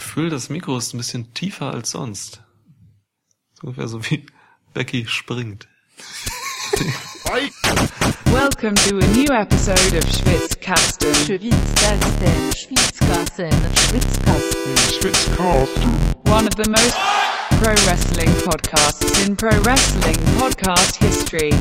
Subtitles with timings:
[0.00, 2.42] Gefühl, das Mikro ist ein bisschen tiefer als sonst.
[3.52, 4.24] So ungefähr so wie
[4.72, 5.68] Becky springt.
[8.24, 11.14] Welcome to a new episode of Schwitzkasten.
[11.14, 13.52] Schwitzkasten, Schwitzkasten,
[14.88, 15.92] Schwitzkasten.
[16.24, 16.96] One of the most
[17.60, 21.52] pro wrestling podcasts in pro wrestling podcast history.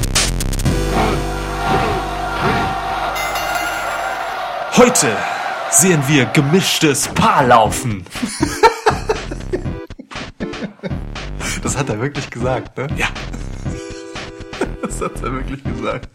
[4.78, 5.39] Heute
[5.72, 8.06] sehen wir gemischtes Paarlaufen.
[11.62, 12.88] Das hat er wirklich gesagt, ne?
[12.96, 13.08] Ja.
[14.82, 16.08] Das hat er wirklich gesagt.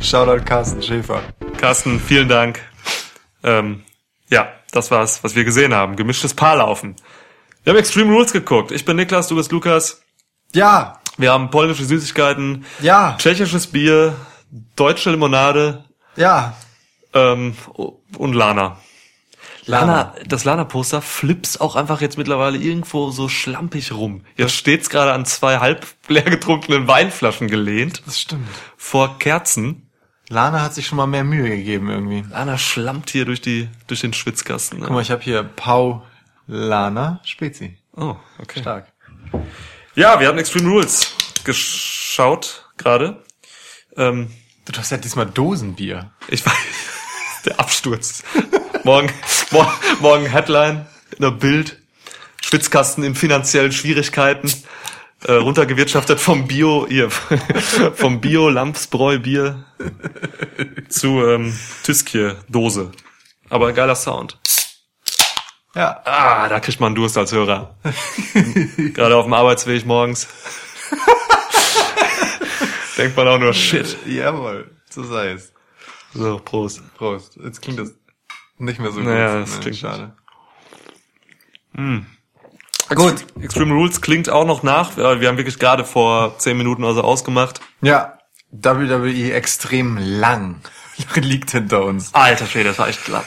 [0.00, 1.22] Shoutout Carsten Schäfer.
[1.58, 2.60] Carsten, vielen Dank.
[3.42, 3.82] Ähm,
[4.28, 5.96] ja, das war's, was wir gesehen haben.
[5.96, 6.94] Gemischtes Paarlaufen.
[7.64, 8.70] Wir haben Extreme Rules geguckt.
[8.70, 10.02] Ich bin Niklas, du bist Lukas.
[10.54, 14.14] Ja, Wir haben polnische Süßigkeiten, ja, tschechisches Bier,
[14.76, 15.84] deutsche Limonade
[16.16, 16.54] ja.
[17.14, 17.54] Ähm,
[18.16, 18.78] und Lana.
[19.66, 19.86] Lana.
[19.86, 24.24] Lana, das Lana-Poster flips auch einfach jetzt mittlerweile irgendwo so schlampig rum.
[24.36, 28.48] Jetzt steht's gerade an zwei halb leer getrunkenen Weinflaschen gelehnt Das stimmt.
[28.76, 29.86] vor Kerzen.
[30.28, 32.24] Lana hat sich schon mal mehr Mühe gegeben irgendwie.
[32.30, 34.78] Lana schlammt hier durch die durch den Schwitzkasten.
[34.80, 34.86] Ne?
[34.86, 36.04] Guck mal, ich habe hier Pau
[36.46, 37.76] Lana Spezi.
[37.96, 38.60] Oh, okay.
[38.60, 38.92] Stark.
[39.94, 41.14] Ja, wir haben Extreme Rules
[41.44, 43.22] geschaut gerade.
[43.96, 44.30] Ähm,
[44.66, 46.12] Du hast ja diesmal Dosenbier.
[46.28, 46.54] ich weiß,
[47.44, 48.22] der Absturz.
[48.84, 49.10] morgen,
[49.50, 51.78] morgen, morgen Headline in der Bild.
[52.42, 54.52] Schwitzkasten in finanziellen Schwierigkeiten.
[55.24, 57.10] Äh, runtergewirtschaftet vom Bio, ihr,
[57.94, 59.66] vom Bio Lamsbräu Bier
[60.88, 62.90] zu ähm, Tüskje Dose.
[63.50, 64.38] Aber geiler Sound.
[65.74, 66.00] Ja.
[66.04, 67.76] Ah, da kriegt man Durst als Hörer.
[68.94, 70.28] Gerade auf dem Arbeitsweg morgens.
[72.96, 73.96] Denkt man auch nur Shit.
[74.06, 74.70] Jawohl.
[74.88, 75.52] So sei es.
[76.14, 76.82] So, Prost.
[76.96, 77.36] Prost.
[77.42, 77.92] Jetzt klingt das
[78.58, 79.42] nicht mehr so Naja, gut.
[79.42, 80.16] das Nee, klingt schade.
[82.94, 83.24] Gut.
[83.40, 84.96] Extreme Rules klingt auch noch nach.
[84.96, 87.60] Wir haben wirklich gerade vor zehn Minuten also ausgemacht.
[87.80, 88.18] Ja.
[88.50, 90.60] WWE extrem lang
[91.14, 92.12] liegt hinter uns.
[92.14, 93.24] Alter Schwede, das war echt klar.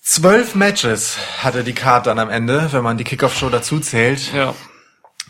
[0.00, 4.32] Zwölf Matches hatte die Card dann am Ende, wenn man die Kickoff-Show dazu zählt.
[4.32, 4.54] Ja.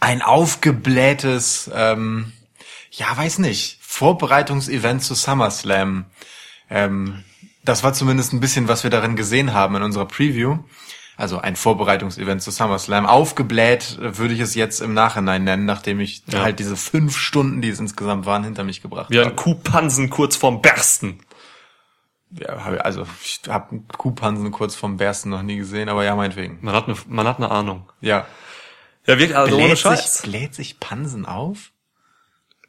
[0.00, 2.32] Ein aufgeblähtes, ähm,
[2.90, 6.04] ja, weiß nicht, Vorbereitungsevent zu SummerSlam.
[6.74, 7.22] Ähm,
[7.64, 10.58] das war zumindest ein bisschen, was wir darin gesehen haben in unserer Preview.
[11.16, 13.06] Also ein Vorbereitungsevent zu SummerSlam.
[13.06, 16.42] Aufgebläht äh, würde ich es jetzt im Nachhinein nennen, nachdem ich Ja.
[16.42, 19.36] halt diese fünf Stunden, die es insgesamt waren, hinter mich gebracht Wie ein habe.
[19.36, 21.20] Kuhpansen kurz vorm Bersten.
[22.36, 26.58] Ja, also ich habe Kuhpansen kurz vom Bersten noch nie gesehen, aber ja, meinetwegen.
[26.62, 27.88] Man hat eine, man hat eine Ahnung.
[28.00, 28.26] Ja.
[29.06, 30.14] Ja, wirklich, also ohne Bläht Scheiß.
[30.14, 31.70] sich, bläht sich Pansen auf?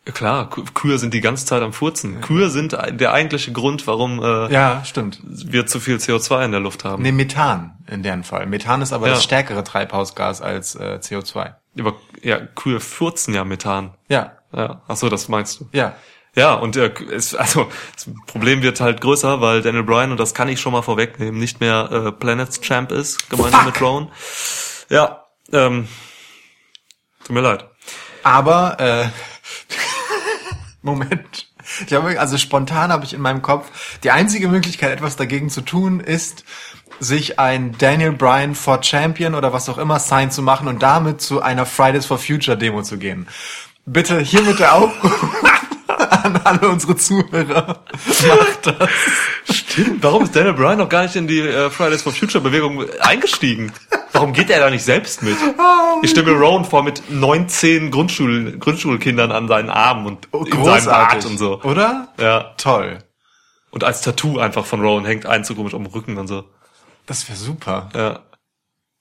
[0.07, 2.21] Ja, Klar, Kühe sind die ganze Zeit am Furzen.
[2.21, 5.19] Kühe sind der eigentliche Grund, warum äh, Ja, stimmt.
[5.23, 7.01] wir zu viel CO2 in der Luft haben.
[7.01, 8.45] Nee, Methan in deren Fall.
[8.45, 9.13] Methan ist aber Ja.
[9.15, 11.55] das stärkere Treibhausgas als äh, CO2.
[11.79, 13.95] Aber ja, Kühe furzen ja Methan.
[14.07, 15.69] Ja, Ja, ach so, das meinst du.
[15.71, 15.95] ja.
[16.37, 20.33] Ja, und äh, es, also das Problem wird halt größer, weil Daniel Bryan, und das
[20.33, 24.11] kann ich schon mal vorwegnehmen, nicht mehr äh, Planets Champ ist, gemeinsam mit Rowan.
[24.89, 25.23] Ja,
[25.53, 25.87] ähm,
[27.23, 27.63] tut mir leid.
[28.23, 29.05] Aber äh,
[30.85, 31.47] Moment.
[31.87, 35.61] Ich habe also spontan habe ich in meinem Kopf die einzige Möglichkeit, etwas dagegen zu
[35.61, 36.45] tun, ist
[36.99, 41.21] sich ein Daniel Bryan for Champion oder was auch immer Sign zu machen und damit
[41.21, 43.27] zu einer Fridays for Future Demo zu gehen.
[43.85, 45.33] Bitte hiermit der Aufruf
[46.23, 47.83] an alle unsere Zuhörer.
[48.27, 48.89] Macht das.
[49.49, 52.85] Stimmt, warum ist Daniel Bryan noch gar nicht in die äh, Fridays for Future Bewegung
[53.01, 53.71] eingestiegen?
[54.15, 55.37] Warum geht er da nicht selbst mit?
[56.01, 60.85] Ich stelle mir Rowan vor mit 19 Grundschul Grundschulkindern an seinen Armen und in seinem
[60.85, 61.61] Bart und so.
[61.63, 62.07] Oder?
[62.19, 62.53] Ja.
[62.57, 62.99] Toll.
[63.71, 66.45] Und als Tattoo einfach von Rowan hängt ein so komisch am Rücken und so.
[67.05, 67.89] Das wäre super.
[67.93, 68.19] Ja.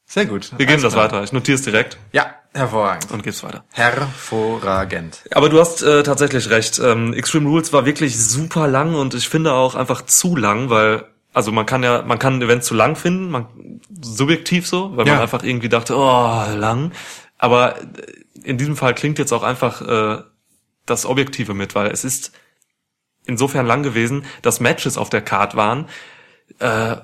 [0.07, 0.51] Sehr gut.
[0.53, 1.05] Wir geben Alles das klar.
[1.05, 1.23] weiter.
[1.25, 3.11] Ich notiere es direkt Ja, hervorragend.
[3.11, 3.65] und gebe's weiter.
[3.73, 5.23] Hervorragend.
[5.31, 6.79] Aber du hast äh, tatsächlich recht.
[6.79, 11.05] Ähm, Extreme Rules war wirklich super lang und ich finde auch einfach zu lang, weil
[11.35, 15.07] also man kann ja, man kann ein Event zu lang finden, man subjektiv so, weil
[15.07, 15.15] Ja.
[15.15, 16.93] man einfach irgendwie dachte, oh, lang.
[17.39, 17.85] Aber äh,
[18.45, 20.23] in diesem Fall klingt jetzt auch einfach äh,
[20.87, 22.33] das Objektive mit, weil es ist
[23.27, 25.89] insofern lang gewesen, dass Matches auf der Card waren,
[26.59, 26.97] äh,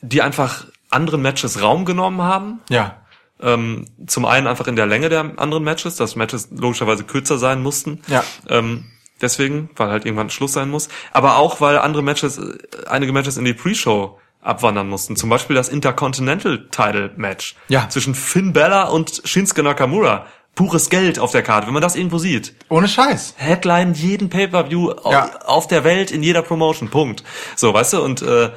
[0.00, 3.00] die einfach anderen Matches Raum genommen haben, Ja.
[3.40, 7.62] ähm, zum einen einfach in der Länge der anderen Matches, dass Matches logischerweise kürzer sein
[7.62, 8.02] mussten.
[8.08, 8.24] Ja.
[8.48, 8.84] Ähm,
[9.22, 10.88] deswegen, weil halt irgendwann Schluss sein muss.
[11.12, 12.58] Aber auch, weil andere Matches, äh,
[12.88, 15.16] einige Matches in die Pre-Show abwandern mussten.
[15.16, 17.54] Zum Beispiel das Intercontinental Title Match.
[17.68, 17.88] Ja.
[17.88, 20.26] Zwischen Finn Bella und Shinsuke Nakamura.
[20.54, 22.54] Pures Geld auf der Karte, wenn man das irgendwo sieht.
[22.68, 23.34] Ohne Scheiß.
[23.38, 25.30] Headline jeden Pay-Per-View Ja.
[25.46, 27.24] auf der Welt, in jeder Promotion, Punkt.
[27.56, 28.50] So, weißt du, und äh,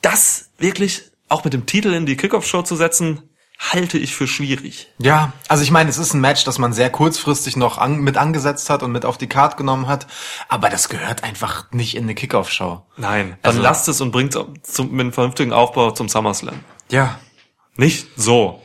[0.00, 3.22] das wirklich auch mit dem Titel in die Kickoff-Show zu setzen,
[3.70, 4.88] halte ich für schwierig.
[4.98, 8.16] Ja, also ich meine, es ist ein Match, das man sehr kurzfristig noch an, mit
[8.16, 10.06] angesetzt hat und mit auf die Card genommen hat,
[10.48, 12.82] aber das gehört einfach nicht in eine Kickoff-Show.
[12.96, 14.32] Nein, dann Also- lasst es und bringt
[14.62, 16.60] zum, mit einem vernünftigen Aufbau zum SummerSlam.
[16.90, 17.18] Ja.
[17.76, 18.60] Nicht so.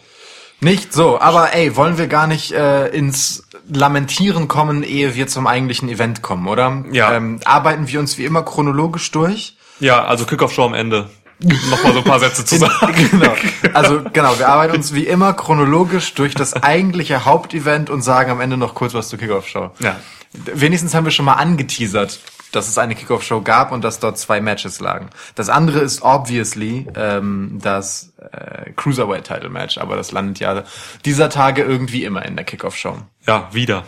[0.60, 5.46] Nicht so, aber ey, wollen wir gar nicht äh, ins Lamentieren kommen, ehe wir zum
[5.46, 6.84] eigentlichen Event kommen, oder?
[6.92, 7.14] Ja.
[7.14, 9.56] Ähm, arbeiten wir uns wie immer chronologisch durch?
[9.80, 11.10] Ja, also Kickoff-Show am Ende.
[11.40, 13.10] Nochmal so ein paar Sätze zu sagen.
[13.12, 13.34] genau.
[13.74, 18.42] Also genau, wir arbeiten uns wie immer chronologisch durch das eigentliche Hauptevent und sagen am
[18.42, 19.72] Ende noch kurz was zur Kickoff-Show.
[19.80, 19.98] Ja.
[20.34, 22.20] Wenigstens haben wir schon mal angeteasert,
[22.52, 25.10] dass es eine Kickoff-Show gab und dass dort zwei Matches lagen.
[25.36, 30.64] Das andere ist obviously ähm, das äh, Cruiserweight-Title-Match, aber das landet ja
[31.06, 32.98] dieser Tage irgendwie immer in der Kickoff-Show.
[33.28, 33.84] Ja, wieder.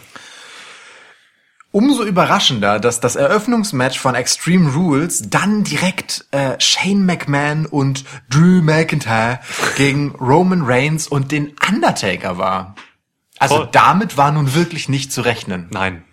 [1.71, 8.63] Umso überraschender, dass das Eröffnungsmatch von Extreme Rules dann direkt äh, Shane McMahon und Drew
[8.63, 9.39] McIntyre
[9.77, 12.75] gegen Roman Reigns und den Undertaker war.
[13.37, 13.69] Also Voll.
[13.71, 15.67] damit war nun wirklich nicht zu rechnen.
[15.71, 16.03] Nein.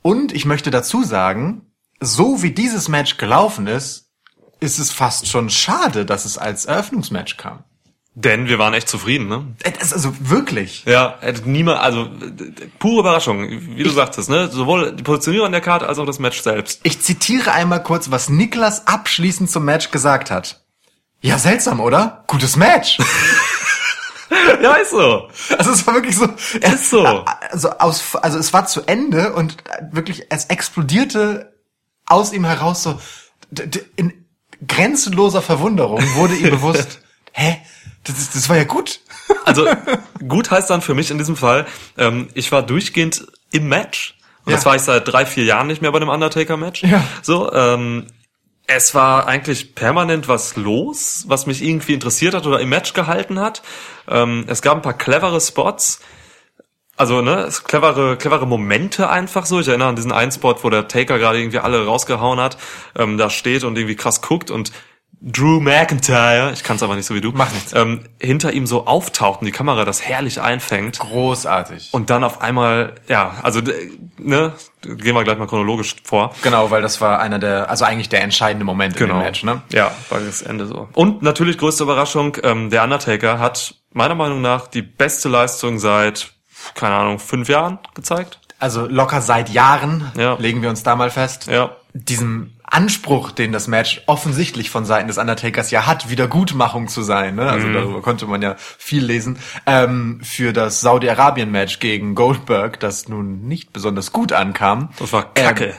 [0.00, 1.66] Und ich möchte dazu sagen,
[1.98, 4.10] so wie dieses Match gelaufen ist,
[4.60, 7.64] ist es fast schon schade, dass es als Eröffnungsmatch kam.
[8.14, 9.46] Denn wir waren echt zufrieden, ne?
[9.62, 10.84] Äh, also wirklich.
[10.84, 12.10] Ja, niemand, also
[12.78, 14.48] pure Überraschung, wie du sagtest, ne?
[14.50, 16.80] Sowohl die Positionierung der Karte als auch das Match selbst.
[16.82, 20.62] Ich zitiere einmal kurz, was Niklas abschließend zum Match gesagt hat.
[21.22, 22.24] Ja, seltsam, oder?
[22.26, 22.98] Gutes Match.
[24.62, 25.28] Ja, ist so.
[25.58, 26.26] Also es war wirklich so.
[26.60, 27.04] Es, Ist so.
[27.04, 29.56] Also, aus, also es war zu Ende und
[29.90, 31.52] wirklich, es explodierte
[32.06, 32.98] aus ihm heraus so
[33.96, 34.26] in
[34.66, 37.00] grenzenloser Verwunderung wurde ihm bewusst,
[37.32, 37.60] hä,
[38.04, 39.00] das, ist- das war ja gut.
[39.44, 39.66] Also
[40.28, 41.66] gut heißt dann für mich in diesem Fall,
[41.96, 44.16] ähm, ich war durchgehend im Match.
[44.44, 44.56] Und Ja.
[44.56, 46.82] das war ich seit drei, vier Jahren nicht mehr bei einem Undertaker-Match.
[46.84, 47.02] Ja.
[47.22, 48.06] So, ähm,
[48.66, 53.40] es war eigentlich permanent was los, was mich irgendwie interessiert hat oder im Match gehalten
[53.40, 53.62] hat.
[54.08, 56.00] Ähm, es gab ein paar clevere Spots.
[56.96, 59.58] Also, ne, clevere, clevere Momente einfach so.
[59.60, 62.58] Ich erinnere an diesen einen Spot, wo der Taker gerade irgendwie alle rausgehauen hat,
[62.96, 64.72] ähm, da steht und irgendwie krass guckt und
[65.24, 67.72] Drew McIntyre, ich kann es aber nicht so wie du, Macht nichts.
[67.74, 70.98] ähm, hinter ihm so auftaucht und die Kamera das herrlich einfängt.
[70.98, 71.90] Großartig.
[71.92, 73.60] Und dann auf einmal, ja, also,
[74.18, 74.52] ne,
[74.82, 76.34] gehen wir gleich mal chronologisch vor.
[76.42, 79.62] Genau, weil das war einer der, also eigentlich der entscheidende Moment in dem Match, ne?
[79.72, 80.88] Ja, war das Ende so.
[80.94, 86.32] Und natürlich größte Überraschung, ähm, der Undertaker hat meiner Meinung nach die beste Leistung seit,
[86.74, 88.40] keine Ahnung, fünf Jahren gezeigt.
[88.58, 90.34] Also locker seit Jahren, Ja.
[90.34, 91.46] legen wir uns da mal fest.
[91.48, 91.76] Ja.
[91.94, 97.34] Diesem Anspruch, den das Match offensichtlich von Seiten des Undertakers ja hat, Wiedergutmachung zu sein,
[97.34, 97.50] ne?
[97.50, 103.42] also darüber konnte man ja viel lesen, ähm, für das Saudi-Arabien-Match gegen Goldberg, das nun
[103.46, 104.88] nicht besonders gut ankam.
[104.98, 105.74] Das war Kacke.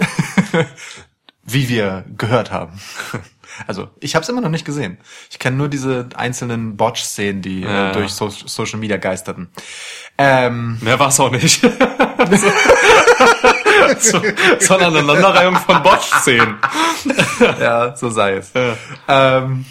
[0.54, 0.66] Ähm,
[1.46, 2.80] wie wir gehört haben.
[3.68, 4.98] Also, ich habe es immer noch nicht gesehen.
[5.30, 7.92] Ich kenne nur diese einzelnen Botch-Szenen, die Ja.
[7.92, 9.48] äh, durch so Social Media geisterten.
[10.18, 11.62] Ähm, Mehr war's auch nicht.
[14.02, 14.22] so,
[14.60, 16.58] so eine Aneinanderreihung von Botch-Szenen.
[17.60, 18.52] ja, so sei es.
[18.54, 18.76] Ja.
[19.08, 19.66] Ähm,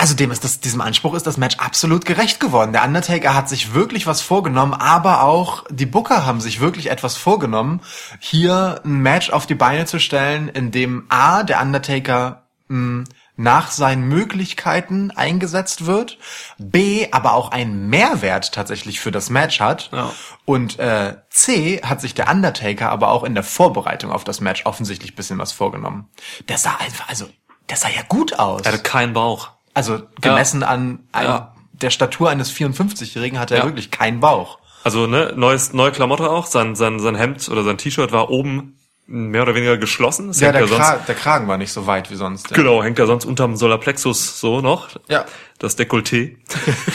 [0.00, 2.72] also dem ist das, diesem Anspruch ist das Match absolut gerecht geworden.
[2.72, 7.18] Der Undertaker hat sich wirklich was vorgenommen, aber auch die Booker haben sich wirklich etwas
[7.18, 7.82] vorgenommen,
[8.18, 13.04] hier ein Match auf die Beine zu stellen, in dem A, der Undertaker mh,
[13.40, 16.18] nach seinen Möglichkeiten eingesetzt wird,
[16.58, 20.10] B, aber auch einen Mehrwert tatsächlich für das Match hat Ja.
[20.44, 24.66] und äh, C hat sich der Undertaker aber auch in der Vorbereitung auf das Match
[24.66, 26.08] offensichtlich bisschen was vorgenommen.
[26.48, 27.26] Der sah einfach, also,
[27.68, 28.62] der sah ja gut aus.
[28.62, 29.50] Er hatte keinen Bauch.
[29.72, 31.54] Also gemessen an, an Ja.
[31.72, 33.64] der Statur eines 54-Jährigen hat er Ja.
[33.64, 34.58] wirklich keinen Bauch.
[34.84, 36.46] Also, ne, neues, neue Klamotte auch.
[36.46, 38.76] Sein, sein, sein Hemd oder sein T-Shirt war oben
[39.10, 40.28] mehr oder weniger geschlossen.
[40.28, 42.50] Das Ja, hängt der, sonst, Kra der Kragen war nicht so weit wie sonst.
[42.50, 42.56] Ja.
[42.56, 44.88] Genau, hängt ja sonst unterm Solarplexus so noch.
[45.08, 45.24] Ja.
[45.58, 46.36] Das Dekolleté.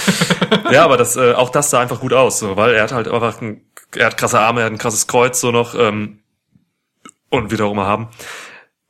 [0.72, 3.08] ja, aber das, äh, auch das sah einfach gut aus, so, weil er hat halt
[3.08, 3.62] einfach ein,
[3.96, 6.20] er hat krasse Arme, er hat ein krasses Kreuz so noch, ähm,
[7.30, 8.08] und wieder auch immer haben.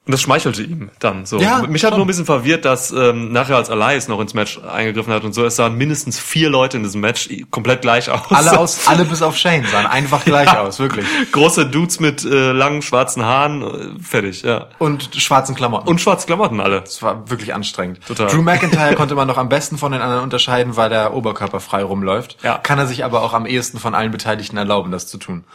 [0.06, 1.40] Und das schmeichelte ihm dann so.
[1.40, 1.98] Ja, Mich hat schon.
[1.98, 5.34] nur ein bisschen verwirrt, dass ähm, nachher als Elias noch ins Match eingegriffen hat und
[5.34, 8.22] so, es sahen mindestens vier Leute in diesem Match komplett gleich aus.
[8.30, 11.08] Alle aus, alle bis auf Shane sahen einfach gleich aus, wirklich.
[11.32, 14.68] Große Dudes mit äh, langen schwarzen Haaren, äh, fertig, ja.
[14.78, 15.88] Und schwarzen Klamotten.
[15.88, 16.84] Und schwarze Klamotten alle.
[16.84, 18.06] es war wirklich anstrengend.
[18.06, 18.28] Total.
[18.28, 21.82] Drew McIntyre konnte man noch am besten von den anderen unterscheiden, weil der Oberkörper frei
[21.84, 22.38] rumläuft.
[22.44, 22.60] Ja.
[22.60, 25.46] Kann er sich aber auch am ehesten von allen Beteiligten erlauben, das zu tun.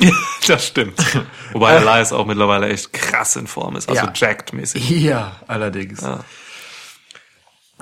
[0.46, 0.98] das stimmt.
[1.52, 4.12] Wobei Elias auch mittlerweile echt krass in Form ist, also Ja.
[4.14, 4.88] jacked-mäßig.
[5.00, 6.00] Ja, allerdings.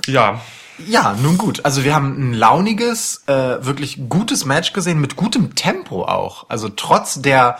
[0.06, 0.40] Ja,
[0.86, 1.64] Ja, nun gut.
[1.64, 6.46] Also wir haben ein launiges, äh, wirklich gutes Match gesehen mit gutem Tempo auch.
[6.48, 7.58] Also trotz der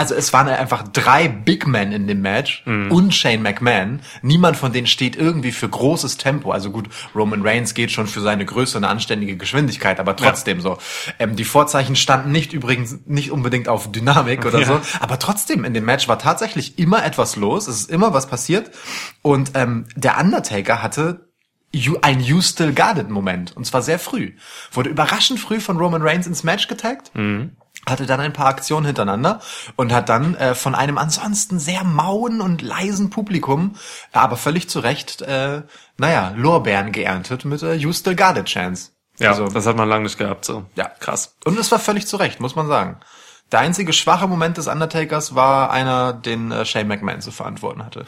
[0.00, 4.00] also es waren einfach drei Big Men in dem Match und Shane McMahon.
[4.22, 6.52] Niemand von denen steht irgendwie für großes Tempo.
[6.52, 10.62] Also gut, Roman Reigns geht schon für seine Größe und eine anständige Geschwindigkeit, aber trotzdem
[10.62, 10.78] so.
[11.18, 14.64] Ähm, die Vorzeichen standen nicht übrigens nicht unbedingt auf Dynamik oder Ja.
[14.66, 17.68] so, aber trotzdem in dem Match war tatsächlich immer etwas los.
[17.68, 18.70] Es ist immer was passiert
[19.20, 21.28] und ähm, der Undertaker hatte
[21.72, 23.54] You, ein You Still It Moment.
[23.56, 24.32] Und zwar sehr früh.
[24.72, 27.12] Wurde überraschend früh von Roman Reigns ins Match getaggt.
[27.86, 29.40] Hatte dann ein paar Aktionen hintereinander
[29.76, 33.74] und hat dann äh, von einem ansonsten sehr mauen und leisen Publikum,
[34.12, 35.62] aber völlig zu Recht, äh,
[35.96, 38.90] naja, Lorbeeren geerntet mit äh, You Still Got It Chance.
[39.18, 40.64] Ja, Also, das hat man lange nicht gehabt, so.
[40.76, 40.90] Ja.
[41.00, 41.36] Krass.
[41.44, 43.00] und es war völlig zu Recht, muss man sagen.
[43.52, 48.04] Der einzige schwache Moment des Undertakers war einer, den äh, Shane McMahon zu verantworten hatte.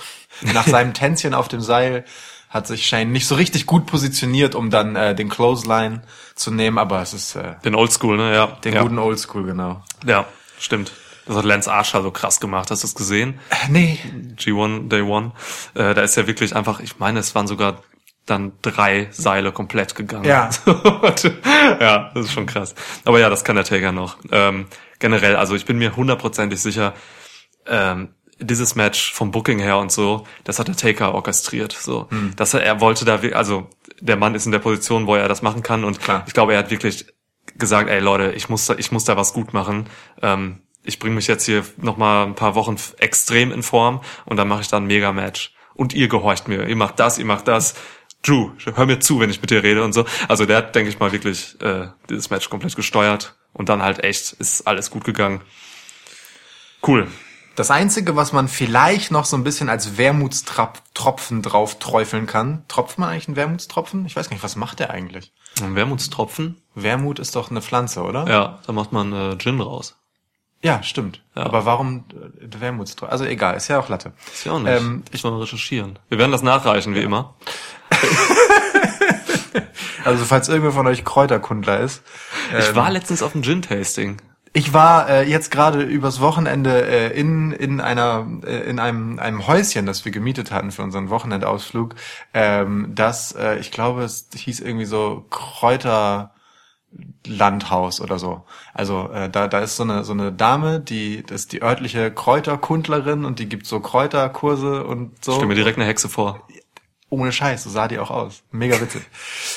[0.54, 2.04] Nach seinem Tänzchen auf dem Seil
[2.52, 6.02] hat sich Shane nicht so richtig gut positioniert, um dann äh, den Clothesline
[6.34, 8.34] zu nehmen, aber es ist äh, Den Oldschool, ne?
[8.34, 8.46] Ja.
[8.46, 8.82] den ja.
[8.82, 9.82] guten Oldschool, genau.
[10.04, 10.26] Ja,
[10.58, 10.92] stimmt.
[11.26, 12.70] Das hat Lance Archer so krass gemacht.
[12.70, 13.40] Hast du es gesehen?
[13.48, 13.98] Äh, Nee,
[14.36, 15.32] G1 Day One.
[15.74, 17.78] Äh, da ist ja wirklich einfach, ich meine, es waren sogar
[18.26, 20.24] dann drei Seile komplett gegangen.
[20.24, 20.50] Ja.
[21.80, 22.74] ja, das ist schon krass.
[23.04, 24.18] Aber ja, das kann der Taker noch.
[24.30, 24.66] Ähm,
[24.98, 26.92] generell, also ich bin mir hundertprozentig sicher,
[27.66, 28.10] ähm,
[28.42, 31.72] dieses Match vom Booking her und so, das hat der Taker orchestriert.
[31.72, 32.34] So, Hm.
[32.36, 33.68] dass er, er wollte da, also
[34.00, 36.24] der Mann ist in der Position, wo er das machen kann und Klar.
[36.26, 37.06] ich glaube, er hat wirklich
[37.56, 39.88] gesagt, ey Leute, ich muss da, ich muss da was gut machen.
[40.20, 44.36] Ähm, ich bringe mich jetzt hier noch mal ein paar Wochen extrem in Form und
[44.36, 45.54] dann mache ich da ein Mega-Match.
[45.74, 47.74] Und ihr gehorcht mir, ihr macht das, ihr macht das.
[48.22, 50.04] Drew, hör mir zu, wenn ich mit dir rede und so.
[50.28, 54.04] Also der hat, denke ich mal, wirklich äh, dieses Match komplett gesteuert und dann halt
[54.04, 55.40] echt ist alles gut gegangen.
[56.86, 57.08] Cool.
[57.54, 62.98] Das Einzige, was man vielleicht noch so ein bisschen als Wermutstropfen drauf träufeln kann, tropft
[62.98, 64.06] man eigentlich einen Wermutstropfen?
[64.06, 65.32] Ich weiß gar nicht, was macht der eigentlich?
[65.60, 66.62] Ein Wermutstropfen?
[66.74, 68.28] Wermut ist doch eine Pflanze, oder?
[68.28, 69.96] Ja, da macht man äh, Gin raus.
[70.62, 71.22] Ja, stimmt.
[71.34, 71.42] Ja.
[71.42, 72.04] Aber warum
[72.40, 73.12] äh, Wermutstropfen?
[73.12, 74.12] Also egal, ist ja auch Latte.
[74.32, 74.72] Ist ja auch nicht.
[74.72, 75.98] Ähm, ich mal recherchieren.
[76.08, 77.34] Wir werden das nachreichen, wie immer.
[80.04, 82.02] Also falls irgendwer von euch Kräuterkundler ist.
[82.58, 84.20] ich war letztens auf dem Gin-Tasting.
[84.54, 89.46] Ich war äh, jetzt gerade übers Wochenende äh, in in einer äh, in einem einem
[89.46, 91.94] Häuschen, das wir gemietet hatten für unseren Wochenendausflug.
[92.34, 96.34] Ähm, das äh, ich glaube es hieß irgendwie so Kräuter
[97.26, 98.44] Landhaus oder so.
[98.74, 102.10] Also äh, da da ist so eine so eine Dame, die das ist die örtliche
[102.10, 105.32] Kräuterkundlerin und die gibt so Kräuterkurse und so.
[105.32, 106.46] Stell mir direkt eine Hexe vor.
[107.08, 108.42] Ohne Scheiß, so sah die auch aus.
[108.50, 109.02] Mega witzig.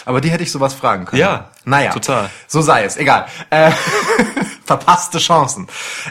[0.06, 1.22] Aber die hätte ich sowas fragen können.
[1.22, 1.92] Ja, naja.
[1.92, 2.30] total.
[2.48, 3.28] So sei es, egal.
[3.50, 3.72] Äh,
[4.66, 5.68] verpasste Chancen.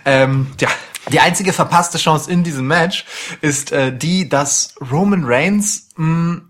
[0.06, 0.68] Ähm, ja,
[1.12, 3.04] die einzige verpasste Chance in diesem Match
[3.42, 6.42] ist äh, die, dass Roman Reigns mh,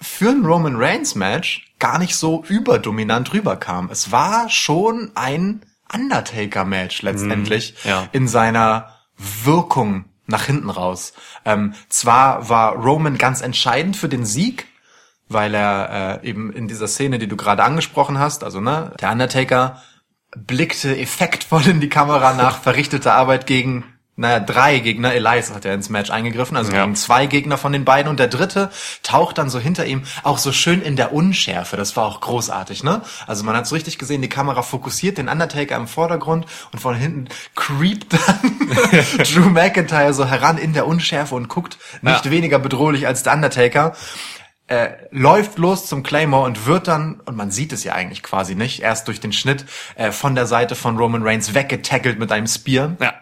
[0.00, 3.88] für ein Roman Reigns Match gar nicht so überdominant rüberkam.
[3.92, 5.62] Es war schon ein
[5.92, 8.08] Undertaker Match letztendlich Mhm, ja.
[8.12, 8.94] in seiner
[9.44, 11.12] Wirkung nach hinten raus.
[11.44, 14.66] Ähm, zwar war Roman ganz entscheidend für den Sieg,
[15.28, 19.10] weil er äh, eben in dieser Szene, die du gerade angesprochen hast, also ne, der
[19.12, 19.82] Undertaker
[20.36, 23.84] blickte effektvoll in die Kamera nach verrichteter Arbeit gegen
[24.16, 25.14] naja, drei Gegner.
[25.14, 26.82] Elias hat ja ins Match eingegriffen, also Ja.
[26.82, 28.10] gegen zwei Gegner von den beiden.
[28.10, 28.70] Und der dritte
[29.02, 31.78] taucht dann so hinter ihm auch so schön in der Unschärfe.
[31.78, 33.00] Das war auch großartig, ne?
[33.26, 36.94] Also man hat so richtig gesehen, die Kamera fokussiert den Undertaker im Vordergrund und von
[36.96, 38.68] hinten creept dann
[39.34, 42.30] Drew McIntyre so heran in der Unschärfe und guckt nicht Ja.
[42.30, 43.94] weniger bedrohlich als der Undertaker
[44.70, 48.54] äh, läuft los zum Claymore und wird dann, und man sieht es ja eigentlich quasi
[48.54, 49.64] nicht, erst durch den Schnitt
[49.96, 52.96] äh, von der Seite von Roman Reigns weggetackelt mit einem Spear.
[53.00, 53.14] Ja.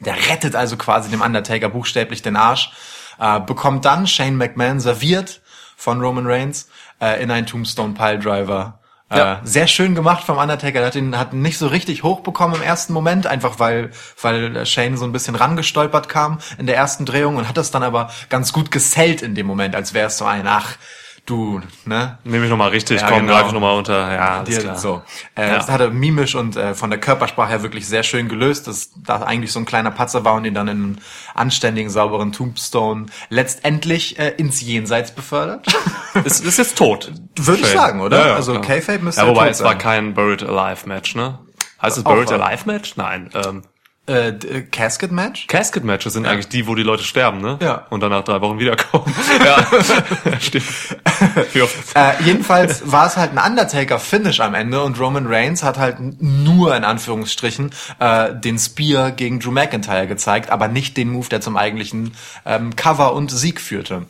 [0.00, 2.72] Der rettet also quasi dem Undertaker buchstäblich den Arsch,
[3.20, 5.40] äh, bekommt dann Shane McMahon serviert
[5.76, 6.68] von Roman Reigns
[7.00, 8.80] äh, in einen Tombstone Piledriver.
[9.10, 9.34] Ja.
[9.34, 10.80] Äh, sehr schön gemacht vom Undertaker.
[10.80, 14.96] Der hat ihn hat nicht so richtig hochbekommen im ersten Moment, einfach weil weil Shane
[14.96, 18.52] so ein bisschen rangestolpert kam in der ersten Drehung und hat das dann aber ganz
[18.52, 20.76] gut gesellt in dem Moment, als wäre es so ein ach
[21.28, 23.34] du ne Nehme ich nochmal richtig, Ja, komm, genau.
[23.34, 24.12] greif ich nochmal unter.
[24.12, 24.76] Ja, alles klar.
[24.76, 25.02] so.
[25.36, 25.54] Äh, Ja.
[25.56, 28.90] Das hat er mimisch und äh, von der Körpersprache her wirklich sehr schön gelöst, dass
[29.04, 31.00] da eigentlich so ein kleiner Patzer war und ihn dann in einen
[31.34, 35.66] anständigen, sauberen Tombstone letztendlich äh, ins Jenseits befördert.
[36.24, 37.12] Ist, ist jetzt tot.
[37.36, 38.18] Würde ich sagen, oder?
[38.18, 38.60] Ja, ja, Also.
[38.60, 39.78] Kayfabe müsste Ja, wobei tot es war sein.
[39.78, 41.38] kein Buried Alive Match, ne?
[41.80, 42.32] Heißt es Buried.
[42.32, 42.96] Alive Match?
[42.96, 43.30] Nein.
[43.34, 43.62] Ähm,
[44.08, 45.46] äh, äh, Casket Match?
[45.46, 47.58] Casket Matches sind eigentlich die, wo die Leute sterben, ne?
[47.60, 47.86] Ja.
[47.90, 49.12] Und dann nach drei Wochen wiederkommen.
[49.44, 49.66] ja,
[50.40, 50.64] stimmt.
[51.94, 56.74] Äh, jedenfalls war es halt ein Undertaker-Finish am Ende und Roman Reigns hat halt nur
[56.74, 61.56] in Anführungsstrichen äh, den Spear gegen Drew McIntyre gezeigt, aber nicht den Move, der zum
[61.56, 62.14] eigentlichen
[62.46, 64.06] ähm, Cover und Sieg führte.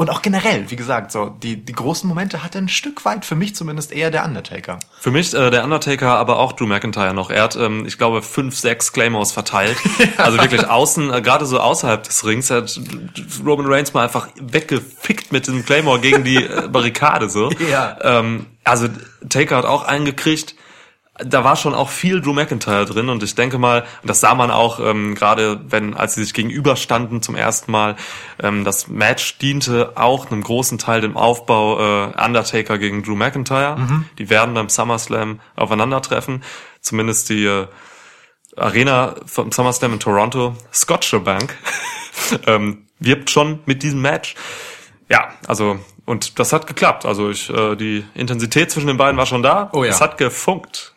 [0.00, 3.34] Und auch generell, wie gesagt, so die, die großen Momente hatte ein Stück weit, für
[3.34, 4.78] mich zumindest, eher der Undertaker.
[4.98, 7.28] Für mich äh, der Undertaker, aber auch Drew McIntyre noch.
[7.28, 9.76] Er hat, ähm, ich glaube, fünf, sechs Claymores verteilt.
[10.16, 12.80] Also wirklich außen, äh, gerade so außerhalb des Rings, hat
[13.44, 17.50] Roman Reigns mal einfach weggefickt mit dem Claymore gegen die äh, Barrikade so.
[17.70, 17.98] Ja.
[18.00, 18.88] Ähm, also
[19.28, 20.54] Taker hat auch einen gekriegt.
[21.24, 24.50] Da war schon auch viel Drew McIntyre drin und ich denke mal, das sah man
[24.50, 27.96] auch ähm, gerade, wenn als sie sich gegenüberstanden zum ersten Mal,
[28.42, 33.76] ähm, das Match diente auch einem großen Teil dem Aufbau äh, Undertaker gegen Drew McIntyre.
[34.18, 36.42] Die werden beim SummerSlam aufeinandertreffen.
[36.80, 37.66] Zumindest die äh,
[38.56, 41.56] Arena vom SummerSlam in Toronto, Scotiabank,
[42.46, 44.34] ähm, wirbt schon mit diesem Match.
[45.08, 47.06] Ja, also und das hat geklappt.
[47.06, 49.70] Also ich, äh, die Intensität zwischen den beiden war schon da.
[49.72, 49.90] Oh ja.
[49.90, 50.94] Es hat gefunkt.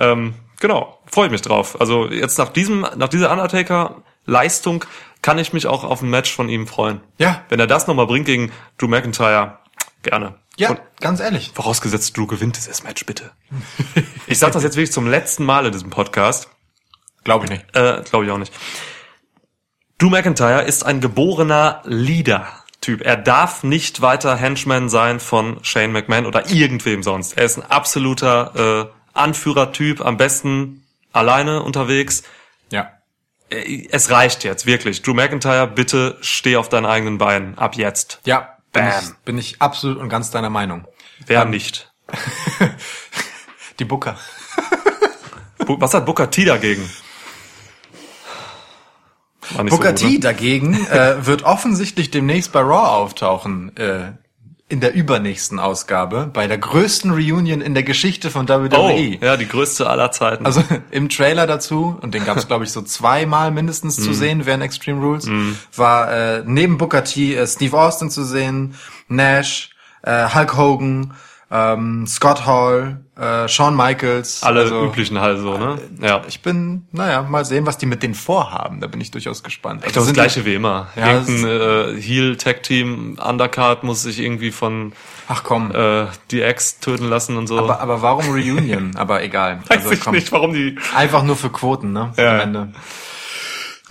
[0.00, 1.80] Ähm, genau, freue ich mich drauf.
[1.80, 4.84] Also jetzt nach diesem, nach dieser Undertaker-Leistung
[5.22, 7.00] kann ich mich auch auf ein Match von ihm freuen.
[7.18, 7.44] Ja.
[7.48, 9.58] Wenn er das nochmal bringt gegen Drew McIntyre,
[10.02, 10.34] gerne.
[10.56, 11.52] Ja, Und ganz ehrlich.
[11.54, 13.30] vorausgesetzt, Drew gewinnt dieses Match, bitte.
[14.26, 16.48] ich sag das jetzt wirklich zum letzten Mal in diesem Podcast.
[17.24, 17.76] Glaube ich nicht.
[17.76, 18.52] Äh, Glaube ich auch nicht.
[19.98, 23.02] Drew McIntyre ist ein geborener Leader-Typ.
[23.02, 27.36] Er darf nicht weiter Henchman sein von Shane McMahon oder irgendwem sonst.
[27.36, 32.22] Er ist ein absoluter äh, Anführertyp, am besten alleine unterwegs.
[32.70, 32.90] Ja.
[33.50, 35.02] Äh, Es reicht jetzt, wirklich.
[35.02, 37.58] Drew McIntyre, bitte steh auf deinen eigenen Beinen.
[37.58, 38.20] Ab jetzt.
[38.24, 38.92] Ja, bin Bam.
[39.02, 40.86] ich, bin ich absolut und ganz deiner Meinung.
[41.26, 41.92] Wer nicht?
[43.78, 44.16] Die Booker.
[45.58, 46.88] Was hat Booker T dagegen?
[49.52, 50.20] So Booker gut, T ne?
[50.20, 53.76] dagegen äh, wird offensichtlich demnächst bei Raw auftauchen.
[53.76, 54.12] Äh,
[54.70, 58.70] in der übernächsten Ausgabe, bei der größten Reunion in der Geschichte von WWE.
[58.78, 60.46] Oh, ja, die größte aller Zeiten.
[60.46, 60.62] Also
[60.92, 64.02] im Trailer dazu, und den gab es, glaube ich, so zweimal mindestens Mhm.
[64.04, 65.28] zu sehen während Extreme Rules,
[65.76, 68.74] war äh, neben Booker T äh, Steve Austin zu sehen,
[69.08, 69.70] Nash,
[70.02, 71.14] äh, Hulk Hogan,
[71.52, 74.42] ähm, Scott Hall, äh, Shawn Michaels.
[74.44, 75.78] Alle also, üblichen halt so, ne?
[76.00, 76.22] Ja.
[76.28, 78.80] Ich bin, naja, mal sehen, was die mit denen vorhaben.
[78.80, 79.82] Da bin ich durchaus gespannt.
[79.84, 80.88] Ich glaube, das gleiche wie immer.
[80.94, 84.96] Ja, Irgendein äh, Heel-Tag-Team, Undercard muss sich irgendwie von Die,
[85.28, 85.72] ach komm.
[85.74, 87.58] äh, DX töten lassen und so.
[87.58, 88.92] aber, aber warum Reunion?
[88.96, 89.58] aber egal.
[89.66, 90.14] Weiß Also, ich komm.
[90.14, 90.78] nicht, warum die...
[90.94, 92.12] Einfach nur für Quoten, ne?
[92.16, 92.34] Ja.
[92.34, 92.72] Am Ende.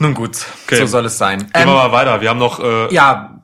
[0.01, 0.77] Nun gut, Okay.
[0.77, 1.39] so soll es sein.
[1.39, 2.21] Gehen wir mal weiter.
[2.21, 3.41] Wir haben noch äh, ja,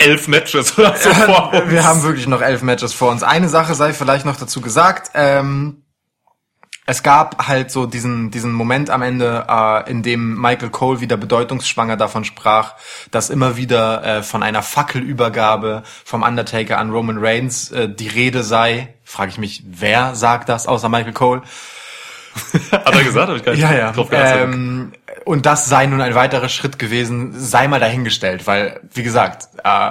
[0.00, 1.70] elf Matches oder so vor uns.
[1.70, 3.22] wir haben wirklich noch elf Matches vor uns.
[3.22, 5.10] Eine Sache sei vielleicht noch dazu gesagt.
[5.14, 5.82] Ähm,
[6.90, 11.18] es gab halt so diesen, diesen Moment am Ende, äh, in dem Michael Cole wieder
[11.18, 12.76] bedeutungsschwanger davon sprach,
[13.10, 18.42] dass immer wieder äh, von einer Fackelübergabe vom Undertaker an Roman Reigns äh, die Rede
[18.42, 18.94] sei.
[19.04, 21.42] Frage ich mich, wer sagt das außer Michael Cole?
[22.72, 23.28] Hat er gesagt?
[23.28, 23.92] Hab ich gar nicht Ja, ja.
[23.92, 24.42] drauf geachtet.
[24.42, 24.92] Ähm,
[25.24, 29.90] und das sei nun ein weiterer Schritt gewesen, sei mal dahingestellt, weil, wie gesagt, äh,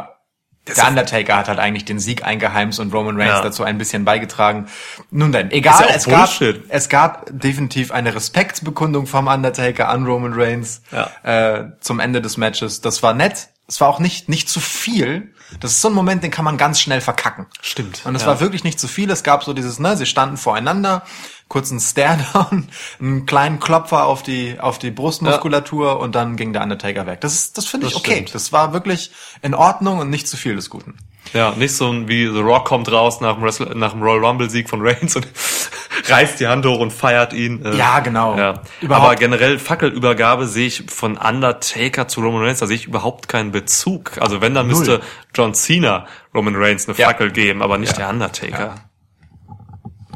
[0.75, 3.41] der Undertaker hat halt eigentlich den Sieg eingeheimst und Roman Reigns Ja.
[3.41, 4.67] dazu ein bisschen beigetragen.
[5.11, 6.29] Nun denn, egal, ja es gab,
[6.67, 11.09] es gab definitiv eine Respektsbekundung vom Undertaker an Roman Reigns Ja.
[11.23, 12.81] äh, zum Ende des Matches.
[12.81, 13.47] Das war nett.
[13.69, 15.33] Es war auch nicht, nicht zu viel.
[15.61, 17.45] Das ist so ein Moment, den kann man ganz schnell verkacken.
[17.61, 19.09] Stimmt, Und es war wirklich nicht zu viel.
[19.09, 21.03] Es gab so dieses, ne, sie standen voreinander,
[21.47, 22.67] kurzen Stare-Down,
[22.99, 27.21] einen kleinen Klopfer auf die, auf die Brustmuskulatur und dann ging der Undertaker weg.
[27.21, 28.11] Das ist, das finde ich Das okay.
[28.15, 28.35] stimmt.
[28.35, 30.97] Das war wirklich in Ordnung und nicht zu viel des Guten.
[31.33, 34.49] Ja, nicht so wie The Rock kommt raus nach dem, Wrestle nach dem Royal Rumble
[34.49, 35.27] Sieg von Reigns und
[36.07, 37.65] reißt die Hand hoch und feiert ihn.
[37.65, 38.37] Äh, Ja, genau.
[38.37, 38.61] Ja.
[38.79, 43.27] Überhaupt- Aber generell Fackelübergabe sehe ich von Undertaker zu Roman Reigns, da sehe ich überhaupt
[43.27, 44.13] keinen Bezug.
[44.21, 44.79] Also wenn, dann Null.
[44.79, 45.01] müsste
[45.35, 47.07] John Cena Roman Reigns eine Ja.
[47.07, 47.97] Fackel geben, aber nicht Ja.
[48.05, 48.75] der Undertaker.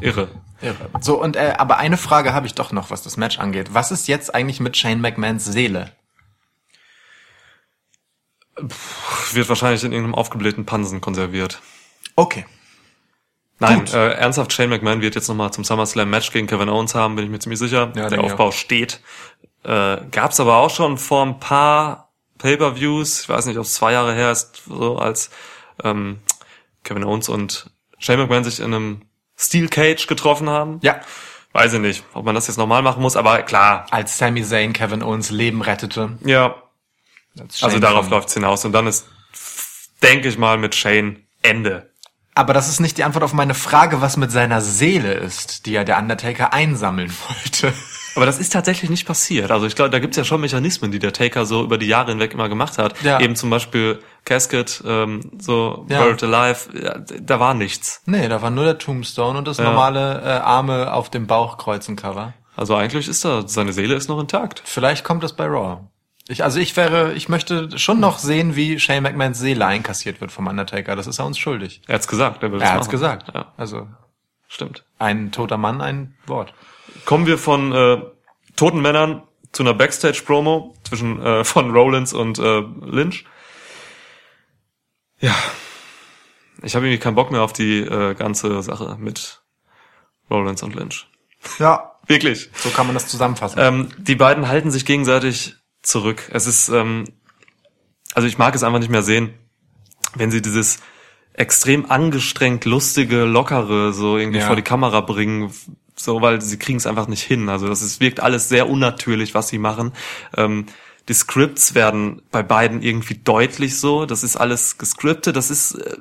[0.00, 0.28] Irre.
[0.62, 0.90] Irre.
[1.00, 3.74] So, und äh, aber eine Frage habe ich doch noch, was das Match angeht.
[3.74, 5.92] Was ist jetzt eigentlich mit Shane McMahons Seele?
[9.32, 11.60] Wird wahrscheinlich in irgendeinem aufgeblähten Pansen konserviert.
[12.16, 12.44] Okay.
[13.58, 13.94] Nein, Gut.
[13.94, 17.24] äh, ernsthaft, Shane McMahon wird jetzt nochmal zum SummerSlam Match gegen Kevin Owens haben, bin
[17.24, 17.92] ich mir ziemlich sicher.
[17.94, 19.00] Ja, Der Aufbau steht.
[19.62, 23.92] Äh, gab's aber auch schon vor ein paar Pay-Per-Views, ich weiß nicht, ob es zwei
[23.92, 25.30] Jahre her ist, so als
[25.84, 26.18] ähm,
[26.82, 29.02] Kevin Owens und Shane McMahon sich in einem
[29.42, 30.78] Steel Cage getroffen haben.
[30.82, 31.00] Ja.
[31.52, 34.72] Weiß ich nicht, ob man das jetzt nochmal machen muss, aber klar, Als Sami Zayn
[34.72, 36.16] Kevin Owens Leben rettete.
[36.24, 36.54] ja,
[37.38, 38.64] Als also darauf läuft's hinaus.
[38.64, 39.06] Und dann ist,
[40.02, 41.90] denke ich mal, mit Shane Ende.
[42.34, 45.72] Aber das ist nicht die Antwort auf meine Frage, was mit seiner Seele ist, die
[45.72, 47.74] ja der Undertaker einsammeln wollte.
[48.14, 49.50] Aber das ist tatsächlich nicht passiert.
[49.50, 52.10] Also ich glaube, da gibt's ja schon Mechanismen, die der Taker so über die Jahre
[52.10, 53.00] hinweg immer gemacht hat.
[53.02, 53.20] Ja.
[53.20, 56.00] Eben zum Beispiel Casket, ähm, so Ja.
[56.02, 58.02] Buried Alive, ja, da war nichts.
[58.06, 61.96] Nee, da war nur der Tombstone und das normale äh, Arme auf dem Bauch kreuzen
[61.96, 62.34] Cover.
[62.54, 64.62] Also eigentlich ist da, seine Seele ist noch intakt.
[64.64, 65.80] Vielleicht kommt das bei Raw.
[66.28, 70.30] Ich, also ich wäre, ich möchte schon noch sehen, wie Shane McMahons Seele einkassiert wird
[70.30, 70.94] vom Undertaker.
[70.94, 71.82] Das ist er uns schuldig.
[71.88, 72.90] Er hat's gesagt, er will Er hat's machen.
[72.92, 73.32] gesagt.
[73.34, 73.88] Ja, Also
[74.46, 74.84] stimmt.
[74.98, 76.54] ein toter Mann, ein Wort.
[77.04, 78.02] Kommen wir von äh,
[78.56, 83.24] toten Männern zu einer Backstage-Promo zwischen äh, von Rollins und äh, Lynch.
[85.20, 85.34] Ja,
[86.62, 89.42] ich habe irgendwie keinen Bock mehr auf die äh, ganze Sache mit
[90.30, 91.06] Rollins und Lynch.
[91.58, 92.50] Ja, Wirklich.
[92.54, 93.58] so kann man das zusammenfassen.
[93.60, 96.28] Ähm, die beiden halten sich gegenseitig zurück.
[96.32, 97.04] Es ist, ähm,
[98.14, 99.34] also ich mag es einfach nicht mehr sehen,
[100.14, 100.80] wenn sie dieses
[101.34, 104.46] extrem angestrengt, lustige, lockere so irgendwie Ja.
[104.46, 105.52] vor die Kamera bringen,
[106.04, 107.48] so weil sie kriegen es einfach nicht hin.
[107.48, 109.92] Also das ist, wirkt alles sehr unnatürlich, was sie machen.
[110.36, 110.66] Ähm,
[111.08, 114.06] die Scripts werden bei beiden irgendwie deutlich so.
[114.06, 115.34] Das ist alles gescriptet.
[115.36, 115.96] Das ist äh,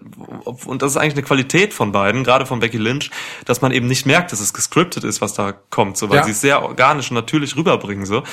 [0.66, 3.10] und das ist eigentlich eine Qualität von beiden, gerade von Becky Lynch,
[3.46, 6.24] dass man eben nicht merkt, dass es gescriptet ist, was da kommt, so weil Ja.
[6.24, 8.24] sie es sehr organisch und natürlich rüberbringen so.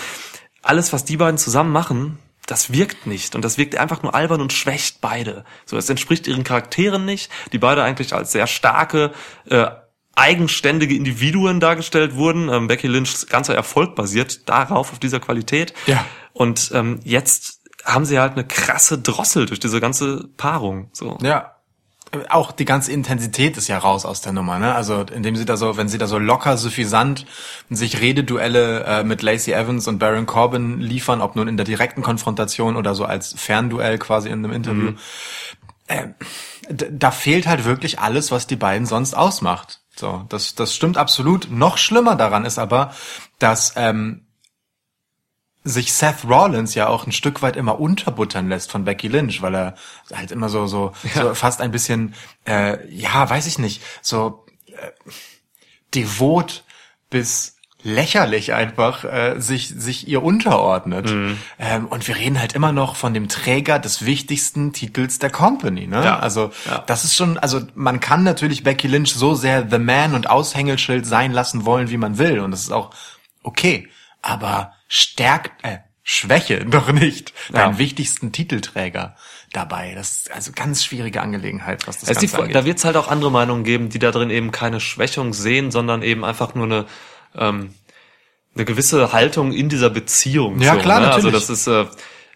[0.62, 4.40] Alles, was die beiden zusammen machen, das wirkt nicht und das wirkt einfach nur albern
[4.40, 5.44] und schwächt beide.
[5.66, 9.12] So, es entspricht ihren Charakteren nicht, die beide eigentlich als sehr starke
[9.48, 9.66] äh,
[10.18, 12.48] eigenständige Individuen dargestellt wurden.
[12.48, 15.72] Ähm, Becky Lynchs ganzer Erfolg basiert darauf, auf dieser Qualität.
[15.86, 16.04] Ja.
[16.32, 20.90] Und ähm, jetzt haben sie halt eine krasse Drossel durch diese ganze Paarung.
[20.92, 21.16] So.
[21.22, 21.54] Ja.
[22.30, 24.74] Auch die ganze Intensität ist ja raus aus der Nummer, ne?
[24.74, 27.26] Also indem sie da so, wenn sie da so locker, suffisant
[27.68, 32.02] sich Rededuelle äh, mit Lacey Evans und Baron Corbin liefern, ob nun in der direkten
[32.02, 34.92] Konfrontation oder so als Fernduell quasi in einem Interview.
[35.86, 36.08] Äh,
[36.70, 39.77] d- da fehlt halt wirklich alles, was die beiden sonst ausmacht.
[39.98, 41.50] So, das, das stimmt absolut.
[41.50, 42.94] Noch schlimmer daran ist aber,
[43.38, 44.26] dass ähm,
[45.64, 49.54] sich Seth Rollins ja auch ein Stück weit immer unterbuttern lässt von Becky Lynch, weil
[49.54, 49.74] er
[50.14, 52.14] halt immer so so, so fast ein bisschen
[52.46, 54.92] äh, ja weiß ich nicht so äh,
[55.94, 56.64] devot
[57.10, 61.08] bis lächerlich einfach äh, sich sich ihr unterordnet
[61.60, 65.86] ähm, und wir reden halt immer noch von dem Träger des wichtigsten Titels der Company
[65.86, 66.18] ne Ja.
[66.18, 66.82] also Ja.
[66.88, 71.06] das ist schon also man kann natürlich Becky Lynch so sehr the man und Aushängeschild
[71.06, 72.90] sein lassen wollen wie man will und das ist auch
[73.44, 73.88] okay
[74.22, 77.78] aber stärkt äh, Schwäche doch nicht deinen Ja.
[77.78, 79.14] wichtigsten Titelträger
[79.52, 82.56] dabei das ist also ganz schwierige Angelegenheit was das die, angeht.
[82.56, 85.70] da wird es halt auch andere Meinungen geben, die da drin eben keine Schwächung sehen,
[85.70, 86.86] sondern eben einfach nur eine
[87.34, 87.74] ähm,
[88.54, 90.60] eine gewisse Haltung in dieser Beziehung.
[90.60, 91.06] Ja, so, klar, ne?
[91.12, 91.46] Also natürlich.
[91.46, 91.86] das ist äh,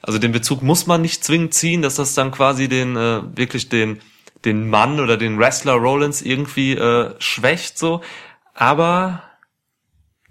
[0.03, 3.69] also den Bezug muss man nicht zwingend ziehen, dass das dann quasi den äh, wirklich
[3.69, 4.01] den
[4.45, 8.01] den Mann oder den Wrestler Rollins irgendwie äh, schwächt so,
[8.55, 9.23] aber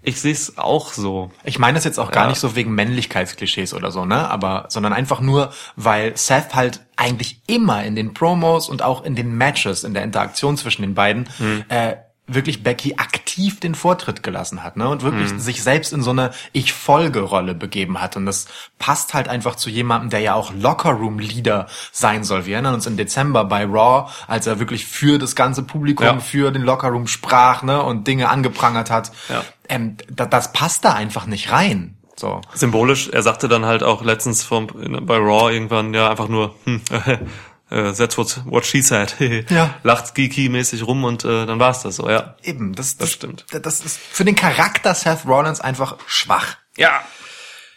[0.04, 1.30] ich sehe es auch so.
[1.44, 2.30] Ich meine das jetzt auch gar Ja.
[2.30, 4.28] nicht so wegen Männlichkeitsklischees oder so, ne?
[4.28, 9.14] Aber, sondern einfach nur, weil Seth halt eigentlich immer in den Promos und auch in
[9.14, 11.64] den Matches, in der Interaktion zwischen den beiden, Hm.
[11.68, 11.94] äh,
[12.34, 14.88] wirklich Becky aktiv den Vortritt gelassen hat, ne?
[14.88, 15.38] Und wirklich Hm.
[15.40, 18.16] sich selbst in so eine Ich-Folge-Rolle begeben hat.
[18.16, 18.46] Und das
[18.78, 22.46] passt halt einfach zu jemandem, der ja auch Locker-Room-Leader sein soll.
[22.46, 26.18] Wir erinnern uns im Dezember bei Raw, als er wirklich für das ganze Publikum, Ja.
[26.20, 27.82] für den Locker-Room sprach, ne?
[27.82, 29.12] Und Dinge angeprangert hat.
[29.28, 29.44] Ja.
[29.68, 31.96] Ähm, da, das passt da einfach nicht rein.
[32.16, 32.40] So.
[32.54, 36.80] Symbolisch, er sagte dann halt auch letztens vom, bei Raw irgendwann ja einfach nur, hm,
[37.72, 39.14] äh, that's what, what she said.
[39.50, 39.74] Ja.
[39.82, 42.36] Lacht geeky-mäßig rum und äh, dann war's das so, ja.
[42.42, 43.44] Eben, das, Das stimmt.
[43.50, 46.56] Das ist für den Charakter Seth Rollins einfach schwach.
[46.76, 47.00] Ja.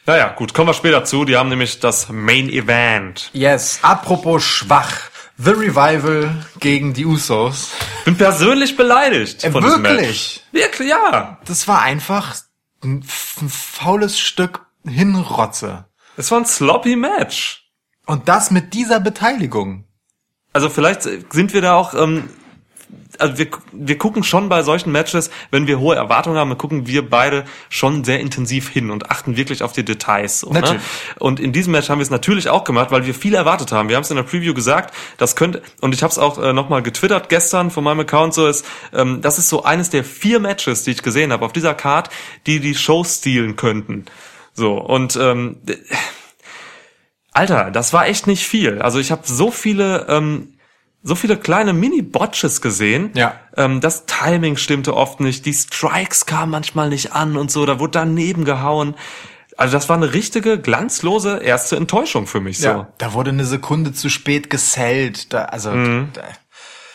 [0.05, 1.25] Naja, gut, kommen wir später zu.
[1.25, 3.29] Die haben nämlich das Main Event.
[3.33, 3.79] Yes.
[3.81, 4.91] Apropos schwach.
[5.37, 7.71] The Revival gegen die Usos.
[8.05, 9.81] Bin persönlich beleidigt Äh, von wirklich?
[9.81, 10.41] Match.
[10.51, 10.89] Wirklich?
[10.89, 11.39] Ja.
[11.45, 12.35] Das war einfach
[12.83, 13.03] ein,
[13.41, 15.85] ein faules Stück Hinrotze.
[16.17, 17.63] Es war ein sloppy Match.
[18.05, 19.84] Und das mit dieser Beteiligung.
[20.55, 21.01] Also vielleicht
[21.33, 22.29] sind wir da auch, ähm,
[23.19, 26.87] also wir, wir gucken schon bei solchen Matches, wenn wir hohe Erwartungen haben, dann gucken
[26.87, 30.39] wir beide schon sehr intensiv hin und achten wirklich auf die Details.
[30.39, 30.79] So, ne?
[31.19, 33.89] Und in diesem Match haben wir es natürlich auch gemacht, weil wir viel erwartet haben.
[33.89, 36.53] Wir haben es in der Preview gesagt, das könnte, und ich habe es auch äh,
[36.53, 40.39] nochmal getwittert gestern von meinem Account, so ist, ähm, das ist so eines der vier
[40.39, 42.09] Matches, die ich gesehen habe auf dieser Card,
[42.47, 44.05] die die Show stehlen könnten.
[44.53, 45.57] So, und ähm,
[47.35, 48.81] Alter, das war echt nicht viel.
[48.81, 50.53] Also ich habe so viele, ähm,
[51.03, 53.11] so viele kleine Mini-Botches gesehen.
[53.13, 53.39] Ja.
[53.57, 57.77] Ähm, das Timing stimmte oft nicht, die Strikes kamen manchmal nicht an und so, da
[57.77, 58.95] wurde daneben gehauen.
[59.57, 62.67] Also das war eine richtige, glanzlose erste Enttäuschung für mich so.
[62.67, 62.87] Ja.
[62.99, 65.33] Da wurde eine Sekunde zu spät gesellt.
[65.33, 66.23] Da, also, da,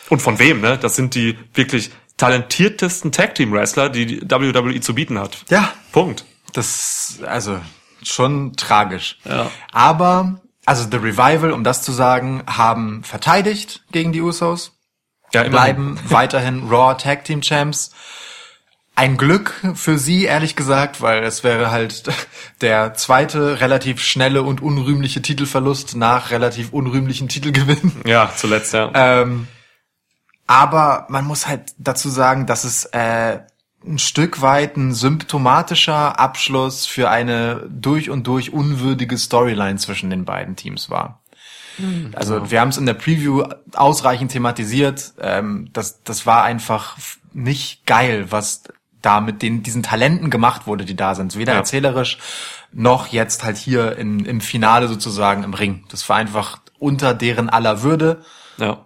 [0.09, 0.79] Und von wem, ne?
[0.79, 5.45] Das sind die wirklich talentiertesten Tag-Team-Wrestler, die die WWE zu bieten hat.
[5.49, 6.25] ja, Punkt.
[6.53, 7.59] Das, also,
[8.03, 9.17] schon tragisch.
[9.25, 9.49] Ja.
[9.71, 14.73] Aber, also The Revival, um das zu sagen, haben verteidigt gegen die Usos,
[15.33, 17.91] Ja, bleiben weiterhin Raw Tag Team Champs.
[18.95, 22.03] ein Glück für sie, ehrlich gesagt, weil es wäre halt
[22.61, 28.01] der zweite relativ schnelle und unrühmliche Titelverlust nach relativ unrühmlichen Titelgewinn.
[28.05, 28.91] Ja, zuletzt, ja.
[28.93, 29.47] Ähm,
[30.45, 33.39] aber man muss halt dazu sagen, dass es äh,
[33.85, 40.25] ein Stück weit ein symptomatischer Abschluss für eine durch und durch unwürdige Storyline zwischen den
[40.25, 41.21] beiden Teams war.
[42.13, 45.13] Also wir haben es in der Preview ausreichend thematisiert.
[45.19, 46.97] Ähm, das, das war einfach
[47.33, 48.63] nicht geil, was
[49.01, 51.35] da mit den, diesen Talenten gemacht wurde, die da sind.
[51.35, 51.59] Weder Ja.
[51.59, 52.19] erzählerisch
[52.71, 55.85] noch jetzt halt hier in, im Finale sozusagen im Ring.
[55.89, 58.23] Das war einfach unter deren aller Würde.
[58.57, 58.85] ja.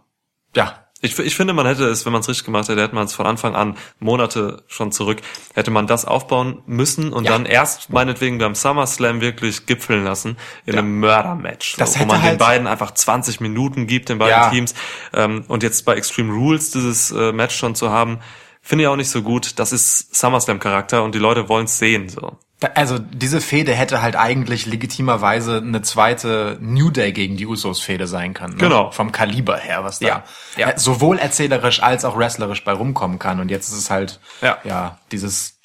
[0.56, 3.06] Ja, Ich, ich finde, man hätte es, wenn man es richtig gemacht hätte, hätte man
[3.06, 5.22] es von Anfang an, Monate schon zurück,
[5.54, 7.32] hätte man das aufbauen müssen und Ja.
[7.32, 10.80] dann erst meinetwegen beim SummerSlam wirklich gipfeln lassen in Ja.
[10.80, 14.50] einem Mördermatch, Das wo man den halt- beiden einfach 20 Minuten gibt, den beiden Ja.
[14.50, 14.74] Teams.
[15.14, 18.20] Ähm, und jetzt bei Extreme Rules dieses äh, Match schon zu haben,
[18.62, 19.60] finde ich auch nicht so gut.
[19.60, 22.10] Das ist SummerSlam-Charakter und die Leute wollen es sehen.
[22.10, 22.38] So.
[22.74, 28.34] Also diese Fehde hätte halt eigentlich legitimerweise eine zweite New Day gegen die Usos-Fehde sein
[28.34, 28.54] können.
[28.54, 28.60] Ne?
[28.60, 28.92] Genau.
[28.92, 30.24] Vom Kaliber her, was da Ja,
[30.56, 30.70] ja.
[30.70, 33.42] äh, sowohl erzählerisch als auch wrestlerisch bei rumkommen kann.
[33.42, 34.58] Und jetzt ist es halt Ja.
[34.64, 35.60] ja dieses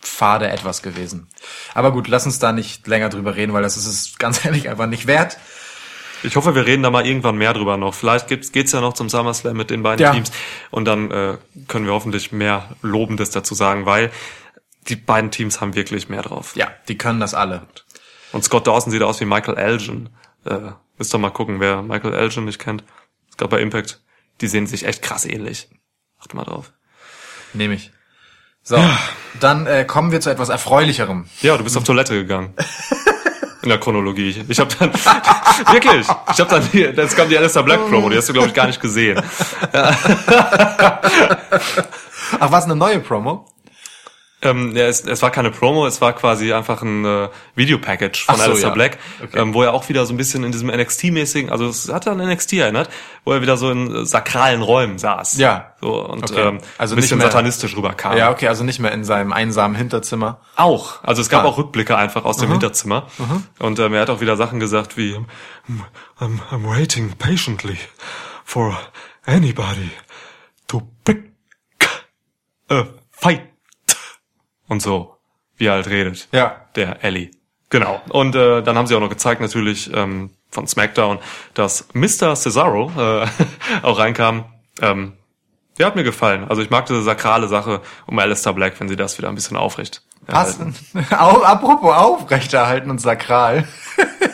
[0.00, 1.28] fade etwas gewesen.
[1.74, 4.68] Aber gut, lass uns da nicht länger drüber reden, weil das ist es ganz ehrlich
[4.68, 5.38] einfach nicht wert.
[6.24, 7.94] Ich hoffe, wir reden da mal irgendwann mehr drüber noch.
[7.94, 10.12] Vielleicht gibt's, geht's ja noch zum SummerSlam mit den beiden Ja.
[10.12, 10.30] Teams
[10.70, 14.12] und dann äh, können wir hoffentlich mehr Lobendes dazu sagen, weil
[14.88, 16.56] die beiden Teams haben wirklich mehr drauf.
[16.56, 17.66] Ja, die können das alle.
[18.32, 20.08] Und Scott Dawson sieht aus wie Michael Elgin.
[20.44, 22.82] Äh, müsst ihr mal gucken, wer Michael Elgin nicht kennt.
[23.28, 24.00] Ist gerade bei Impact.
[24.40, 25.68] Die sehen sich echt krass ähnlich.
[26.18, 26.72] Achte mal drauf.
[27.52, 27.92] Nehme ich.
[28.64, 28.78] So,
[29.40, 31.26] dann äh, kommen wir zu etwas Erfreulicherem.
[31.40, 32.54] Ja, du bist auf Toilette gegangen.
[33.62, 34.44] In der Chronologie.
[34.48, 34.94] Ich habe dann
[35.72, 38.48] wirklich, ich habe dann hier, jetzt kam die Alistair Black Promo, die hast du glaube
[38.48, 39.20] ich gar nicht gesehen.
[39.72, 41.00] Ach,
[42.50, 43.51] was eine neue Promo?
[44.44, 48.34] Ähm, ja, es, es war keine Promo, es war quasi einfach ein äh, Videopackage von
[48.36, 48.74] so, Alistair ja.
[48.74, 49.38] Black, Okay.
[49.38, 52.18] ähm, wo er auch wieder so ein bisschen in diesem NXT-mäßigen, also es hat an
[52.18, 52.90] NXT erinnert,
[53.24, 55.38] wo er wieder so in äh, sakralen Räumen saß.
[55.38, 55.74] Ja.
[55.80, 56.40] So, und Okay.
[56.48, 58.16] ähm, Also ein bisschen mehr- satanistisch rüberkam.
[58.16, 60.40] Ja, okay, also nicht mehr in seinem einsamen Hinterzimmer.
[60.56, 61.04] Auch.
[61.04, 61.48] Also es gab Ah.
[61.48, 63.06] auch Rückblicke einfach aus dem Hinterzimmer.
[63.60, 65.14] Und ähm, er hat auch wieder Sachen gesagt wie
[66.20, 67.78] I'm, I'm waiting patiently
[68.44, 68.76] for
[69.24, 69.90] anybody
[70.66, 71.30] to pick
[72.68, 73.42] a fight.
[74.72, 75.18] Und so,
[75.58, 76.28] wie er halt redet.
[76.32, 76.62] Ja.
[76.76, 77.30] Der Ellie.
[77.68, 78.00] Genau.
[78.08, 81.18] Und äh, dann haben sie auch noch gezeigt natürlich ähm, von SmackDown,
[81.52, 82.34] dass Mr.
[82.34, 83.26] Cesaro äh,
[83.82, 84.46] auch reinkam.
[84.80, 85.12] Ähm,
[85.78, 86.46] der hat mir gefallen.
[86.48, 89.58] Also ich mag diese sakrale Sache um Alistair Black, wenn sie das wieder ein bisschen
[89.58, 90.00] aufrecht.
[90.26, 90.74] Erhalten.
[91.10, 93.68] Au, apropos aufrechterhalten und sakral.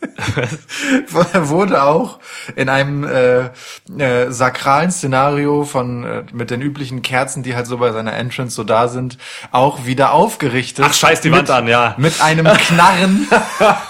[1.08, 2.20] wurde auch
[2.54, 3.50] in einem äh,
[3.98, 8.54] äh, sakralen Szenario von äh, mit den üblichen Kerzen, die halt so bei seiner Entrance
[8.54, 9.18] so da sind,
[9.50, 10.84] auch wieder aufgerichtet.
[10.88, 11.94] Ach, scheiß die mit, Wand an, ja.
[11.98, 13.26] Mit einem Knarren,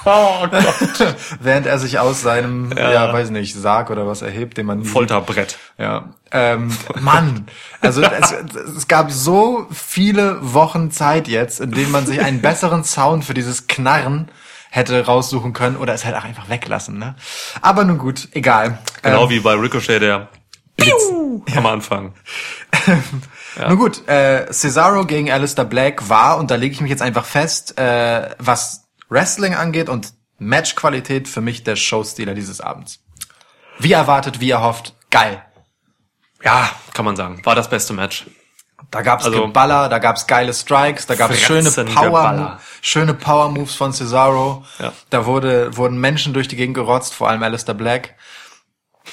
[0.05, 1.17] Oh Gott.
[1.41, 3.13] während er sich aus seinem, ja.
[3.13, 5.59] weiß nicht, Sarg oder was erhebt, den man nie Folterbrett.
[5.77, 7.47] Ja, ähm, Mann,
[7.81, 8.33] also es,
[8.77, 13.35] es gab so viele Wochen Zeit jetzt, in denen man sich einen besseren Sound für
[13.35, 14.31] dieses Knarren
[14.71, 17.15] hätte raussuchen können oder es halt auch einfach weglassen, ne?
[17.63, 18.79] Aber nun gut, egal.
[19.03, 20.29] Genau Ähm, wie bei Ricochet, der
[20.77, 21.11] Blitz
[21.57, 22.15] am Anfang.
[23.69, 27.25] Nun gut, äh, Cesaro gegen Alistair Black war, und da lege ich mich jetzt einfach
[27.25, 33.01] fest, äh, was Wrestling angeht und Matchqualität für mich der Showstealer dieses Abends.
[33.81, 35.43] Wie erwartet, wie erhofft, geil.
[36.45, 37.41] Ja, kann man sagen.
[37.45, 38.27] War das beste Match.
[38.91, 43.75] Da gab's Also- Geballer, da gab's geile Strikes, da gab's schöne Power, schöne Power Moves
[43.75, 44.65] von Cesaro.
[44.79, 44.93] Ja.
[45.11, 48.15] Da wurde, wurden Menschen durch die Gegend gerotzt, vor allem Alistair Black.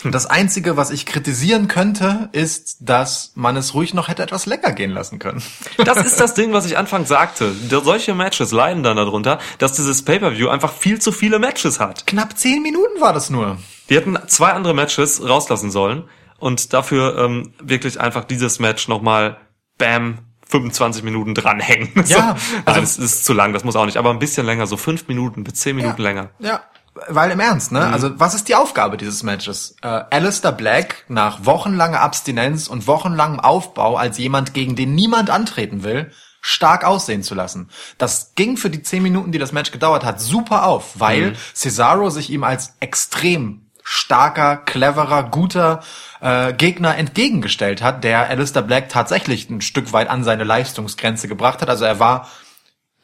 [0.04, 4.72] Das einzige, was ich kritisieren könnte, ist, dass man es ruhig noch hätte etwas lecker
[4.74, 5.42] gehen lassen können.
[5.86, 7.54] Das ist das Ding, was ich anfangs sagte.
[7.70, 12.06] Solche Matches leiden dann darunter, dass dieses Pay-Per-View einfach viel zu viele Matches hat.
[12.08, 13.58] Knapp zehn Minuten war das nur.
[13.90, 16.04] Die hätten zwei andere Matches rauslassen sollen
[16.40, 19.38] und dafür ähm, wirklich einfach dieses Match nochmal,
[19.78, 21.90] bam, 25 Minuten dranhängen.
[22.08, 22.56] Ja, so.
[22.66, 25.08] also- das ist zu lang, das muss auch nicht, aber ein bisschen länger, so fünf
[25.08, 26.30] Minuten bis zehn Minuten länger.
[26.40, 26.62] Ja,
[27.10, 27.80] weil im Ernst, Mhm.
[27.80, 27.88] ne?
[27.88, 29.76] Also was ist die Aufgabe dieses Matches?
[29.82, 35.84] Äh, Alistair Black nach wochenlanger Abstinenz und wochenlangem Aufbau als jemand, gegen den niemand antreten
[35.84, 36.12] will,
[36.42, 37.70] stark aussehen zu lassen.
[37.98, 41.36] Das ging für die zehn Minuten, die das Match gedauert hat, super auf, weil Mhm.
[41.56, 45.82] Cesaro sich ihm als extrem starker, cleverer, guter
[46.20, 51.62] äh, Gegner entgegengestellt hat, der Alistair Black tatsächlich ein Stück weit an seine Leistungsgrenze gebracht
[51.62, 51.70] hat.
[51.70, 52.28] Also er war,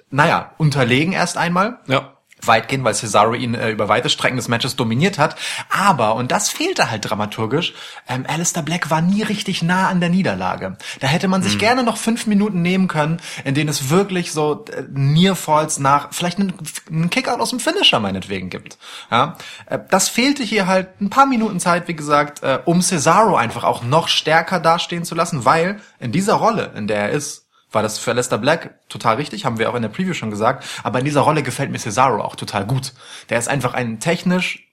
[0.10, 2.18] naja, unterlegen erst einmal Ja.
[2.46, 5.36] Weitgehend, weil Cesaro ihn äh, über weite Strecken des Matches dominiert hat.
[5.70, 7.74] Aber, und das fehlte halt dramaturgisch,
[8.08, 10.78] ähm, Alistair Black war nie richtig nah an der Niederlage.
[11.00, 14.66] Da hätte man sich gerne noch fünf Minuten nehmen können, in denen es wirklich so
[14.66, 16.54] äh, Nearfalls nach, vielleicht einen,
[16.90, 18.78] einen Kickout aus dem Finisher meinetwegen gibt.
[19.10, 19.38] Ja?
[19.68, 23.64] Äh, das fehlte hier halt ein paar Minuten Zeit, wie gesagt, äh, um Cesaro einfach
[23.64, 27.82] auch noch stärker dastehen zu lassen, weil in dieser Rolle, in der er ist, war
[27.82, 30.66] das für Lester Black total richtig, haben wir auch in der Preview schon gesagt.
[30.84, 32.94] Aber in dieser Rolle gefällt mir Cesaro auch total gut.
[33.30, 34.68] Der ist einfach ein technisch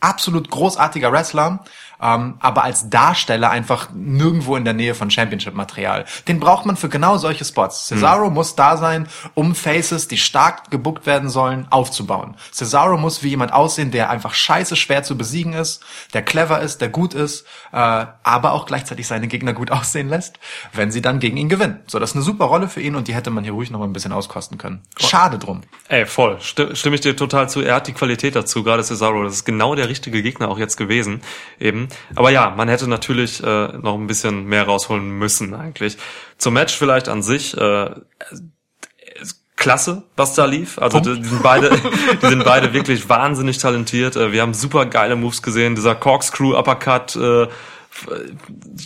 [0.00, 1.64] absolut großartiger Wrestler,
[2.02, 6.04] ähm, aber als Darsteller einfach nirgendwo in der Nähe von Championship-Material.
[6.28, 7.86] Den braucht man für genau solche Spots.
[7.88, 12.36] Cesaro muss da sein, um Faces, die stark gebuckt werden sollen, aufzubauen.
[12.52, 15.84] Cesaro muss wie jemand aussehen, der einfach scheiße schwer zu besiegen ist,
[16.14, 17.76] der clever ist, der gut ist, äh,
[18.22, 20.38] aber auch gleichzeitig seine Gegner gut aussehen lässt,
[20.72, 21.80] wenn sie dann gegen ihn gewinnen.
[21.86, 23.78] So, das ist eine super Rolle für ihn und die hätte man hier ruhig noch
[23.80, 24.82] mal ein bisschen auskosten können.
[24.98, 25.62] Schade drum.
[25.88, 26.38] Ey, voll.
[26.40, 27.60] Sti- Stimme ich dir total zu.
[27.60, 29.24] Er hat die Qualität dazu, gerade Cesaro.
[29.24, 31.22] Das ist genau der richtige Gegner auch jetzt gewesen.
[31.58, 31.87] Eben.
[32.14, 35.96] Aber ja, man hätte natürlich äh, noch ein bisschen mehr rausholen müssen eigentlich.
[36.36, 37.56] Zum Match vielleicht an sich.
[37.56, 37.90] Äh,
[39.58, 40.78] klasse, was da lief.
[40.78, 41.70] Also die, die sind beide,
[42.22, 44.16] die sind beide wirklich wahnsinnig talentiert.
[44.16, 45.74] Äh, Wir haben super geile Moves gesehen.
[45.74, 47.48] Dieser Corkscrew Uppercut äh,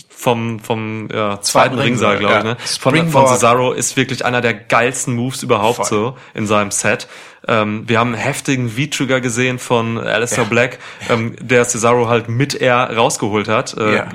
[0.09, 2.45] vom vom ja, zweiten Ringseil, Ringseil, glaube ich.
[2.45, 2.55] ja.
[2.55, 2.57] Ne?
[2.81, 3.27] Von, von.
[3.29, 5.87] Cesaro ist wirklich einer der geilsten Moves überhaupt Voll.
[5.87, 7.09] so in seinem Set.
[7.49, 10.49] Ähm, wir haben einen heftigen V-Trigger gesehen von Alistair Ja.
[10.51, 10.79] Black,
[11.11, 13.77] ähm, der Cesaro halt mit er rausgeholt hat.
[13.77, 14.09] Äh, Ja.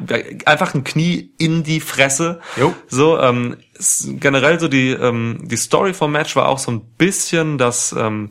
[0.46, 2.40] Einfach ein Knie in die Fresse.
[2.56, 2.74] Jo.
[2.88, 3.58] So, ähm,
[4.20, 8.30] generell so die, ähm, die Story vom Match war auch so ein bisschen, dass ähm,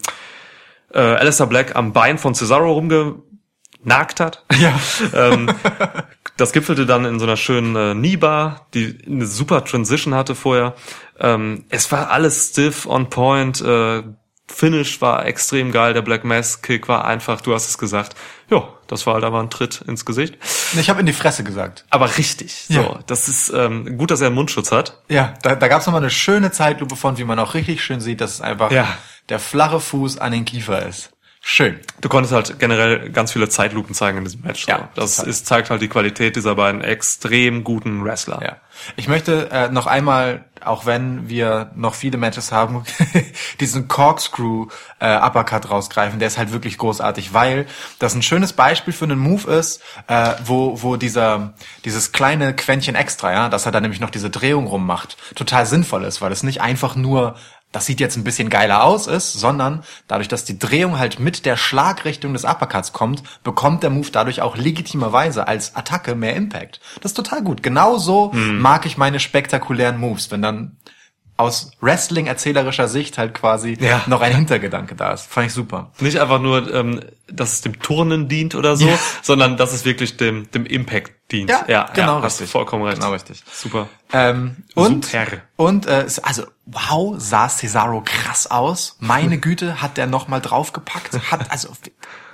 [0.94, 4.44] äh, Alistair Black am Bein von Cesaro rumgenagt hat.
[4.58, 4.80] Ja.
[5.12, 5.50] ähm,
[6.36, 10.74] das gipfelte dann in so einer schönen äh, Kneebar, die eine super Transition hatte vorher.
[11.18, 13.60] Ähm, es war alles stiff, on point.
[13.60, 14.02] Äh,
[14.48, 15.92] Finish war extrem geil.
[15.92, 18.14] Der Black Mass Kick war einfach, du hast es gesagt.
[18.48, 20.36] Ja, das war halt aber ein Tritt ins Gesicht.
[20.78, 21.84] Ich habe in die Fresse gesagt.
[21.90, 22.66] Aber richtig.
[22.68, 22.98] So, Ja.
[23.08, 25.02] das ist ähm, gut, dass er einen Mundschutz hat.
[25.08, 28.00] Ja, da, da gab es nochmal eine schöne Zeitlupe von, wie man auch richtig schön
[28.00, 28.86] sieht, dass es einfach Ja.
[29.30, 31.10] der flache Fuß an den Kiefer ist.
[31.48, 31.78] Schön.
[32.00, 34.64] Du konntest halt generell ganz viele Zeitlupen zeigen in diesem Match.
[34.64, 34.72] So.
[34.72, 35.30] Ja, das total.
[35.30, 38.40] ist, zeigt halt die Qualität dieser beiden extrem guten Wrestler.
[38.42, 38.56] Ja.
[38.96, 42.84] Ich möchte äh, noch einmal, auch wenn wir noch viele Matches haben,
[43.60, 44.66] diesen Corkscrew
[44.98, 46.18] äh, Uppercut rausgreifen.
[46.18, 47.66] Der ist halt wirklich großartig, weil
[48.00, 51.54] das ein schönes Beispiel für einen Move ist, äh, wo wo dieser
[51.84, 56.02] dieses kleine Quäntchen extra, ja, dass er dann nämlich noch diese Drehung rummacht, total sinnvoll
[56.02, 57.36] ist, weil es nicht einfach nur
[57.72, 61.44] das sieht jetzt ein bisschen geiler aus ist, sondern dadurch, dass die Drehung halt mit
[61.44, 66.80] der Schlagrichtung des Uppercuts kommt, bekommt der Move dadurch auch legitimerweise als Attacke mehr Impact.
[67.02, 67.62] Das ist total gut.
[67.62, 70.76] Genauso mag ich meine spektakulären Moves, wenn dann
[71.38, 74.02] aus Wrestling-erzählerischer Sicht halt quasi Ja.
[74.06, 75.26] noch ein Hintergedanke da ist.
[75.26, 75.90] Fand ich super.
[76.00, 78.98] Nicht einfach nur, ähm, dass es dem Turnen dient oder so, Ja.
[79.20, 81.50] sondern dass es wirklich dem, dem Impact dient.
[81.68, 82.50] Ja, genau hast du richtig.
[82.50, 82.98] vollkommen recht.
[82.98, 83.42] Genau richtig.
[83.52, 83.88] Super.
[84.12, 85.26] Ähm, und Super.
[85.56, 88.96] und äh, also wow, sah Cesaro krass aus.
[89.00, 91.18] Meine Güte, hat der noch mal draufgepackt.
[91.30, 91.68] Hat also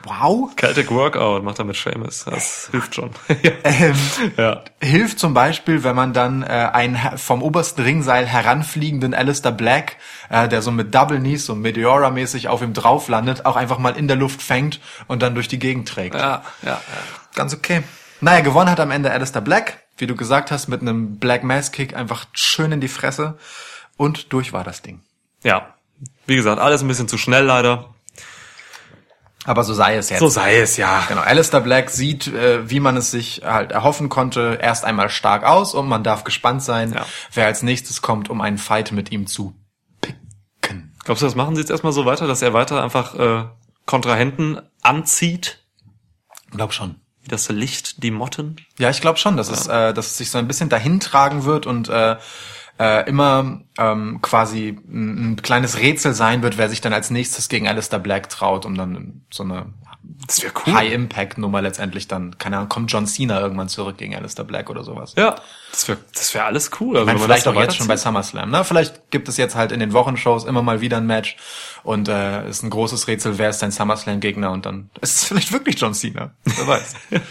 [0.05, 0.50] wow.
[0.57, 2.24] Celtic Workout macht er mit Seamus.
[2.26, 3.11] Das hilft schon.
[3.42, 3.52] ja.
[3.64, 3.96] Ähm,
[4.37, 4.62] ja.
[4.83, 9.96] hilft zum Beispiel, wenn man dann äh, einen vom obersten Ringseil heranfliegenden Alistair Black,
[10.28, 13.96] äh, der so mit Double Knees, so Meteora-mäßig auf ihm drauf landet, auch einfach mal
[13.96, 16.14] in der Luft fängt und dann durch die Gegend trägt.
[16.14, 16.81] Ja, ja,
[17.35, 17.83] Ganz okay.
[18.22, 21.72] Naja, gewonnen hat am Ende Alistair Black, wie du gesagt hast, mit einem Black Mass
[21.72, 23.37] Kick einfach schön in die Fresse
[23.96, 25.00] und durch war das Ding.
[25.42, 25.74] ja.
[26.26, 27.94] Wie gesagt, alles ein bisschen zu schnell leider.
[29.44, 30.18] Aber so sei es jetzt.
[30.20, 31.04] So sei es, ja.
[31.08, 35.44] Genau, Alistair Black sieht, äh, wie man es sich halt erhoffen konnte, erst einmal stark
[35.44, 37.06] aus und man darf gespannt sein, Ja.
[37.35, 39.54] wer als nächstes kommt, um einen Fight mit ihm zu
[40.00, 40.92] picken.
[41.04, 43.44] Glaubst du, das machen sie jetzt erstmal so weiter, dass er weiter einfach äh,
[43.87, 45.58] Kontrahenten anzieht?
[46.50, 46.96] Glaub schon.
[47.22, 48.56] Wie das Licht die Motten?
[48.78, 51.44] Ja, ich glaube schon, dass es, äh, dass es sich so ein bisschen dahin tragen
[51.44, 52.16] wird und äh,
[52.78, 57.48] äh, immer ähm, quasi ein, ein kleines Rätsel sein wird, wer sich dann als nächstes
[57.48, 59.66] gegen Alistair Black traut, um dann so eine
[60.27, 64.69] Das wäre High-Impact-Nummer letztendlich dann, keine Ahnung, kommt John Cena irgendwann zurück gegen Alistair Black
[64.71, 65.15] oder sowas.
[65.17, 65.37] Ja,
[65.71, 66.97] das wäre das wär alles cool.
[66.97, 67.97] Also, Ich meine, vielleicht auch jetzt schon bei.
[67.97, 68.51] SummerSlam.
[68.51, 68.65] Ne?
[68.65, 71.37] Vielleicht gibt es jetzt halt in den Wochenshows immer mal wieder ein Match
[71.83, 75.53] und äh, ist ein großes Rätsel, wer ist dein SummerSlam-Gegner und dann ist es vielleicht
[75.53, 76.35] wirklich John Cena.
[76.45, 76.95] Wer weiß.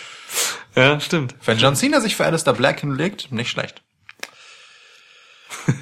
[0.74, 1.36] Ja, stimmt.
[1.44, 3.82] Wenn John Cena sich für Alistair Black hinlegt, nicht schlecht.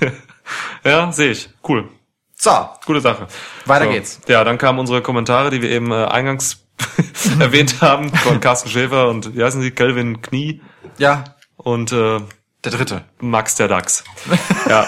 [0.84, 1.50] Ja, sehe ich.
[1.68, 1.90] Cool.
[2.36, 3.28] So, Gute Sache.
[3.66, 3.92] Weiter so.
[3.92, 4.22] geht's.
[4.28, 6.66] Ja, dann kamen unsere Kommentare, die wir eben äh, eingangs
[7.40, 9.72] erwähnt haben, von Carsten Schäfer und wie heißen sie?
[9.72, 10.62] Kelvin Knie
[10.98, 11.24] ja,
[11.58, 12.20] und äh,
[12.64, 13.06] der dritte.
[13.20, 14.04] Max der Dachs.
[14.70, 14.88] ja.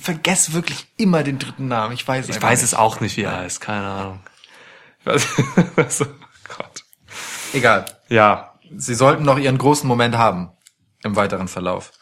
[0.00, 1.94] vergesse wirklich immer den dritten Namen.
[1.94, 4.20] Ich weiß Ich weiß es auch nicht, wie er heißt, keine Ahnung.
[5.00, 5.26] Ich weiß,
[5.76, 6.06] also,
[6.56, 6.84] Gott.
[7.52, 7.86] Egal.
[8.08, 10.50] Ja, Sie sollten noch ihren großen Moment haben
[11.02, 11.92] im weiteren Verlauf.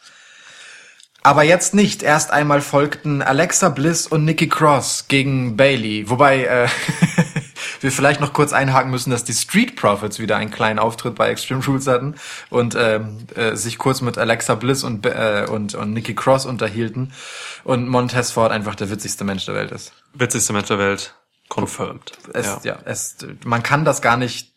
[1.23, 2.03] Aber jetzt nicht.
[2.03, 6.09] Erst einmal folgten Alexa Bliss und Nikki Cross gegen Bailey.
[6.11, 6.69] Wobei äh,
[7.83, 11.29] wir vielleicht noch kurz einhaken müssen, dass die Street Profits wieder einen kleinen Auftritt bei
[11.31, 12.15] Extreme Rules hatten
[12.51, 17.13] und ähm, äh, sich kurz mit Alexa Bliss und, äh, und, und Nikki Cross unterhielten
[17.65, 19.93] und Montez Ford einfach der witzigste Mensch der Welt ist.
[20.15, 21.15] witzigste Match der Welt.
[21.49, 22.13] Confirmed.
[22.33, 22.61] Es, ja.
[22.65, 22.79] ja.
[22.87, 24.53] es, man kann das gar nicht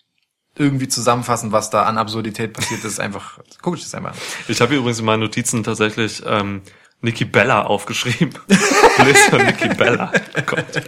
[0.57, 2.99] irgendwie zusammenfassen, was da an Absurdität passiert ist.
[2.99, 4.17] Einfach, guck ich das einmal an.
[4.47, 6.61] Ich habe übrigens in meinen Notizen tatsächlich ähm,
[7.01, 8.33] Nikki Bella aufgeschrieben.
[8.47, 10.11] Bliss und Nikki Bella.
[10.37, 10.83] Oh Gott.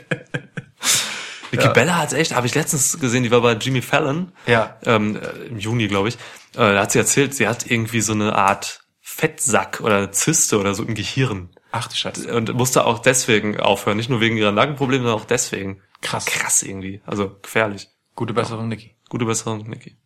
[1.58, 4.32] Nikki Bella hat echt, habe ich letztens gesehen, die war bei Jimmy Fallon.
[4.46, 4.78] Ja.
[4.84, 6.16] Ähm, äh, Im Juni, glaube ich.
[6.54, 10.76] Äh, da hat sie erzählt, sie hat irgendwie so eine Art Fettsack oder Zyste oder
[10.76, 11.50] so im Gehirn.
[11.72, 12.36] Ach du Scheiße.
[12.36, 13.98] Und musste auch deswegen aufhören.
[13.98, 15.82] Nicht nur wegen ihrer Nagenprobleme, sondern auch deswegen.
[16.02, 16.26] Krass.
[16.26, 17.02] Krass irgendwie.
[17.06, 17.90] Also gefährlich.
[18.16, 18.96] Gute Besserung, Niki.
[19.10, 19.98] Gute Besserung, Niki.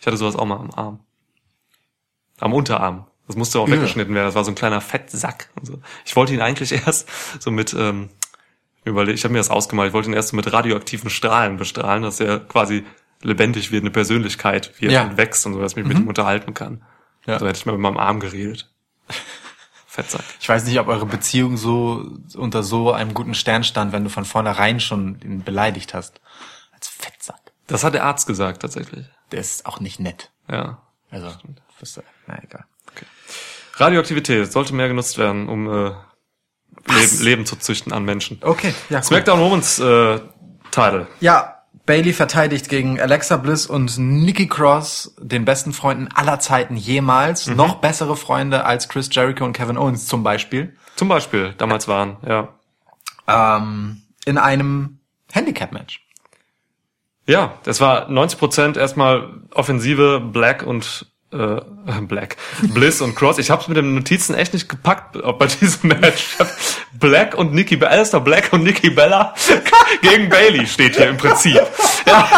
[0.00, 1.00] Ich hatte sowas auch mal am Arm.
[2.38, 3.06] Am Unterarm.
[3.26, 4.26] Das musste auch weggeschnitten werden.
[4.26, 5.50] Das war so ein kleiner Fettsack.
[5.56, 5.80] Und so.
[6.04, 7.08] Ich wollte ihn eigentlich erst
[7.40, 8.10] so mit, ähm,
[8.86, 12.02] überle ich habe mir das ausgemalt, ich wollte ihn erst so mit radioaktiven Strahlen bestrahlen,
[12.02, 12.84] dass er quasi
[13.22, 15.04] lebendig wird, eine Persönlichkeit wird Ja.
[15.04, 16.82] und wächst und so, dass ich mich mit ihm unterhalten kann.
[17.26, 17.38] Ja.
[17.38, 18.70] So hätte ich mal mit meinem Arm geredet.
[19.86, 20.22] Fettsack.
[20.40, 24.10] Ich weiß nicht, ob eure Beziehung so unter so einem guten Stern stand, wenn du
[24.10, 26.20] von vornherein schon ihn beleidigt hast.
[26.72, 27.40] Als Fettsack.
[27.66, 29.06] Das hat der Arzt gesagt, tatsächlich.
[29.32, 30.30] Der ist auch nicht nett.
[30.50, 30.82] Ja.
[31.10, 31.32] Also,
[32.26, 32.64] na egal.
[33.74, 35.92] Radioaktivität sollte mehr genutzt werden, um äh,
[36.88, 38.38] Leben, Leben zu züchten an Menschen.
[38.42, 38.98] Okay, ja.
[38.98, 39.04] Cool.
[39.04, 40.20] SmackDown Women's äh,
[40.70, 41.06] Title.
[41.20, 41.56] Ja,
[41.86, 47.46] Bailey verteidigt gegen Alexa Bliss und Nikki Cross, den besten Freunden aller Zeiten jemals.
[47.46, 50.76] Noch bessere Freunde als Chris Jericho und Kevin Owens zum Beispiel.
[50.96, 52.48] Zum Beispiel damals waren, ja.
[53.28, 54.98] Ähm, in einem
[55.32, 56.04] Handicap-Match.
[57.26, 61.60] Ja, das war 90% erstmal Offensive, Black und äh,
[62.02, 63.38] Black, Bliss und Cross.
[63.38, 66.36] Ich hab's mit den Notizen echt nicht gepackt ob bei diesem Match.
[66.38, 69.34] Ich Black und Nikki Bella, Alistair Black und Nikki Bella
[70.02, 71.60] gegen Bailey steht hier im Prinzip.
[72.06, 72.28] Ja.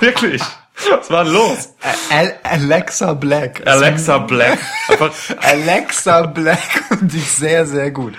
[0.00, 0.42] Wirklich.
[0.90, 1.74] Was war denn los?
[2.10, 3.64] Al Alexa Black.
[3.64, 4.58] Alexa Black.
[5.40, 8.14] Alexa Black und ist sehr, sehr gut.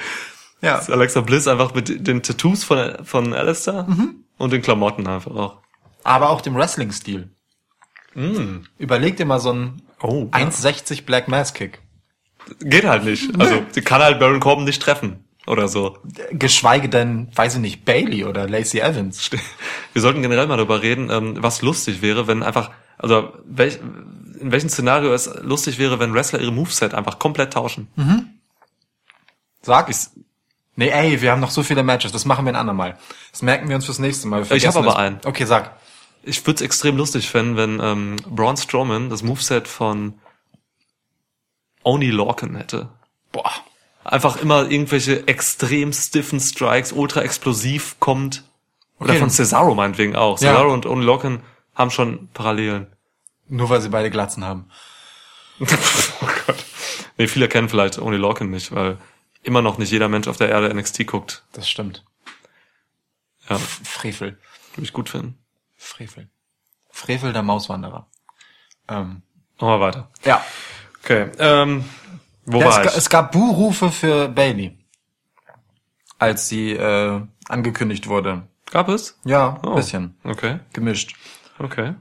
[0.61, 0.79] Ja.
[0.87, 3.85] Alexa Bliss einfach mit den Tattoos von, von Alistair
[4.37, 5.57] und den Klamotten einfach auch.
[6.05, 7.29] Aber auch dem Wrestling-Stil.
[8.77, 10.39] Überleg dir mal so einen Oh, ja.
[10.39, 11.81] 1,60 Black Mass Kick.
[12.59, 13.39] Geht halt nicht.
[13.39, 15.23] Also, sie kann halt Baron Corbin nicht treffen.
[15.47, 15.97] Oder so.
[16.31, 19.29] Geschweige denn, weiß ich nicht, Bailey oder Lacey Evans.
[19.93, 23.79] Wir sollten generell mal darüber reden, ähm, was lustig wäre, wenn einfach, also welch,
[24.39, 27.87] in welchem Szenario es lustig wäre, wenn Wrestler ihre Moveset einfach komplett tauschen.
[29.61, 30.11] Sag ich's.
[30.75, 32.97] Nee, ey, wir haben noch so viele Matches, das machen wir ein andermal.
[33.31, 34.37] Das merken wir uns fürs nächste Mal.
[34.37, 35.19] Ich hab vergessen aber einen.
[35.25, 35.77] Okay, sag.
[36.23, 40.13] Ich würde es extrem lustig finden, wenn ähm, Braun Strowman das Moveset von
[41.83, 42.89] Oni Lorcan hätte.
[43.31, 43.51] Boah.
[44.03, 48.43] Einfach immer irgendwelche extrem stiffen Strikes, ultra explosiv kommt.
[48.99, 49.19] Oder Okay.
[49.19, 50.39] von Cesaro meinetwegen auch.
[50.39, 50.51] Ja.
[50.53, 51.41] Cesaro und Oni Lorcan
[51.75, 52.87] haben schon Parallelen.
[53.49, 54.69] Nur weil sie beide Glatzen haben.
[55.59, 55.65] oh
[56.47, 56.63] Gott.
[57.17, 58.97] Nee, viele kennen vielleicht Oni Lorcan nicht, weil
[59.41, 61.43] immer noch nicht jeder Mensch auf der Erde NXT guckt.
[61.51, 62.05] Das stimmt.
[63.49, 64.37] Ja, Frevel.
[64.73, 65.37] würde ich gut finden.
[65.83, 66.29] Frevel.
[66.89, 68.07] Frevel der Mauswanderer.
[68.87, 69.21] Ähm,
[69.59, 70.09] wir weiter.
[70.23, 70.43] ja.
[71.03, 71.83] Okay, ähm,
[72.45, 72.97] wo ja es, war ga- ich?
[72.97, 74.77] es gab Buhrufe für Bailey.
[76.19, 78.47] Als sie äh, angekündigt wurde.
[78.71, 79.19] Gab es?
[79.25, 79.75] Ja, Oh.
[79.75, 80.15] bisschen.
[80.23, 81.15] Okay, Gemischt.
[81.59, 81.95] okay.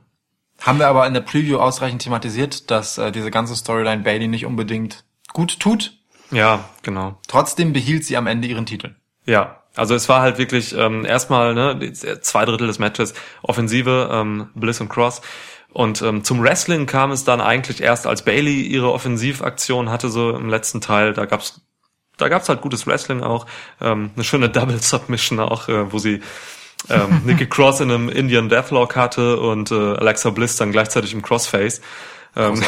[0.60, 4.46] Haben wir aber in der Preview ausreichend thematisiert, dass äh, diese ganze Storyline Bailey nicht
[4.46, 5.98] unbedingt gut tut.
[6.30, 7.18] Ja, genau.
[7.26, 8.94] Trotzdem behielt sie am Ende ihren Titel.
[9.26, 14.50] Ja, also es war halt wirklich ähm, erstmal ne, zwei Drittel des Matches Offensive, ähm,
[14.54, 15.22] Bliss und Cross.
[15.72, 20.30] Und ähm, zum Wrestling kam es dann eigentlich erst, als Bailey ihre Offensivaktion hatte, so
[20.30, 21.14] im letzten Teil.
[21.14, 21.62] Da gab's
[22.18, 23.46] da gab's halt gutes Wrestling auch.
[23.80, 26.20] Ähm, eine schöne Double Submission auch, äh, wo sie
[26.90, 31.22] ähm, Nikki Cross in einem Indian Deathlock hatte und äh, Alexa Bliss dann gleichzeitig im
[31.22, 31.80] Crossface.
[32.36, 32.62] Ähm,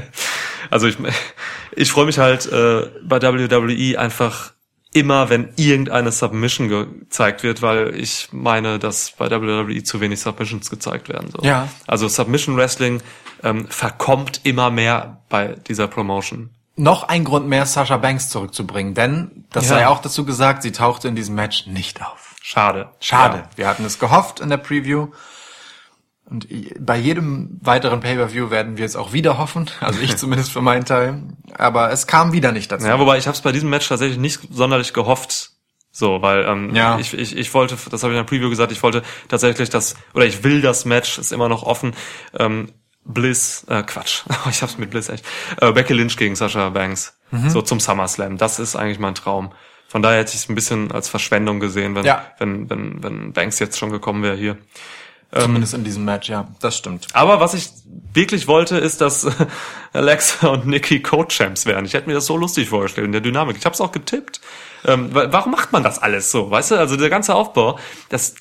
[0.70, 0.96] also ich,
[1.72, 4.52] ich freue mich halt äh, bei WWE einfach
[4.96, 10.70] immer, wenn irgendeine Submission gezeigt wird, weil ich meine, dass bei WWE zu wenig Submissions
[10.70, 11.30] gezeigt werden.
[11.30, 11.42] So.
[11.42, 11.68] Ja.
[11.86, 13.02] Also Submission Wrestling
[13.42, 16.50] ähm, verkommt immer mehr bei dieser Promotion.
[16.76, 19.76] Noch ein Grund mehr, Sasha Banks zurückzubringen, denn, das Ja.
[19.76, 22.34] sei auch dazu gesagt, sie tauchte in diesem Match nicht auf.
[22.42, 22.88] Schade.
[23.00, 23.38] Schade.
[23.38, 23.48] Ja.
[23.56, 25.08] Wir hatten es gehofft in der Preview.
[26.28, 26.48] Und
[26.84, 29.70] bei jedem weiteren Pay-Per-View werden wir es auch wieder hoffen.
[29.80, 31.22] Also ich zumindest für meinen Teil.
[31.56, 32.86] Aber es kam wieder nicht dazu.
[32.86, 35.52] Ja, wobei ich habe es bei diesem Match tatsächlich nicht sonderlich gehofft.
[35.92, 36.98] So, weil ähm, Ja.
[36.98, 39.94] ich, ich, ich wollte, das habe ich in der Preview gesagt, ich wollte tatsächlich das,
[40.14, 41.94] oder ich will das Match, ist immer noch offen.
[42.38, 42.72] Ähm,
[43.04, 45.24] Bliss, äh, Quatsch, ich hab's mit Bliss echt.
[45.60, 47.50] Äh, Becky Lynch gegen Sasha Banks, Mhm.
[47.50, 48.36] so zum SummerSlam.
[48.36, 49.52] Das ist eigentlich mein Traum.
[49.88, 52.26] Von daher hätte ich es ein bisschen als Verschwendung gesehen, wenn, Ja.
[52.40, 54.58] wenn, wenn, wenn Banks jetzt schon gekommen wäre hier.
[55.42, 56.48] Zumindest in diesem Match, ja.
[56.60, 57.06] Das stimmt.
[57.12, 57.70] Aber was ich
[58.12, 59.26] wirklich wollte, ist, dass
[59.92, 61.84] Alexa und Nikki Co-Champs werden.
[61.86, 63.56] Ich hätte mir das so lustig vorgestellt in der Dynamik.
[63.56, 64.40] Ich habe es auch getippt.
[64.84, 66.50] Ähm, wa- warum macht man das alles so?
[66.50, 67.78] Weißt du, also der ganze Aufbau,
[68.08, 68.34] das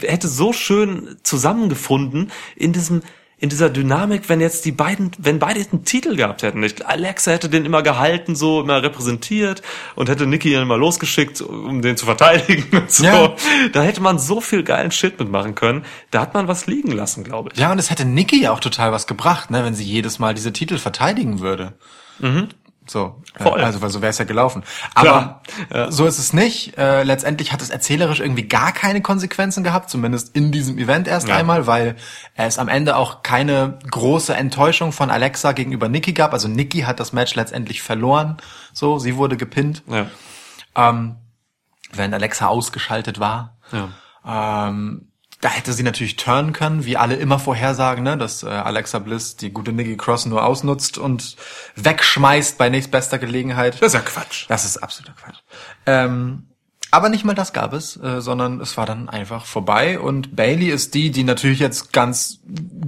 [0.00, 3.02] hätte so schön zusammengefunden in diesem
[3.42, 6.62] in dieser Dynamik, wenn jetzt die beiden, wenn beide einen Titel gehabt hätten.
[6.62, 9.62] Ich, Alexa hätte den immer gehalten, so immer repräsentiert
[9.96, 13.02] und hätte Nikki dann immer losgeschickt, um den zu verteidigen und so.
[13.04, 13.34] Ja.
[13.72, 15.84] Da hätte man so viel geilen Shit mitmachen können.
[16.12, 17.58] Da hat man was liegen lassen, glaube ich.
[17.58, 20.34] Ja, und es hätte Nikki ja auch total was gebracht, ne, wenn sie jedes Mal
[20.34, 21.72] diese Titel verteidigen würde.
[22.86, 23.62] So, äh, Voll.
[23.62, 24.64] also weil so wäre es ja gelaufen.
[24.94, 26.76] Aber Klar, so ist es nicht.
[26.76, 31.28] Äh, letztendlich hat es erzählerisch irgendwie gar keine Konsequenzen gehabt, zumindest in diesem Event erst
[31.28, 31.36] Ja.
[31.36, 31.94] einmal, weil
[32.34, 36.32] es am Ende auch keine große Enttäuschung von Alexa gegenüber Nikki gab.
[36.32, 38.38] Also Nikki hat das Match letztendlich verloren.
[38.72, 40.06] So, sie wurde gepinnt, Ja.
[40.74, 41.16] ähm,
[41.92, 43.58] während Alexa ausgeschaltet war.
[43.70, 44.68] Ja.
[44.68, 45.11] Ähm,
[45.42, 48.16] da hätte sie natürlich turnen können, wie alle immer vorhersagen, ne?
[48.16, 51.36] dass äh, Alexa Bliss die gute Nikki Cross nur ausnutzt und
[51.74, 53.74] wegschmeißt bei nächstbester Gelegenheit.
[53.82, 54.46] Das ist ja Quatsch.
[54.48, 55.38] Das ist absoluter Quatsch.
[55.84, 56.46] Ähm,
[56.92, 59.98] aber nicht mal das gab es, äh, sondern es war dann einfach vorbei.
[59.98, 62.38] Und Bailey ist die, die natürlich jetzt ganz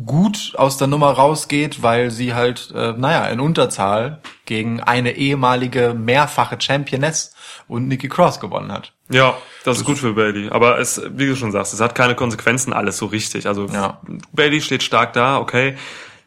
[0.06, 5.92] gut aus der Nummer rausgeht, weil sie halt, äh, naja, in Unterzahl gegen eine ehemalige
[5.94, 7.34] mehrfache Championess
[7.66, 8.93] und Nikki Cross gewonnen hat.
[9.10, 10.48] Ja, das ist gut für Bailey.
[10.50, 13.46] Aber es, wie du schon sagst, es hat keine Konsequenzen alles so richtig.
[13.46, 14.00] Also Ja.
[14.32, 15.76] Bailey steht stark da, okay.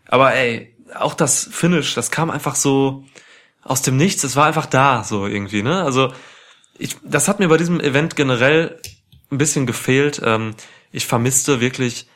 [0.07, 3.03] Aber ey, auch das Finish, das kam einfach so
[3.63, 4.23] aus dem Nichts.
[4.23, 5.83] Es war einfach da, so irgendwie, ne?
[5.83, 6.13] Also
[6.77, 8.79] ich, das hat mir bei diesem Event generell
[9.31, 10.21] ein bisschen gefehlt.
[10.23, 10.53] Ähm,
[10.91, 12.07] ich vermisste wirklich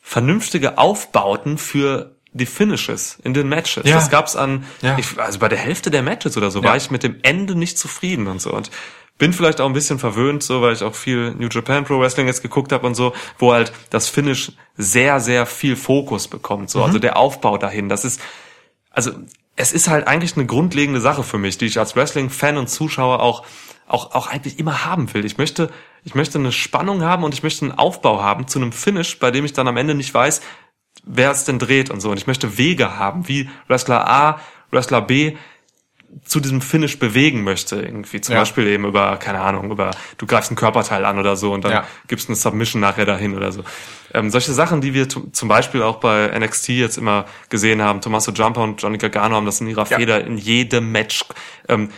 [0.00, 3.84] vernünftige Aufbauten für die Finishes in den Matches.
[3.88, 3.94] Ja.
[3.96, 4.98] Das gab's an, Ja.
[4.98, 6.66] ich, also bei der Hälfte der Matches oder so Ja.
[6.70, 8.52] war ich mit dem Ende nicht zufrieden und so.
[8.52, 8.70] Und
[9.18, 12.28] bin vielleicht auch ein bisschen verwöhnt, so weil ich auch viel New Japan Pro Wrestling
[12.28, 16.70] jetzt geguckt habe und so, wo halt das Finish sehr, sehr viel Fokus bekommt.
[16.70, 17.88] So, also der Aufbau dahin.
[17.88, 18.20] Das ist,
[18.90, 19.10] also
[19.56, 23.20] es ist halt eigentlich eine grundlegende Sache für mich, die ich als Wrestling-Fan und Zuschauer
[23.20, 23.44] auch,
[23.88, 25.24] auch, auch eigentlich immer haben will.
[25.24, 25.70] Ich möchte,
[26.04, 29.32] ich möchte eine Spannung haben und ich möchte einen Aufbau haben zu einem Finish, bei
[29.32, 30.40] dem ich dann am Ende nicht weiß,
[31.02, 32.10] wer es denn dreht und so.
[32.10, 34.40] Und ich möchte Wege haben, wie Wrestler A,
[34.70, 35.36] Wrestler B
[36.24, 38.20] zu diesem Finish bewegen möchte, irgendwie.
[38.20, 38.40] Zum Ja.
[38.40, 41.72] Beispiel eben über, keine Ahnung, über, du greifst ein Körperteil an oder so und dann
[41.72, 41.84] Ja.
[42.06, 43.62] gibst eine Submission nachher dahin oder so.
[44.14, 48.32] Ähm, solche Sachen, die wir zum Beispiel auch bei NXT jetzt immer gesehen haben, Tommaso
[48.32, 49.98] Jumper und Johnny Gargano haben das in ihrer Ja.
[49.98, 51.24] Feder in jedem Match
[51.68, 51.90] ähm,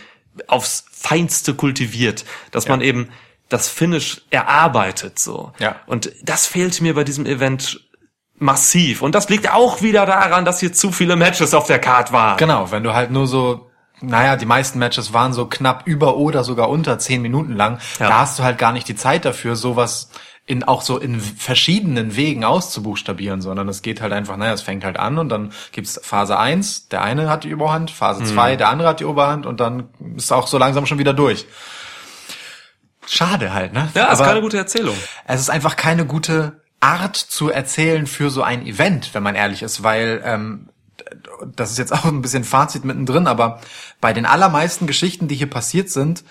[0.47, 3.09] aufs Feinste kultiviert, dass man eben
[3.49, 5.51] das Finish erarbeitet, so.
[5.59, 5.77] Ja.
[5.85, 7.81] Und das fehlt mir bei diesem Event
[8.35, 9.01] massiv.
[9.01, 12.37] Und das liegt auch wieder daran, dass hier zu viele Matches auf der Card waren.
[12.37, 13.69] Genau, wenn du halt nur so,
[14.01, 18.09] naja, die meisten Matches waren so knapp über oder sogar unter zehn Minuten lang, Ja.
[18.09, 20.09] da hast du halt gar nicht die Zeit dafür, sowas
[20.47, 24.83] in auch so in verschiedenen Wegen auszubuchstabieren, sondern es geht halt einfach, naja, es fängt
[24.83, 28.69] halt an und dann gibt's Phase 1, der eine hat die Überhand, Phase 2, der
[28.69, 31.45] andere hat die Oberhand und dann ist auch so langsam schon wieder durch.
[33.07, 33.89] Schade halt, ne?
[33.93, 34.95] Ja, ist keine gute Erzählung.
[35.25, 39.61] es ist einfach keine gute Art zu erzählen für so ein Event, wenn man ehrlich
[39.61, 40.69] ist, weil ähm,
[41.55, 43.59] das ist jetzt auch ein bisschen Fazit mittendrin, aber
[43.99, 46.23] bei den allermeisten Geschichten, die hier passiert sind,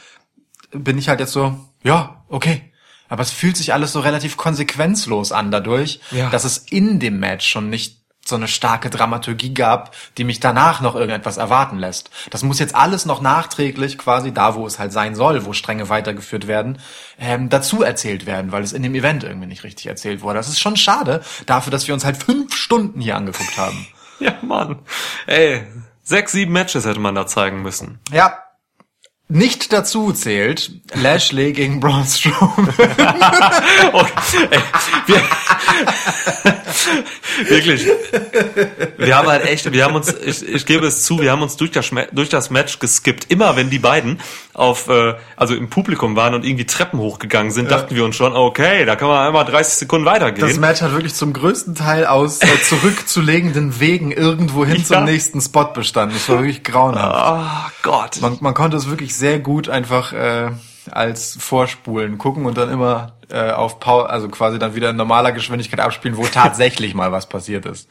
[0.72, 2.62] bin ich halt jetzt so, ja, okay.
[3.09, 6.31] Aber es fühlt sich alles so relativ konsequenzlos an dadurch, Ja.
[6.31, 10.81] dass es in dem Match schon nicht so eine starke Dramaturgie gab, die mich danach
[10.83, 12.11] noch irgendetwas erwarten lässt.
[12.31, 15.89] Das muss jetzt alles noch nachträglich quasi da, wo es halt sein soll, wo Stränge
[15.89, 16.78] weitergeführt werden,
[17.18, 20.35] ähm, dazu erzählt werden, weil es in dem Event irgendwie nicht richtig erzählt wurde.
[20.39, 23.89] Das ist schon schade dafür, dass wir uns halt fünf Stunden hier angeguckt haben.
[24.24, 24.80] Ja, Mann.
[25.26, 25.62] Ey,
[26.02, 27.98] sechs, sieben Matches hätte man da zeigen müssen.
[28.12, 28.38] Ja.
[29.32, 32.74] Nicht dazu zählt Lashley gegen Braun Strowman.
[33.92, 34.60] Okay, ey,
[35.06, 35.22] wir,
[37.48, 37.86] wirklich.
[38.98, 41.56] Wir haben halt echt, wir haben uns, ich, ich gebe es zu, wir haben uns
[41.56, 43.30] durch das, durch das Match geskippt.
[43.30, 44.20] Immer wenn die beiden
[44.61, 48.34] auf, äh, also im Publikum waren und irgendwie Treppen hochgegangen sind, dachten wir uns schon,
[48.34, 50.46] okay, da kann man einmal 30 Sekunden weitergehen.
[50.46, 54.84] Das Match hat wirklich zum größten Teil aus äh, zurückzulegenden Wegen irgendwo hin Ja.
[54.84, 56.14] zum nächsten Spot bestanden.
[56.14, 57.66] Das war wirklich grauenhaft.
[57.66, 58.20] oh Gott.
[58.20, 60.50] Man, man konnte es wirklich sehr gut einfach äh,
[60.90, 65.32] als Vorspulen gucken und dann immer äh, auf Pau also quasi dann wieder in normaler
[65.32, 67.88] Geschwindigkeit abspielen, wo tatsächlich mal was passiert ist.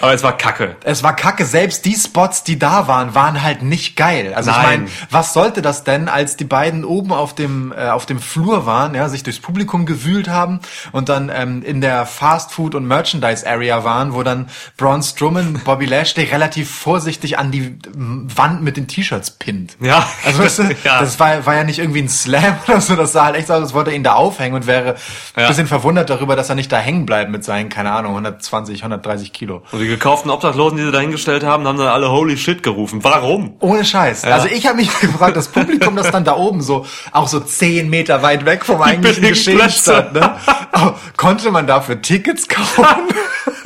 [0.00, 0.76] Aber es war kacke.
[0.84, 1.44] Es war kacke.
[1.44, 4.32] Selbst die Spots, die da waren, waren halt nicht geil.
[4.34, 4.66] Also ich Nein.
[4.66, 8.64] meine, was sollte das denn, als die beiden oben auf dem äh, auf dem Flur
[8.66, 10.60] waren, ja, sich durchs Publikum gewühlt haben
[10.92, 15.60] und dann ähm, in der Fast Food und Merchandise Area waren, wo dann Braun Strowman
[15.64, 19.76] Bobby Lashley relativ vorsichtig an die Wand mit den T-Shirts pinnt.
[19.80, 20.06] Ja.
[20.24, 21.00] Also weißt du, Ja.
[21.00, 23.54] das war, war ja nicht irgendwie ein Slam oder so, das sah halt echt so
[23.54, 24.94] aus, als wollte er ihn da aufhängen und wäre
[25.34, 25.48] ein Ja.
[25.48, 29.32] bisschen verwundert darüber, dass er nicht da hängen bleibt mit seinen, keine Ahnung, 120, 130
[29.32, 29.62] Kilo.
[29.72, 33.02] Und die gekauften Obdachlosen, die sie dahingestellt haben, haben dann alle Holy Shit gerufen.
[33.04, 33.54] Warum?
[33.60, 34.24] Ohne Scheiß.
[34.24, 37.88] Also ich habe mich gefragt, das Publikum, das dann da oben so, auch so zehn
[37.88, 40.36] Meter weit weg vom eigentlichen Geschehen stand, ne?
[40.74, 42.84] Oh, konnte man dafür Tickets kaufen?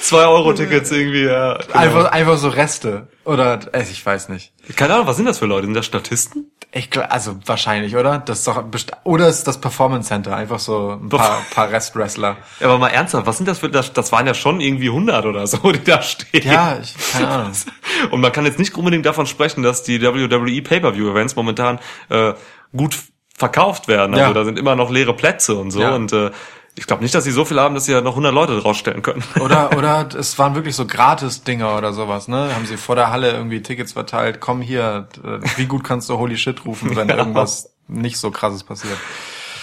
[0.00, 1.24] Zwei Euro Tickets irgendwie.
[1.24, 1.78] Ja, genau.
[1.78, 3.08] einfach, einfach so Reste.
[3.24, 4.52] Oder, äh, ich weiß nicht.
[4.76, 5.66] Keine Ahnung, was sind das für Leute?
[5.66, 6.50] Sind das Statisten?
[6.72, 8.18] Ich glaub, also wahrscheinlich, oder?
[8.18, 8.62] Das ist doch
[9.04, 12.36] oder ist das Performance Center, einfach so ein paar, paar Restwrestler.
[12.60, 15.24] Ja, aber mal ernsthaft, was sind das für, das, das waren ja schon irgendwie 100
[15.26, 16.46] oder so, die da stehen.
[16.46, 17.52] Ja, ich, keine Ahnung.
[18.10, 21.78] Und man kann jetzt nicht unbedingt davon sprechen, dass die WWE Pay-Per-View-Events momentan
[22.10, 22.34] äh,
[22.76, 22.96] gut
[23.38, 24.14] verkauft werden.
[24.14, 24.32] Also Ja.
[24.32, 25.80] da sind immer noch leere Plätze und so.
[25.80, 25.94] Ja.
[25.94, 26.30] Und äh,
[26.78, 29.02] ich glaube nicht, dass sie so viel haben, dass sie da noch 100 Leute drausstellen
[29.02, 29.24] können.
[29.40, 32.54] Oder, oder es waren wirklich so Gratis-Dinger oder sowas, ne?
[32.54, 34.40] Haben sie vor der Halle irgendwie Tickets verteilt.
[34.40, 37.16] Komm hier, äh, wie gut kannst du Holy Shit rufen, wenn Ja.
[37.16, 38.98] irgendwas nicht so krasses passiert?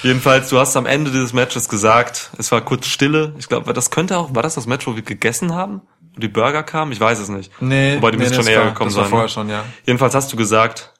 [0.01, 3.34] Jedenfalls, du hast am Ende dieses Matches gesagt, es war kurz Stille.
[3.38, 5.82] Ich glaube, das könnte auch, war das das Match, wo wir gegessen haben?
[6.16, 6.91] Wo die Burger kamen?
[6.91, 7.51] Ich weiß es nicht.
[7.61, 9.09] Nee, Wobei, die nee, müssen das schon näher war- gekommen das war sein.
[9.11, 9.30] vorher ne?
[9.30, 9.64] schon, ja.
[9.86, 10.93] Jedenfalls hast du gesagt,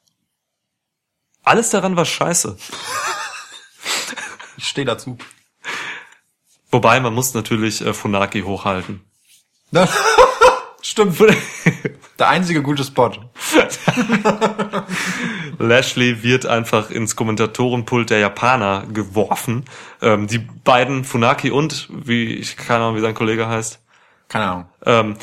[1.44, 2.56] alles daran war scheiße.
[4.58, 5.18] Ich stehe dazu.
[6.74, 9.02] Wobei, man muss natürlich äh, Funaki hochhalten.
[10.82, 11.20] Stimmt.
[12.20, 13.10] Der einzige gute Spot.
[15.60, 19.66] Lashley wird einfach ins Kommentatorenpult der Japaner geworfen.
[20.02, 23.80] Ähm, die beiden, Funaki und, wie, ich keine Ahnung, wie sein Kollege heißt,
[24.28, 24.66] Keine Ahnung.
[24.86, 25.18] ähm,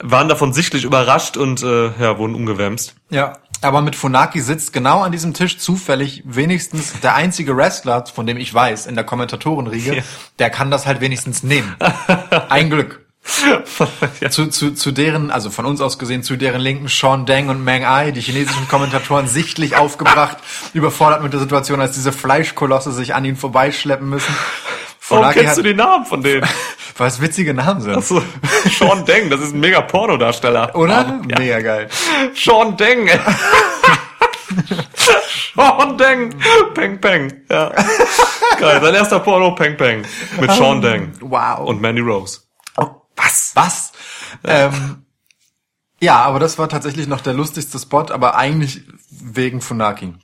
[0.00, 2.96] waren davon sichtlich überrascht und äh, ja, wurden umgewämst.
[3.10, 3.38] Ja.
[3.64, 8.36] Aber mit Funaki sitzt genau an diesem Tisch zufällig wenigstens der einzige Wrestler, von dem
[8.36, 10.02] ich weiß, in der Kommentatorenriege, Ja.
[10.38, 11.74] der kann das halt wenigstens nehmen.
[12.50, 13.00] Ein Glück.
[14.20, 14.28] ja.
[14.28, 17.64] Zu, zu, zu deren, also von uns aus gesehen, zu deren linken Sean Deng und
[17.64, 20.36] Meng Ai, die chinesischen Kommentatoren sichtlich aufgebracht,
[20.74, 24.34] überfordert mit der Situation, als diese Fleischkolosse sich an ihn vorbeischleppen müssen.
[25.08, 26.46] Warum Funaki kennst hat, du die Namen von denen?
[26.96, 28.02] weil es witzige Namen sind.
[28.04, 28.22] So,
[28.78, 30.74] Sean Deng, das ist ein mega Pornodarsteller.
[30.74, 31.20] Oder?
[31.28, 31.38] Ja.
[31.38, 31.88] Mega geil.
[32.34, 33.08] Sean Deng.
[35.54, 36.34] Sean Deng.
[36.74, 37.32] Peng Peng.
[37.50, 37.72] Ja.
[38.58, 40.04] Geil, sein erster Porno Peng Peng.
[40.40, 41.12] Mit Sean Deng.
[41.20, 41.68] Wow.
[41.68, 42.40] Und Mandy Rose.
[43.16, 43.52] Was?
[43.54, 43.92] Was?
[44.44, 45.04] Ähm,
[46.00, 50.14] ja, aber das war tatsächlich noch der lustigste Spot, aber eigentlich wegen Funaki.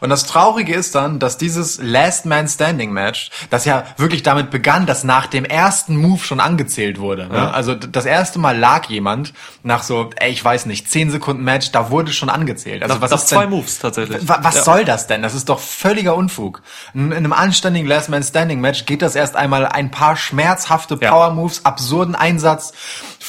[0.00, 4.50] Und das Traurige ist dann, dass dieses Last Man Standing Match, das ja wirklich damit
[4.50, 7.26] begann, dass nach dem ersten Move schon angezählt wurde.
[7.28, 7.36] Ne?
[7.36, 7.50] Ja.
[7.50, 11.72] Also das erste Mal lag jemand nach so, ey, ich weiß nicht, 10 Sekunden Match,
[11.72, 12.82] da wurde schon angezählt.
[12.82, 14.28] Also Nach- was nach ist zwei denn, Moves tatsächlich.
[14.28, 14.62] Wa- Was Ja.
[14.64, 15.22] soll das denn?
[15.22, 16.62] Das ist doch völliger Unfug.
[16.94, 20.96] In, in einem anständigen Last Man Standing Match geht das erst einmal ein paar schmerzhafte.
[20.96, 22.72] Power Moves, absurden Einsatz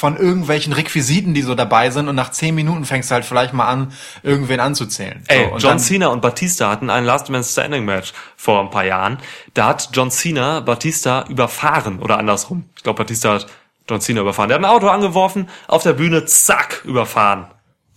[0.00, 3.52] von irgendwelchen Requisiten, die so dabei sind und nach 10 Minuten fängst du halt vielleicht
[3.52, 3.92] mal an,
[4.22, 5.22] irgendwen anzuzählen.
[5.28, 8.86] Ey, so, John Cena und Batista hatten ein Last Man Standing Match vor ein paar
[8.86, 9.18] Jahren.
[9.52, 12.64] Da hat John Cena Batista überfahren oder andersrum.
[12.76, 13.46] Ich glaube, Batista hat
[13.90, 14.48] John Cena überfahren.
[14.48, 17.48] Der hat ein Auto angeworfen, auf der Bühne, zack, überfahren.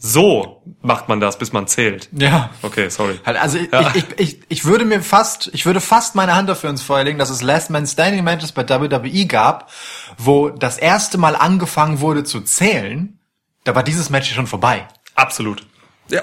[0.06, 2.10] So macht man das, bis man zählt.
[2.12, 2.50] Ja.
[2.62, 3.22] Okay, sorry.
[3.26, 3.94] Halt, also ich, Ja.
[3.96, 7.18] ich, ich, ich würde mir fast, ich würde fast meine Hand dafür ins Feuer legen,
[7.20, 9.72] dass es Last Man Standing Matches bei WWE gab,
[10.18, 13.18] wo das erste Mal angefangen wurde zu zählen,
[13.64, 14.90] da war dieses Match schon vorbei.
[15.16, 15.66] Absolut.
[16.10, 16.22] Ja.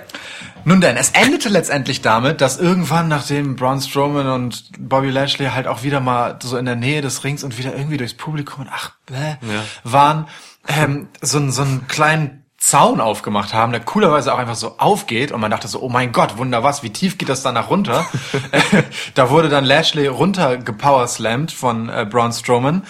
[0.66, 5.66] Nun denn, es endete letztendlich damit, dass irgendwann, nachdem Braun Strowman und Bobby Lashley halt
[5.66, 8.70] auch wieder mal so in der Nähe des Rings und wieder irgendwie durchs Publikum und
[8.70, 9.64] ach, bäh, Ja.
[9.84, 10.28] waren,
[10.68, 15.40] ähm, so, so einen kleinen Zaun aufgemacht haben, der coolerweise auch einfach so aufgeht und
[15.40, 18.04] man dachte so, oh mein Gott, wunder was, wie tief geht das danach runter?
[19.14, 22.84] da wurde dann Lashley runter gepowerslammt von äh, Braun Strowman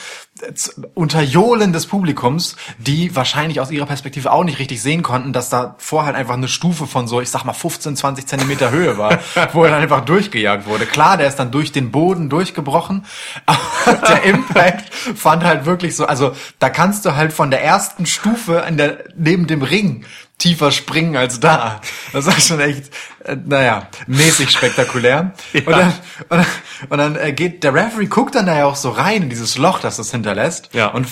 [0.94, 5.48] unter Johlen des Publikums, die wahrscheinlich aus ihrer Perspektive auch nicht richtig sehen konnten, dass
[5.48, 8.98] da vor halt einfach eine Stufe von so, ich sag mal 15, 20 Zentimeter Höhe
[8.98, 9.18] war,
[9.52, 10.86] wo er dann einfach durchgejagt wurde.
[10.86, 13.04] Klar, der ist dann durch den Boden durchgebrochen,
[13.46, 18.06] aber der Impact fand halt wirklich so, also da kannst du halt von der ersten
[18.06, 20.04] Stufe in der, neben dem Ring
[20.40, 21.80] tiefer springen als da.
[22.12, 22.90] Das war schon echt,
[23.24, 25.32] äh, naja, mäßig spektakulär.
[25.52, 25.60] Ja.
[25.66, 25.92] Und dann,
[26.28, 26.46] und dann,
[26.88, 29.56] und dann äh, geht, der Referee guckt dann da ja auch so rein in dieses
[29.58, 30.70] Loch, das das hinterlässt.
[30.72, 30.88] Ja.
[30.88, 31.06] Und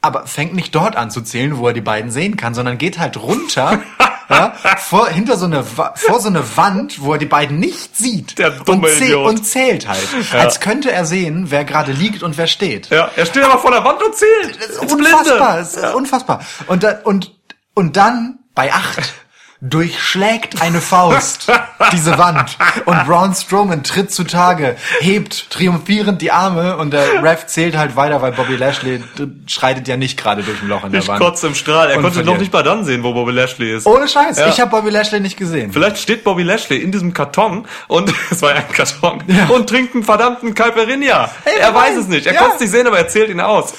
[0.00, 2.98] aber fängt nicht dort an zu zählen, wo er die beiden sehen kann, sondern geht
[3.00, 3.80] halt runter
[4.30, 8.38] ja, vor, hinter so eine, vor so eine Wand, wo er die beiden nicht sieht.
[8.38, 9.28] Der dumme und, zäh- Idiot.
[9.28, 10.06] und zählt halt.
[10.34, 12.90] Als könnte er sehen, wer gerade liegt und wer steht.
[12.90, 14.56] Ja, er steht aber vor der Wand und zählt.
[14.60, 16.40] Das ist unfassbar, es ist unfassbar.
[16.68, 17.34] Und, da, und,
[17.74, 19.12] und dann bei acht
[19.60, 21.46] durchschlägt eine Faust
[21.92, 22.56] diese Wand
[22.86, 28.20] und Braun Strowman tritt zutage, hebt triumphierend die Arme und der Ref zählt halt weiter,
[28.22, 29.02] weil Bobby Lashley
[29.46, 31.20] schreitet ja nicht gerade durch ein Loch in der Ich Wand.
[31.20, 31.90] kotze im Strahl.
[31.90, 33.86] Er Und konnte noch nicht mal dann sehen, wo Bobby Lashley ist.
[33.86, 34.48] Ohne Scheiß, Ja.
[34.48, 35.72] ich habe Bobby Lashley nicht gesehen.
[35.72, 39.94] Vielleicht steht Bobby Lashley in diesem Karton und es war ja ein Karton und trinkt
[39.94, 41.30] einen verdammten Caipirinha.
[41.44, 42.26] Hey, er weiß es nicht.
[42.26, 42.40] Er Ja.
[42.40, 43.72] konnte es nicht sehen, aber er zählt ihn aus.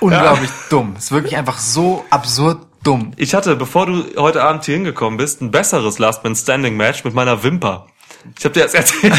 [0.00, 0.94] Unglaublich dumm.
[0.98, 3.12] Ist wirklich einfach so absurd dumm.
[3.16, 7.04] Ich hatte, bevor du heute Abend hier hingekommen bist, ein besseres Last Man Standing Match
[7.04, 7.86] mit meiner Wimper.
[8.38, 9.14] Ich habe dir das erzählt.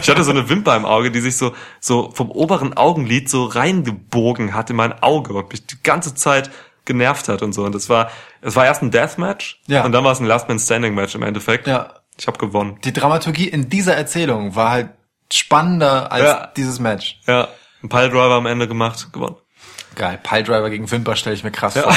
[0.00, 3.44] ich hatte so eine Wimper im Auge, die sich so so vom oberen Augenlid so
[3.44, 6.50] reingebogen hat in mein Auge und mich die ganze Zeit
[6.84, 7.64] genervt hat und so.
[7.64, 9.84] Und es war, es war erst ein Deathmatch Ja.
[9.84, 11.66] und dann war es ein Last Man Standing Match im Endeffekt.
[11.66, 11.94] Ja.
[12.18, 12.78] Ich habe gewonnen.
[12.84, 14.90] Die Dramaturgie in dieser Erzählung war halt
[15.32, 16.52] spannender als Ja.
[16.56, 17.18] dieses Match.
[17.26, 17.48] Ja,
[17.82, 19.36] ein Piledriver am Ende gemacht, gewonnen.
[19.94, 20.18] Geil.
[20.22, 21.92] Piledriver gegen Wimper stelle ich mir krass Ja, vor.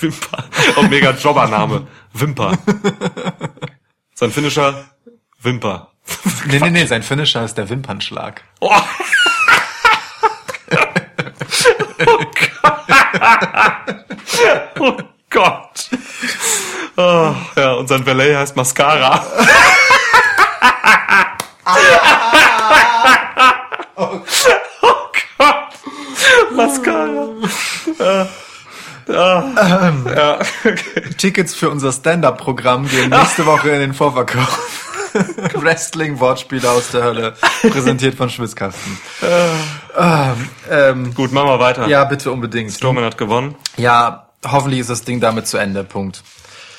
[0.00, 0.44] Wimper.
[0.76, 1.86] Und mega Jobbername.
[2.12, 2.58] Wimper.
[4.14, 4.84] Sein Finisher,
[5.40, 5.90] Wimper.
[6.46, 8.42] Nee, nee, nee, sein Finisher ist der Wimpernschlag.
[8.60, 8.70] Oh.
[14.78, 14.96] oh
[15.30, 15.90] Gott.
[16.96, 19.24] Oh, ja, und sein Valet heißt Mascara.
[23.96, 24.20] oh
[24.80, 25.05] Gott.
[26.56, 27.28] Mascara.
[27.98, 28.28] Ja.
[29.08, 29.92] Ja.
[30.04, 30.38] Ja.
[30.64, 31.14] Okay.
[31.16, 34.82] Tickets für unser Stand-Up-Programm gehen nächste Woche in den Vorverkauf.
[35.54, 38.98] Wrestling-Wortspiele aus der Hölle, präsentiert von Schwitzkasten.
[39.96, 41.86] Ähm, ähm, Gut, machen wir weiter.
[41.88, 42.72] ja, bitte unbedingt.
[42.72, 43.54] Strowman hat gewonnen.
[43.78, 45.84] Ja, hoffentlich ist das Ding damit zu Ende.
[45.84, 46.22] Punkt.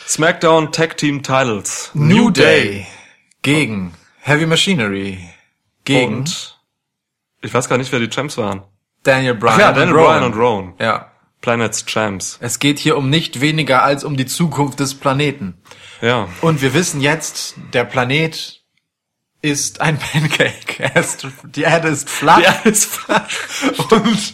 [0.08, 1.90] SmackDown Tag Team Titles.
[1.94, 2.86] New Day
[3.42, 5.20] gegen Heavy Machinery
[5.84, 6.60] gegen Und
[7.42, 8.62] ich weiß gar nicht, wer die Champs waren.
[9.08, 9.54] Daniel Bryan.
[9.56, 10.20] Ach ja, und Daniel Rowan.
[10.20, 10.74] Bryan und Rowan.
[10.80, 11.12] Ja.
[11.42, 12.38] Planets Champs.
[12.42, 15.62] Es geht hier um nicht weniger als um die Zukunft des Planeten.
[16.02, 16.28] Ja.
[16.42, 18.62] Und wir wissen jetzt, der Planet
[19.42, 20.84] ist ein Pancake.
[20.84, 22.40] Er ist, die Erde ist flach.
[22.40, 23.00] Ja, ist
[23.92, 24.34] und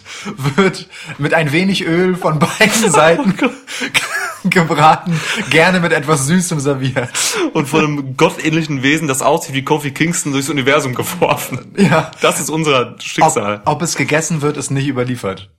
[0.56, 3.36] wird mit ein wenig Öl von beiden Seiten
[4.50, 5.20] gebraten,
[5.50, 7.10] gerne mit etwas Süßem serviert.
[7.54, 11.74] und von einem gottähnlichen Wesen, das aussieht wie Kofi Kingston, durchs Universum geworfen.
[11.78, 12.12] Ja.
[12.22, 13.62] Das ist unser Ob, Schicksal.
[13.66, 15.50] ob es gegessen wird, ist nicht überliefert.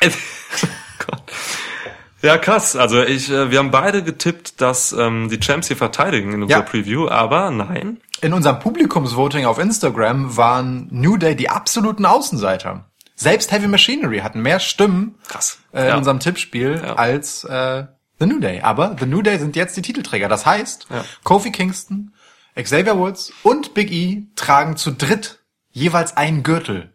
[0.00, 1.22] Gott.
[2.22, 2.76] Ja, krass.
[2.76, 6.60] Also ich, äh, wir haben beide getippt, dass ähm, die Champs hier verteidigen in unserer
[6.60, 6.64] Ja.
[6.64, 8.00] Preview, aber nein.
[8.22, 12.84] In unserem Publikumsvoting auf Instagram waren New Day die absoluten Außenseiter.
[13.16, 15.58] Selbst Heavy Machinery hatten mehr Stimmen Krass.
[15.72, 15.96] äh, in Ja.
[15.96, 16.94] unserem Tippspiel Ja.
[16.94, 17.86] als äh,
[18.20, 18.60] The New Day.
[18.60, 20.28] Aber The New Day sind jetzt die Titelträger.
[20.28, 21.04] Das heißt, Ja.
[21.24, 22.12] Kofi Kingston,
[22.54, 25.40] Xavier Woods und Big E tragen zu dritt
[25.72, 26.92] jeweils einen Gürtel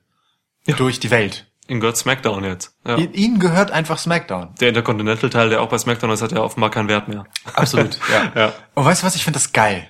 [0.66, 1.48] durch die Welt.
[1.68, 2.76] Ihnen gehört SmackDown jetzt.
[2.86, 2.98] Ja.
[2.98, 4.56] Ihnen gehört einfach SmackDown.
[4.60, 7.26] Der Intercontinental-Teil, der auch bei SmackDown ist, hat ja offenbar keinen Wert mehr.
[7.54, 8.32] Absolut, ja.
[8.36, 8.54] Ja.
[8.74, 9.88] Und weißt du was, ich finde das geil.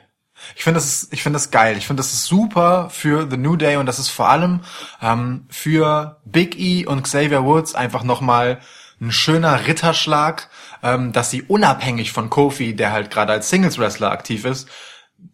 [0.55, 1.77] Ich finde das, ich finde das geil.
[1.77, 4.61] Ich finde das ist super für The New Day und das ist vor allem
[5.01, 8.59] ähm, für Big E und Xavier Woods einfach nochmal
[8.99, 10.49] ein schöner Ritterschlag,
[10.83, 14.69] ähm, dass sie unabhängig von Kofi, der halt gerade als Singles Wrestler aktiv ist,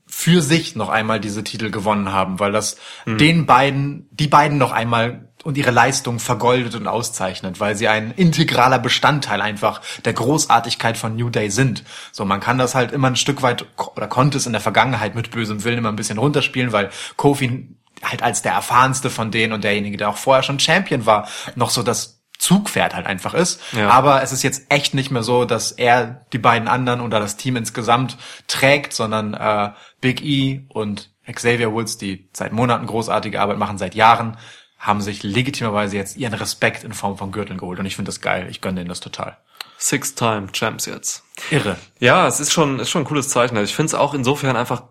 [0.05, 4.71] für sich noch einmal diese Titel gewonnen haben, weil das den beiden, die beiden noch
[4.71, 10.97] einmal und ihre Leistung vergoldet und auszeichnet, weil sie ein integraler Bestandteil einfach der Großartigkeit
[10.97, 11.85] von New Day sind.
[12.11, 15.15] So, man kann das halt immer ein Stück weit oder konnte es in der Vergangenheit
[15.15, 19.53] mit bösem Willen immer ein bisschen runterspielen, weil Kofi halt als der erfahrenste von denen
[19.53, 23.61] und derjenige, der auch vorher schon Champion war, noch so das Zugpferd halt einfach ist.
[23.71, 23.89] Ja.
[23.89, 27.37] Aber es ist jetzt echt nicht mehr so, dass er die beiden anderen oder das
[27.37, 28.17] Team insgesamt
[28.47, 29.69] trägt, sondern äh,
[30.01, 34.35] Big E und Xavier Woods, die seit Monaten großartige Arbeit machen, seit Jahren,
[34.77, 37.79] haben sich legitimerweise jetzt ihren Respekt in Form von Gürteln geholt.
[37.79, 38.47] Und ich finde das geil.
[38.49, 39.37] Ich gönne denen das total.
[39.77, 41.23] Six-Time Champs jetzt.
[41.51, 41.77] Irre.
[41.99, 43.57] Ja, es ist schon, ist schon ein cooles Zeichen.
[43.57, 44.83] Also ich finde es auch insofern einfach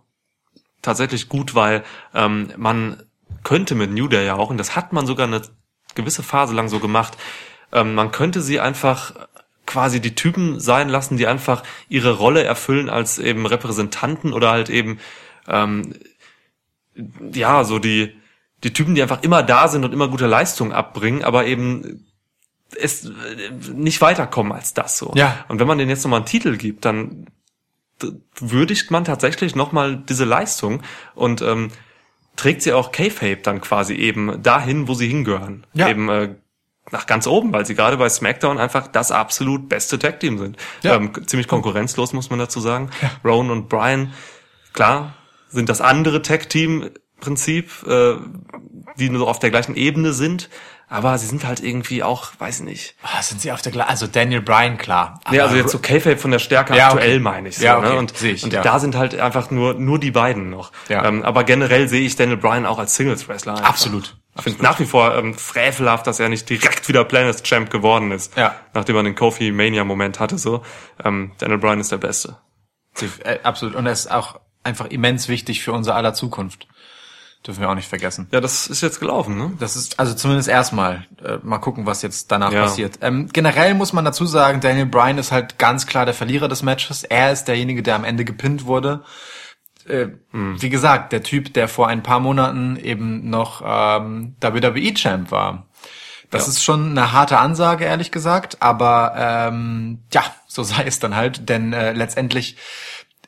[0.82, 1.84] tatsächlich gut, weil
[2.14, 3.02] ähm, man
[3.42, 5.42] könnte mit New Day ja auch, und das hat man sogar eine
[5.94, 7.16] gewisse Phase lang so gemacht,
[7.72, 9.14] ähm, man könnte sie einfach
[9.66, 14.70] quasi die Typen sein lassen, die einfach ihre Rolle erfüllen als eben Repräsentanten oder halt
[14.70, 15.00] eben
[15.48, 15.94] ähm,
[17.32, 18.16] ja so die
[18.64, 22.06] die Typen, die einfach immer da sind und immer gute Leistung abbringen, aber eben
[22.80, 23.10] es äh,
[23.72, 25.12] nicht weiterkommen als das so.
[25.14, 25.44] Ja.
[25.48, 27.26] Und wenn man denen jetzt nochmal einen Titel gibt, dann
[28.38, 30.82] würdigt man tatsächlich nochmal diese Leistung
[31.14, 31.70] und ähm,
[32.36, 35.66] trägt sie auch K-Fape dann quasi eben dahin, wo sie hingehören.
[35.72, 35.88] Ja.
[35.88, 36.34] Eben äh,
[36.90, 40.56] nach ganz oben, weil sie gerade bei SmackDown einfach das absolut beste Tag-Team sind.
[40.82, 40.96] Ja.
[40.96, 42.90] Ähm, ziemlich konkurrenzlos, muss man dazu sagen.
[43.24, 44.12] Rowan und Brian,
[44.72, 45.14] klar,
[45.48, 46.22] sind das andere
[47.20, 48.16] Tag-Team-Prinzip, äh,
[48.98, 50.48] die nur auf der gleichen Ebene sind,
[50.88, 52.94] aber sie sind halt irgendwie auch, weiß ich nicht.
[53.02, 55.20] Ah, sind sie auf der Gla Also Daniel Bryan, klar.
[55.30, 57.18] Nee, also Aber- jetzt so K-Fape von der Stärke Ja, aktuell okay.
[57.20, 57.88] meine ich so, Ja, okay.
[57.90, 57.96] ne?
[57.96, 58.62] Und, ich, und ja.
[58.62, 60.70] da sind halt einfach nur nur die beiden noch.
[60.88, 61.04] Ja.
[61.04, 63.54] Ähm, aber generell sehe ich Daniel Bryan auch als Singles Wrestler.
[63.54, 63.68] einfach.
[63.68, 64.16] Absolut.
[64.36, 68.12] Ich finde nach wie vor ähm, frevelhaft, dass er nicht direkt wieder Planet Champ geworden
[68.12, 68.54] ist, Ja.
[68.74, 70.38] nachdem er den Kofi Mania Moment hatte.
[70.38, 70.62] So,
[71.04, 72.36] ähm, Daniel Bryan ist der Beste.
[73.24, 73.74] Äh, absolut.
[73.74, 76.68] Und er ist auch einfach immens wichtig für unser aller Zukunft.
[77.46, 78.26] Dürfen wir auch nicht vergessen.
[78.32, 79.52] Ja, das ist jetzt gelaufen, ne?
[79.60, 81.06] Das ist also zumindest erstmal.
[81.24, 82.62] Äh, mal gucken, was jetzt danach Ja.
[82.62, 82.98] passiert.
[83.02, 86.62] Ähm, generell muss man dazu sagen, Daniel Bryan ist halt ganz klar der Verlierer des
[86.62, 87.04] Matches.
[87.04, 89.04] Er ist derjenige, der am Ende gepinnt wurde.
[89.88, 95.68] Äh, Wie gesagt, der Typ, der vor ein paar Monaten eben noch ähm, WWE-Champ war.
[96.30, 96.48] Das Ja.
[96.50, 98.60] ist schon eine harte Ansage, ehrlich gesagt.
[98.60, 101.48] Aber ähm, ja, so sei es dann halt.
[101.48, 102.56] Denn äh, letztendlich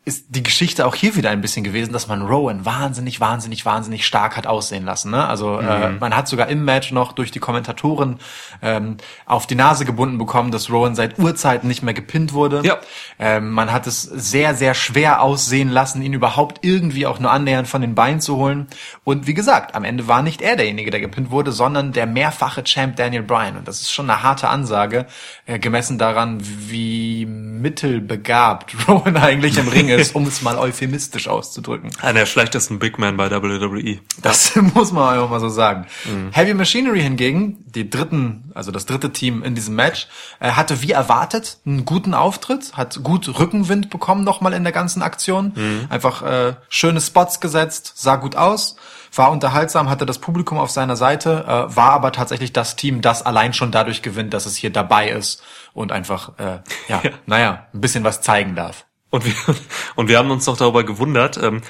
[0.09, 4.07] ist die Geschichte auch hier wieder ein bisschen gewesen, dass man Rowan wahnsinnig, wahnsinnig, wahnsinnig
[4.07, 5.11] stark hat aussehen lassen.
[5.11, 5.25] Ne?
[5.27, 5.99] Also äh, Mhm.
[6.01, 8.19] man hat sogar im Match noch durch die Kommentatoren
[8.63, 8.97] ähm,
[9.27, 12.63] auf die Nase gebunden bekommen, dass Rowan seit Urzeiten nicht mehr gepinnt wurde.
[12.65, 12.79] Ja.
[13.19, 17.69] Ähm, man hat es sehr, sehr schwer aussehen lassen, ihn überhaupt irgendwie auch nur annähernd
[17.69, 18.67] von den Beinen zu holen.
[19.05, 22.65] Und wie gesagt, am Ende war nicht er derjenige, der gepinnt wurde, sondern der mehrfache
[22.65, 23.59] Champ Daniel Bryan.
[23.59, 25.07] Und das ist schon eine harte Ansage,
[25.45, 31.91] äh, gemessen daran, wie mittelbegabt Rowan eigentlich im Ring ist, um es mal euphemistisch auszudrücken.
[32.01, 33.99] Einer der schlechtesten Big Men bei WWE.
[34.23, 35.87] Das muss man einfach mal so sagen.
[36.33, 40.09] Heavy Machinery hingegen, die dritten, also das dritte Team in diesem Match,
[40.41, 45.03] äh, hatte wie erwartet einen guten Auftritt, hat gut Rückenwind bekommen nochmal in der ganzen
[45.03, 45.53] Aktion.
[45.89, 48.77] Einfach äh, schöne Spots gesetzt, sah gut aus,
[49.15, 53.25] war unterhaltsam, hatte das Publikum auf seiner Seite, äh, war aber tatsächlich das Team, das
[53.25, 55.43] allein schon dadurch gewinnt, dass es hier dabei ist
[55.73, 58.85] und einfach, äh, ja, naja, ein bisschen was zeigen darf.
[59.11, 59.33] Und wir,
[59.97, 61.63] und wir haben uns noch darüber gewundert, ähm,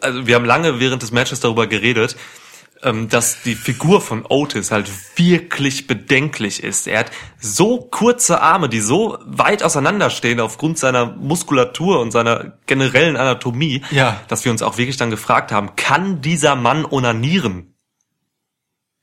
[0.00, 2.16] also wir haben lange während des Matches darüber geredet,
[2.82, 6.86] ähm, dass die Figur von Otis halt wirklich bedenklich ist.
[6.86, 7.10] Er hat
[7.40, 14.20] so kurze Arme, die so weit auseinanderstehen aufgrund seiner Muskulatur und seiner generellen Anatomie, Ja.
[14.28, 17.74] dass wir uns auch wirklich dann gefragt haben, kann dieser Mann onanieren?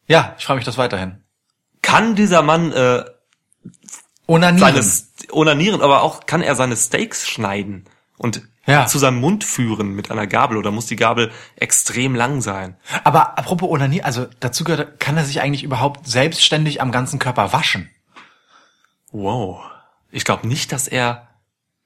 [0.07, 1.23] Ja, ich frage mich das weiterhin.
[1.81, 3.03] Kann dieser Mann äh,
[4.27, 4.59] Onanieren.
[4.73, 7.85] seine St- onanieren, aber auch kann er seine Steaks schneiden
[8.17, 8.87] und Ja.
[8.87, 12.75] zu seinem Mund führen mit einer Gabel oder muss die Gabel extrem lang sein?
[13.03, 17.53] Aber apropos Onanier, also dazu gehört, kann er sich eigentlich überhaupt selbstständig am ganzen Körper
[17.53, 17.89] waschen?
[19.11, 19.61] Wow.
[20.11, 21.27] Ich glaube nicht, dass er.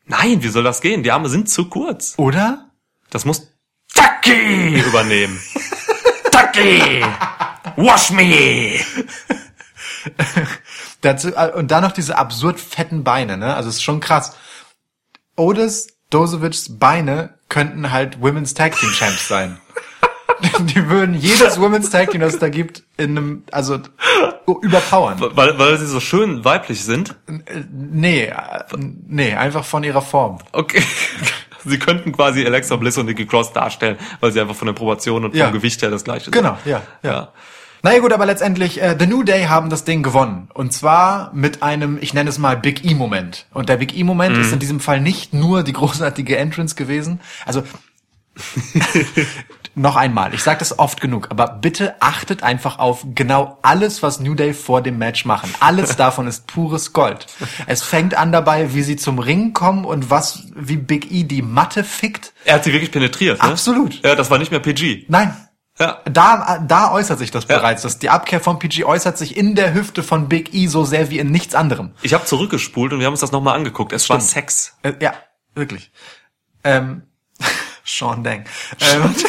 [0.05, 1.03] Nein, wie soll das gehen?
[1.03, 2.13] Die Arme sind zu kurz.
[2.17, 2.69] Oder?
[3.09, 3.51] Das muss
[3.93, 5.39] Taki übernehmen.
[6.31, 7.03] Taki!
[7.75, 8.79] Wash me!
[11.01, 13.55] Dazu, äh, und dann noch diese absurd fetten Beine, ne?
[13.55, 14.35] Also es ist schon krass.
[15.35, 19.59] Otis Dozovics Beine könnten halt Women's Tag Team Champs sein.
[20.59, 23.79] Die würden jedes Women's Tag Team, das es da gibt, in einem, also
[24.61, 25.17] überpowern.
[25.19, 27.15] Weil, weil sie so schön weiblich sind.
[27.71, 30.39] Nee, äh, nee, einfach von ihrer Form.
[30.51, 30.81] Okay.
[31.65, 35.25] Sie könnten quasi Alexa Bliss und Nikki Cross darstellen, weil sie einfach von der Proportion
[35.25, 35.49] und vom Ja.
[35.49, 36.33] Gewicht her das gleiche sind.
[36.33, 37.11] Genau, ja, ja.
[37.11, 37.33] Ja.
[37.81, 40.49] Naja gut, aber letztendlich, äh, The New Day haben das Ding gewonnen.
[40.53, 43.45] Und zwar mit einem, ich nenne es mal Big E-Moment.
[43.53, 47.21] Und der Big E-Moment ist in diesem Fall nicht nur die großartige Entrance gewesen.
[47.45, 47.63] Also,
[49.75, 54.19] noch einmal, ich sage das oft genug, aber bitte achtet einfach auf genau alles, was
[54.19, 55.53] New Day vor dem Match machen.
[55.59, 57.27] Alles davon ist pures Gold.
[57.65, 61.41] Es fängt an dabei, wie sie zum Ring kommen und was, wie Big E die
[61.41, 62.33] Matte fickt.
[62.45, 63.41] Er hat sie wirklich penetriert.
[63.41, 63.49] Ne?
[63.49, 64.01] Absolut.
[64.03, 65.05] Ja, das war nicht mehr PG.
[65.07, 65.33] Nein,
[65.79, 65.99] Ja.
[66.05, 67.57] Da, da äußert sich das Ja.
[67.57, 67.83] bereits.
[67.83, 71.09] Das, die Abkehr von PG äußert sich in der Hüfte von Big E so sehr
[71.09, 71.91] wie in nichts anderem.
[72.01, 73.93] Ich habe zurückgespult und wir haben uns das nochmal angeguckt.
[73.93, 74.29] Es war Stimmt.
[74.31, 74.73] Sex.
[74.83, 75.13] Äh, ja,
[75.55, 75.91] wirklich.
[76.65, 77.03] Ähm,
[77.85, 78.43] Sean Dang.
[78.81, 79.15] Ähm,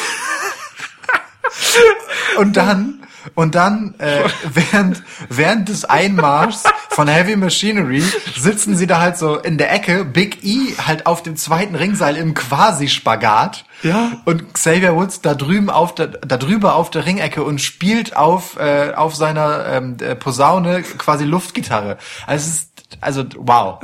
[2.39, 3.03] und dann,
[3.35, 8.03] und dann, äh, während, während des Einmarschs von Heavy Machinery
[8.37, 12.17] sitzen sie da halt so in der Ecke, Big E halt auf dem zweiten Ringseil
[12.17, 13.65] im Quasi-Spagat.
[13.83, 14.13] Ja.
[14.25, 18.57] Und Xavier Woods da drüben auf der, da drüber auf der Ringecke und spielt auf,
[18.59, 21.97] äh, auf seiner ähm, äh, Posaune quasi Luftgitarre.
[22.27, 22.71] Also es ist,
[23.01, 23.79] also wow.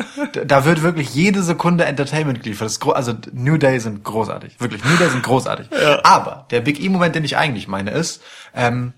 [0.47, 2.79] Da- wird wirklich jede Sekunde Entertainment geliefert.
[2.95, 4.61] Also New Day sind großartig.
[4.61, 5.69] Wirklich, New Day sind großartig.
[6.05, 8.23] Aber der Big E-Moment, den ich eigentlich meine, ist,
[8.55, 8.93] ähm,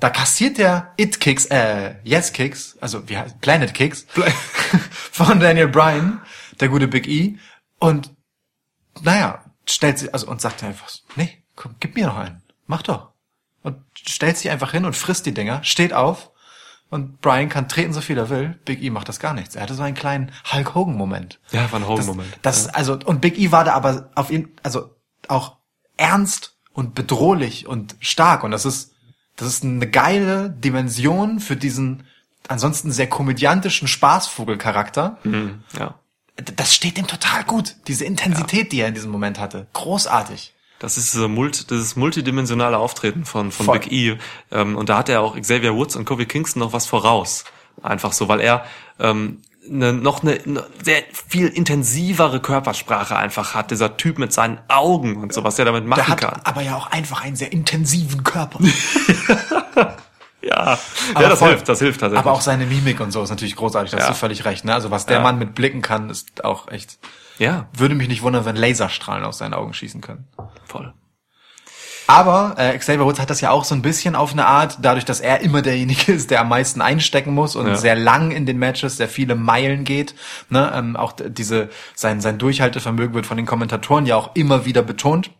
[0.00, 4.06] da kassiert der It Kicks, äh, Yes Kicks, also wie heißt Planet Kicks
[5.12, 6.20] von Daniel Bryan,
[6.60, 7.38] der gute Big E,
[7.80, 8.10] und
[9.02, 13.10] naja, stellt sie, also und sagt einfach, nee, komm, gib mir noch einen, mach doch.
[13.62, 16.30] Und stellt sich einfach hin und frisst die Dinger, steht auf,
[16.90, 18.58] und Brian kann treten, so viel er will.
[18.64, 19.54] Big E macht das gar nichts.
[19.54, 21.38] Er hatte so einen kleinen Hulk Hogan-Moment.
[21.50, 22.38] Ja, war ein Hogan-Moment.
[22.40, 24.94] Das, das also und Big E war da aber auf ihn, also
[25.28, 25.56] auch
[25.98, 28.94] ernst und bedrohlich und stark und das ist
[29.36, 32.04] das ist eine geile Dimension für diesen
[32.48, 35.18] ansonsten sehr komödiantischen Spaßvogelcharakter.
[35.22, 35.94] Mhm, ja.
[36.56, 37.76] Das steht ihm total gut.
[37.88, 40.54] Diese Intensität, die er in diesem Moment hatte, großartig.
[40.78, 43.80] Das ist so multi, dieses multidimensionale Auftreten von, von Voll.
[43.80, 44.18] Big E.
[44.52, 47.44] Ähm, und da hat er auch Xavier Woods und Kofi Kingston noch was voraus.
[47.82, 48.64] Einfach so, weil er
[49.00, 53.70] ähm, ne, noch eine, eine sehr viel intensivere Körpersprache einfach hat.
[53.72, 56.40] Dieser Typ mit seinen Augen und so, was er damit machen Der hat kann.
[56.44, 58.60] aber ja auch einfach einen sehr intensiven Körper.
[60.48, 60.78] Ja,
[61.14, 61.48] Aber ja das voll.
[61.50, 62.24] hilft, das hilft tatsächlich.
[62.26, 63.90] Aber auch seine Mimik und so ist natürlich großartig.
[63.90, 64.10] Da hast Ja.
[64.10, 64.64] du völlig recht.
[64.64, 64.72] Ne?
[64.72, 65.22] Also was der Ja.
[65.22, 66.98] Mann mit Blicken kann, ist auch echt.
[67.38, 70.26] ja, Würde mich nicht wundern, wenn Laserstrahlen aus seinen Augen schießen können.
[70.64, 70.92] voll.
[72.10, 75.04] Aber äh, Xavier Woods hat das ja auch so ein bisschen auf eine Art, dadurch,
[75.04, 77.74] dass er immer derjenige ist, der am meisten einstecken muss und Ja.
[77.76, 80.14] sehr lang in den Matches, sehr viele Meilen geht.
[80.48, 80.72] Ne?
[80.74, 85.30] Ähm, auch diese sein sein Durchhaltevermögen wird von den Kommentatoren ja auch immer wieder betont.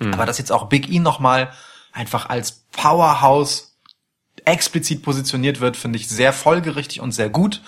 [0.00, 1.50] Aber dass jetzt auch Big E nochmal
[1.92, 3.67] einfach als Powerhouse
[4.50, 7.62] explizit positioniert wird, finde ich sehr folgerichtig und sehr gut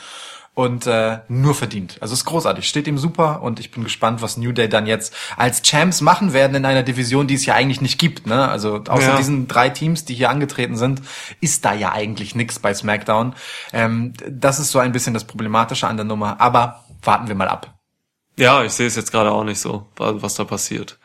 [0.54, 1.96] und äh, nur verdient.
[2.00, 5.14] Also ist großartig, steht ihm super und ich bin gespannt, was New Day dann jetzt
[5.36, 8.26] als Champs machen werden in einer Division, die es ja eigentlich nicht gibt.
[8.26, 8.48] Ne?
[8.48, 9.16] Also außer Ja.
[9.16, 11.02] diesen drei Teams, die hier angetreten sind,
[11.40, 13.34] ist da ja eigentlich nix bei SmackDown.
[13.72, 17.48] Ähm, das ist so ein bisschen das Problematische an der Nummer, aber warten wir mal
[17.48, 17.74] ab.
[18.36, 20.98] Ja, ich sehe es jetzt gerade auch nicht so, wa- was da passiert.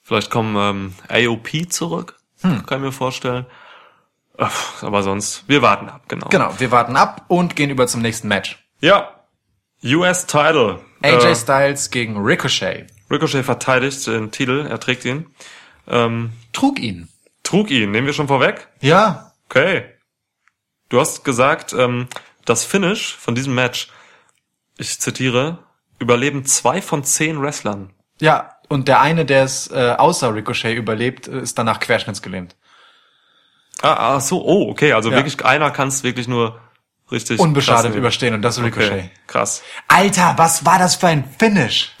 [0.00, 2.64] Vielleicht kommen ähm, AOP zurück, Hm.
[2.66, 3.46] kann ich mir vorstellen.
[4.80, 6.28] Aber sonst, wir warten ab, genau.
[6.28, 8.58] Genau, wir warten ab und gehen über zum nächsten Match.
[8.80, 9.10] Ja,
[9.84, 10.80] US Title.
[11.02, 12.86] AJ Äh, Styles gegen Ricochet.
[13.10, 15.26] Ricochet verteidigt den Titel, er trägt ihn.
[15.88, 17.08] Ähm, Trug ihn.
[17.42, 18.68] trug ihn, nehmen wir schon vorweg?
[18.80, 19.84] Ja, Okay.
[20.88, 22.08] Du hast gesagt, ähm,
[22.46, 23.88] das Finish von diesem Match,
[24.78, 25.58] ich zitiere,
[25.98, 27.92] überleben zwei von zehn Wrestlern.
[28.18, 32.56] Ja, und der eine, der es äh, außer Ricochet überlebt, ist danach querschnittsgelähmt.
[33.82, 35.16] Ah, ah so, oh, okay, also Ja.
[35.16, 36.58] wirklich einer kann es wirklich nur
[37.10, 38.90] richtig Unbeschadet überstehen und das ist Ricochet.
[38.90, 39.62] Okay, krass.
[39.86, 41.92] Alter, was war das für ein Finish?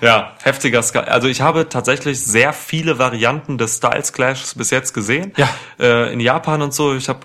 [0.00, 4.92] Ja, heftiger Ska Also ich habe tatsächlich sehr viele Varianten des Styles Clashes bis jetzt
[4.92, 5.32] gesehen.
[5.36, 5.48] Ja.
[5.80, 6.94] Äh, in Japan und so.
[6.94, 7.20] Ich habe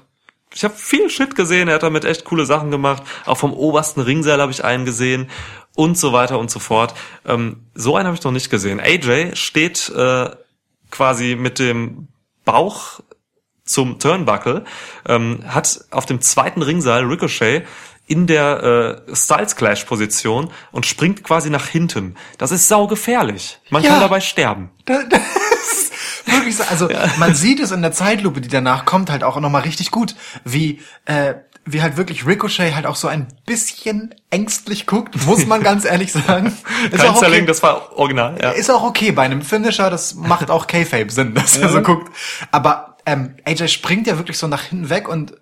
[0.53, 1.67] ich hab viel Shit gesehen.
[1.67, 3.03] Er hat damit echt coole Sachen gemacht.
[3.25, 5.29] Auch vom obersten Ringseil habe ich einen gesehen
[5.75, 6.95] und so weiter und so fort.
[7.25, 8.79] Ähm, so einen habe ich noch nicht gesehen.
[8.79, 10.29] AJ steht äh,
[10.89, 12.07] quasi mit dem
[12.47, 13.01] Bauch
[13.63, 14.63] zum Turnbuckle,
[15.07, 17.67] ähm, hat auf dem zweiten Ringseil Ricochet
[18.07, 22.15] in der äh, Styles Clash Position und springt quasi nach hinten.
[22.37, 23.59] Das ist saugefährlich.
[23.69, 23.89] Man Ja.
[23.91, 24.71] kann dabei sterben.
[24.85, 26.63] Da- Das ist wirklich so.
[26.63, 26.89] Also
[27.19, 30.81] man sieht es in der Zeitlupe, die danach kommt, halt auch nochmal richtig gut, wie
[31.05, 31.35] äh,
[31.67, 36.11] wie halt wirklich Ricochet halt auch so ein bisschen ängstlich guckt, muss man ganz ehrlich
[36.13, 36.47] sagen.
[36.91, 37.25] Ist Kein auch okay.
[37.25, 38.37] Selling, das war original.
[38.41, 38.51] Ja.
[38.51, 42.11] Ist auch okay bei einem Finisher, das macht auch K-Fape Sinn, dass er so guckt.
[42.51, 45.33] Aber ähm, AJ springt ja wirklich so nach hinten weg und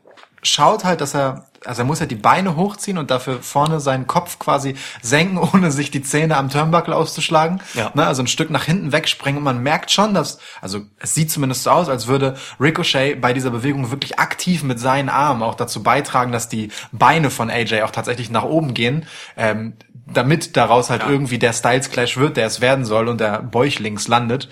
[0.44, 4.08] schaut halt, dass er, also er muss ja die Beine hochziehen und dafür vorne seinen
[4.08, 7.62] Kopf quasi senken, ohne sich die Zähne am Turnbuckle auszuschlagen.
[7.74, 7.92] Ja.
[7.94, 11.32] Ne, also ein Stück nach hinten wegspringen und man merkt schon, dass, also es sieht
[11.32, 15.56] zumindest so aus, als würde Ricochet bei dieser Bewegung wirklich aktiv mit seinen Armen auch
[15.56, 19.06] dazu beitragen, dass die Beine von AJ auch tatsächlich nach oben gehen.
[19.38, 19.74] Ähm,
[20.08, 24.08] damit daraus halt irgendwie der Styles Clash wird, der es werden soll und der Bäuchlings
[24.08, 24.50] landet.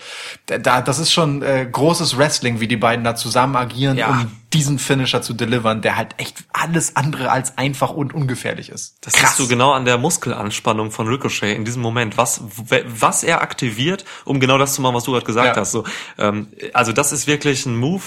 [0.48, 4.10] Da, das ist schon äh, großes Wrestling, wie die beiden da zusammen agieren, Ja.
[4.10, 8.98] um diesen Finisher zu delivern, der halt echt alles andere als einfach und ungefährlich ist.
[9.02, 12.42] Das siehst du genau an der Muskelanspannung von Ricochet in diesem Moment, was
[12.86, 15.62] was er aktiviert, um genau das zu machen, was du gerade gesagt Ja.
[15.62, 15.72] hast.
[15.72, 15.84] So,
[16.18, 18.04] ähm, also das ist wirklich ein Move,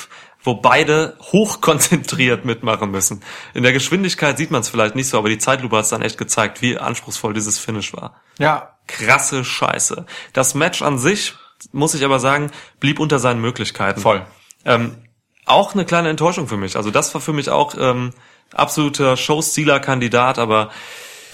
[0.46, 3.22] wo beide hochkonzentriert mitmachen müssen.
[3.52, 6.02] In der Geschwindigkeit sieht man es vielleicht nicht so, aber die Zeitlupe hat es dann
[6.02, 8.20] echt gezeigt, wie anspruchsvoll dieses Finish war.
[8.38, 10.06] Ja, Krasse Scheiße.
[10.32, 11.34] Das Match an sich,
[11.72, 14.00] muss ich aber sagen, blieb unter seinen Möglichkeiten.
[14.00, 14.24] Voll.
[14.64, 14.96] Ähm,
[15.44, 16.76] auch eine kleine Enttäuschung für mich.
[16.76, 18.12] Also das war für mich auch ähm,
[18.52, 20.70] absoluter Showstealer-Kandidat, aber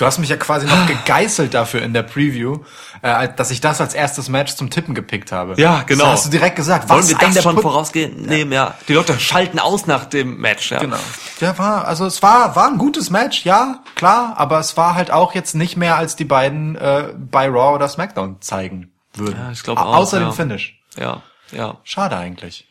[0.02, 2.58] du hast mich ja quasi noch gegeißelt dafür in der Preview,
[3.02, 5.54] äh, dass ich das als erstes Match zum Tippen gepickt habe.
[5.58, 6.04] Ja, genau.
[6.06, 6.88] Das hast du direkt gesagt.
[6.88, 8.22] Wollen Was wir das Put- vorausgehen?
[8.22, 8.74] Nehmen, ja.
[8.88, 10.80] Die Leute schalten aus nach dem Match, ja.
[10.80, 10.96] Genau.
[11.40, 15.12] Ja, war, also es war, war ein gutes Match, ja, klar, aber es war halt
[15.12, 19.36] auch jetzt nicht mehr, als die beiden äh, bei Raw oder SmackDown zeigen würden.
[19.38, 20.28] Ja, ich glaube Au- auch, Außer ja.
[20.28, 20.80] dem Finish.
[20.98, 21.22] Ja,
[21.52, 21.76] ja.
[21.84, 22.66] Schade eigentlich.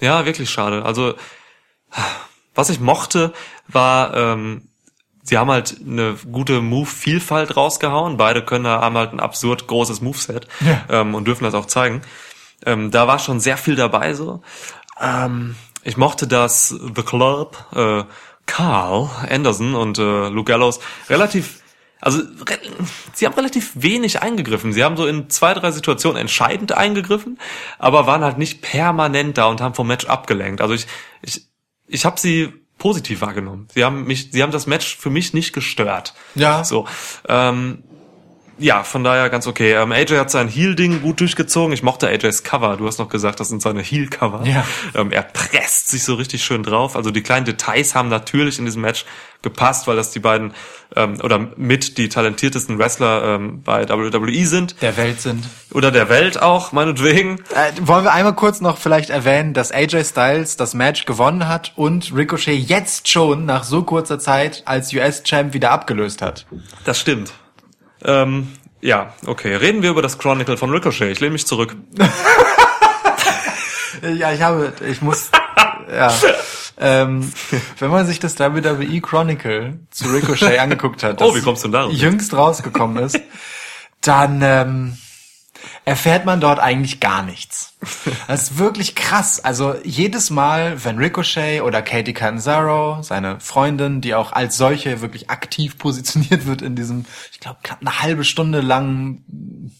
[0.00, 0.84] Ja, wirklich schade.
[0.84, 1.14] Also,
[2.54, 3.32] was ich mochte,
[3.68, 4.67] war, ähm,
[5.28, 8.16] sie haben halt eine gute Move-Vielfalt rausgehauen.
[8.16, 10.84] Beide können da, haben halt ein absurd großes Moveset Ja.
[10.88, 12.02] ähm, und dürfen das auch zeigen.
[12.64, 14.42] Ähm, da war schon sehr viel dabei so.
[15.00, 15.54] Ähm,
[15.84, 18.04] ich mochte, dass The Club, äh,
[18.46, 21.60] Carl Anderson und äh, Luke Gallows relativ,
[22.00, 22.58] also re
[23.12, 24.72] sie haben relativ wenig eingegriffen.
[24.72, 27.38] Sie haben so in zwei, drei Situationen entscheidend eingegriffen,
[27.78, 30.62] aber waren halt nicht permanent da und haben vom Match abgelenkt.
[30.62, 30.86] Also ich,
[31.22, 31.46] ich,
[31.86, 33.68] ich habe sie positiv wahrgenommen.
[33.74, 36.14] Sie haben mich, sie haben das Match für mich nicht gestört.
[36.34, 36.64] Ja.
[36.64, 36.86] So.
[37.28, 37.84] Ähm,
[38.58, 39.72] ja, von daher ganz okay.
[39.72, 41.72] Ähm, AJ hat sein Heel-Ding gut durchgezogen.
[41.72, 42.76] Ich mochte AJs Cover.
[42.76, 44.44] Du hast noch gesagt, das sind seine Heel-Cover.
[44.44, 44.64] Ja.
[44.94, 46.96] Ähm, er presst sich so richtig schön drauf.
[46.96, 49.04] Also die kleinen Details haben natürlich in diesem Match
[49.42, 50.52] gepasst, weil das die beiden
[50.96, 54.80] ähm, oder mit die talentiertesten Wrestler ähm, bei WWE sind.
[54.82, 55.48] Der Welt sind.
[55.72, 57.40] Oder der Welt auch, meinetwegen.
[57.54, 61.72] Äh, wollen wir einmal kurz noch vielleicht erwähnen, dass AJ Styles das Match gewonnen hat
[61.76, 66.46] und Ricochet jetzt schon nach so kurzer Zeit als US-Champ wieder abgelöst hat.
[66.84, 67.32] Das stimmt.
[68.04, 69.54] Ähm, ja, okay.
[69.56, 71.10] Reden wir über das Chronicle von Ricochet.
[71.10, 71.74] Ich lehne mich zurück.
[74.16, 75.30] Ja, ich habe, ich muss,
[75.92, 76.12] ja.
[76.78, 77.32] Ähm,
[77.80, 81.68] wenn man sich das WWE Chronicle zu Ricochet angeguckt hat, Oh, das wie kommst du
[81.68, 81.92] denn darauf?
[81.92, 83.18] jüngst rausgekommen ist,
[84.00, 84.98] dann ähm,
[85.84, 87.74] erfährt man dort eigentlich gar nichts.
[88.26, 89.40] Das ist wirklich krass.
[89.44, 95.30] Also jedes Mal, wenn Ricochet oder Katie Catanzaro, seine Freundin, die auch als solche wirklich
[95.30, 99.72] aktiv positioniert wird in diesem, ich glaube, knapp eine halbe Stunde langen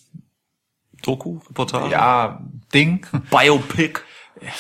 [1.03, 2.41] Doku, Reportage, ja,
[2.75, 4.01] Ding, Biopic.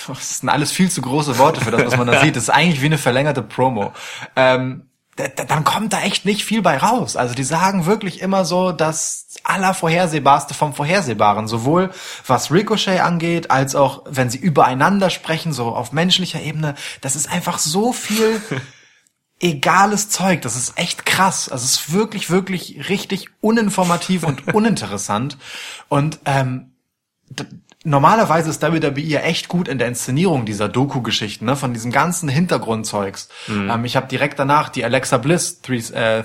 [0.06, 2.36] Das sind alles viel zu große Worte für das, was man da sieht.
[2.36, 3.92] Das ist eigentlich wie eine verlängerte Promo.
[4.34, 4.87] Ähm,
[5.18, 7.16] dann kommt da echt nicht viel bei raus.
[7.16, 11.48] Also die sagen wirklich immer so das allervorhersehbarste vom Vorhersehbaren.
[11.48, 11.90] Sowohl
[12.26, 16.74] was Ricochet angeht, als auch wenn sie übereinander sprechen, so auf menschlicher Ebene.
[17.00, 18.40] Das ist einfach so viel
[19.40, 20.42] egales Zeug.
[20.42, 21.48] Das ist echt krass.
[21.48, 25.36] Also es ist wirklich, wirklich richtig uninformativ und uninteressant.
[25.88, 26.72] Und ähm,
[27.84, 32.28] normalerweise ist WWE ja echt gut in der Inszenierung dieser Doku-Geschichten, ne, von diesem ganzen
[32.28, 33.28] Hintergrundzeugs.
[33.70, 36.18] Ähm, ich habe direkt danach die Alexa Bliss 3, äh,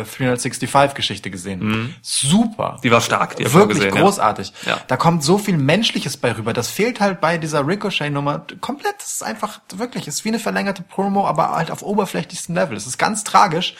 [0.00, 1.94] äh, 365-Geschichte gesehen.
[2.02, 2.78] Super.
[2.82, 4.02] Die war stark, die Wirklich gesehen, ja.
[4.02, 4.52] großartig.
[4.66, 4.80] Ja.
[4.86, 6.52] Da kommt so viel Menschliches bei rüber.
[6.52, 8.96] Das fehlt halt bei dieser Ricochet-Nummer komplett.
[8.98, 12.76] Das ist einfach wirklich, es ist wie eine verlängerte Promo, aber halt auf oberflächlichstem Level.
[12.76, 13.74] Es ist ganz tragisch.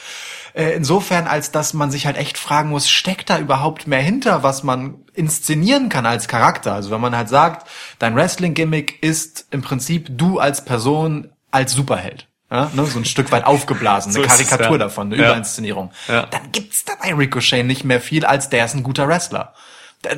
[0.53, 4.43] Äh, Insofern, als dass man sich halt echt fragen muss, steckt da überhaupt mehr hinter,
[4.43, 6.73] was man inszenieren kann als Charakter?
[6.73, 7.67] Also wenn man halt sagt,
[7.99, 12.27] dein Wrestling-Gimmick ist im Prinzip du als Person als Superheld.
[12.51, 14.85] Ja, ne, so ein Stück weit aufgeblasen, eine So es, Karikatur ja.
[14.85, 15.29] davon, eine Ja.
[15.29, 15.91] Überinszenierung.
[16.07, 19.53] Dann gibt's da bei Ricochet nicht mehr viel, als der ist ein guter Wrestler.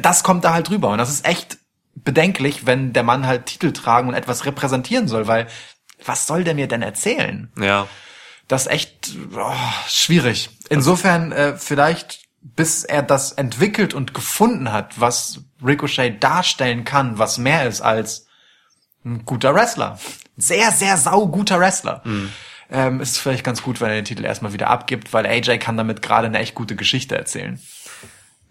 [0.01, 1.57] Das kommt da halt drüber und das ist echt
[1.95, 5.47] bedenklich, wenn der Mann halt Titel tragen und etwas repräsentieren soll, weil
[6.05, 7.51] was soll der mir denn erzählen?
[7.59, 7.87] Ja.
[8.51, 9.53] Das ist echt oh,
[9.87, 10.49] schwierig.
[10.67, 17.37] Insofern äh, vielleicht, bis er das entwickelt und gefunden hat, was Ricochet darstellen kann, was
[17.37, 18.27] mehr ist als
[19.05, 19.97] ein guter Wrestler.
[20.35, 22.01] Sehr, sehr sauguter Wrestler.
[22.69, 25.77] Ähm, ist vielleicht ganz gut, wenn er den Titel erstmal wieder abgibt, weil AJ kann
[25.77, 27.57] damit gerade eine echt gute Geschichte erzählen.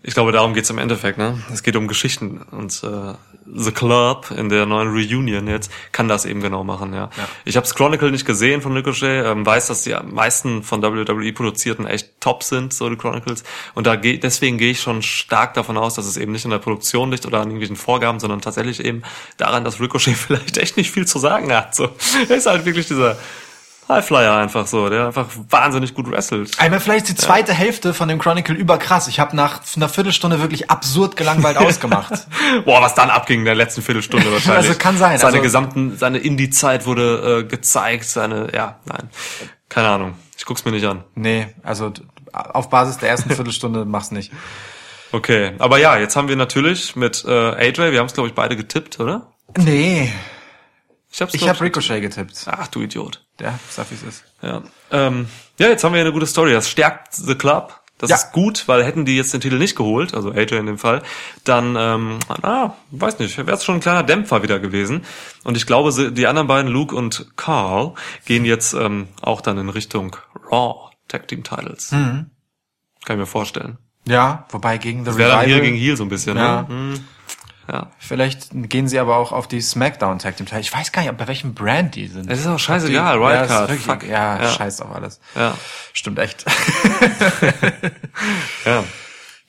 [0.03, 1.19] Ich glaube, darum geht's im Endeffekt.
[1.19, 1.43] Ne?
[1.53, 3.13] Es geht um Geschichten und äh,
[3.55, 6.95] The Club in der neuen Reunion jetzt kann das eben genau machen.
[6.95, 7.29] Ja, Ja.
[7.45, 11.87] ich habe Chronicle nicht gesehen von Ricochet, ähm, weiß, dass die meisten von WWE produzierten
[11.87, 13.45] echt top sind, so die Chronicles.
[13.75, 16.51] Und da geh, deswegen gehe ich schon stark davon aus, dass es eben nicht in
[16.51, 19.03] der Produktion liegt oder an irgendwelchen Vorgaben, sondern tatsächlich eben
[19.37, 21.75] daran, dass Ricochet vielleicht echt nicht viel zu sagen hat.
[21.75, 21.91] So,
[22.29, 23.19] er ist halt wirklich dieser
[23.91, 26.59] Highflyer einfach so, der einfach wahnsinnig gut wrestelt.
[26.59, 29.09] Einmal vielleicht die zweite Hälfte von dem Chronicle überkrass.
[29.09, 32.27] Ich habe nach einer Viertelstunde wirklich absurd gelangweilt ausgemacht.
[32.65, 34.69] Boah, was dann abging in der letzten Viertelstunde wahrscheinlich.
[34.69, 39.11] Also kann sein, Seine also- gesamten, seine Indie-Zeit wurde äh, gezeigt, seine, ja, nein.
[39.69, 40.15] Keine Ahnung.
[40.39, 41.05] Ich guck's mir nicht an.
[41.15, 41.93] Nee, also
[42.33, 44.33] auf Basis der ersten Viertelstunde mach's nicht.
[45.13, 45.53] Okay.
[45.59, 48.57] Aber ja, jetzt haben wir natürlich mit äh, AJ, wir haben es glaube ich beide
[48.57, 49.27] getippt, oder?
[49.59, 50.13] Nee,
[51.11, 52.47] Ich hab's ich habe Ricochet getippt.
[52.47, 53.25] Ach, du Idiot.
[53.41, 54.25] Ja, sag wie es ist.
[54.43, 54.63] Ja.
[54.91, 55.27] Ähm,
[55.59, 56.53] ja, jetzt haben wir eine gute Story.
[56.53, 57.75] Das stärkt The Club.
[57.99, 58.17] Das Ja.
[58.17, 61.03] ist gut, weil hätten die jetzt den Titel nicht geholt, also AJ in dem Fall,
[61.45, 65.05] dann, ähm, ah, weiß nicht, wäre es schon ein kleiner Dämpfer wieder gewesen.
[65.45, 67.93] Und ich glaube, die anderen beiden, Luke und Carl,
[68.25, 70.17] gehen jetzt ähm, auch dann in Richtung
[70.51, 71.93] Raw Tag Team Titles.
[71.93, 72.31] Mhm.
[73.05, 73.77] Kann ich mir vorstellen.
[74.07, 75.55] Ja, wobei gegen The Wäre dann Revival.
[75.61, 76.63] hier gegen hier so ein bisschen, Ja.
[76.63, 76.69] ne?
[76.69, 77.05] Hm.
[77.73, 77.87] Ja.
[77.99, 80.61] Vielleicht gehen sie aber auch auf die SmackDown Tag Team Teil.
[80.61, 82.29] Ich weiß gar nicht, bei welchem Brand die sind.
[82.29, 84.03] Es ist auch scheißegal, Die- ja, Wildcard, ist wirklich- fuck.
[84.11, 84.49] Ja, Ja.
[84.51, 85.21] scheiß auf alles.
[85.37, 85.57] Ja.
[85.93, 86.45] Stimmt echt.
[88.65, 88.85] Ja.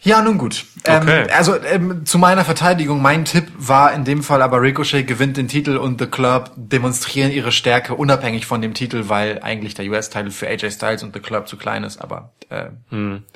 [0.04, 0.66] Ja, nun gut.
[0.86, 1.30] Ähm, Okay.
[1.32, 5.48] also ähm, zu meiner Verteidigung, mein Tipp war in dem Fall aber Ricochet gewinnt den
[5.48, 10.32] Titel und The Club demonstrieren ihre Stärke unabhängig von dem Titel, weil eigentlich der US-Titel
[10.32, 12.02] für AJ Styles und The Club zu klein ist.
[12.02, 12.70] Aber äh,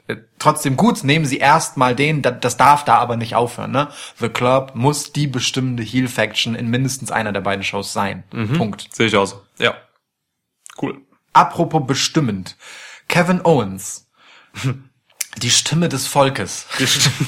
[0.07, 3.69] äh, trotzdem gut, nehmen sie erstmal den, da, das darf da aber nicht aufhören.
[3.71, 3.89] Ne?
[4.19, 8.23] The Club muss die bestimmende Heel-Faction in mindestens einer der beiden Shows sein.
[8.57, 8.87] Punkt.
[8.91, 9.39] Sehe ich aus.
[9.59, 9.75] Ja.
[10.81, 10.97] Cool.
[11.31, 12.57] Apropos bestimmend.
[13.07, 14.09] Kevin Owens.
[15.41, 16.65] Die Stimme des Volkes.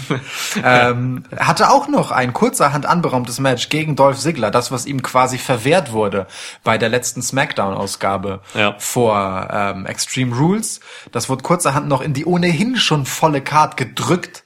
[0.64, 5.38] ähm, hatte auch noch ein kurzerhand anberaumtes Match gegen Dolph Ziggler, das was ihm quasi
[5.38, 6.26] verwehrt wurde
[6.64, 8.76] bei der letzten Smackdown-Ausgabe Ja.
[8.80, 10.80] vor ähm, Extreme Rules.
[11.12, 14.44] Das wurde kurzerhand noch in die ohnehin schon volle Card gedrückt.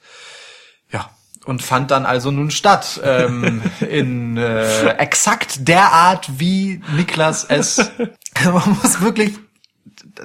[0.91, 1.11] Ja.
[1.45, 7.77] Und fand dann also nun statt ähm, in äh, exakt der Art, wie Niklas es.
[8.43, 9.33] Man muss wirklich.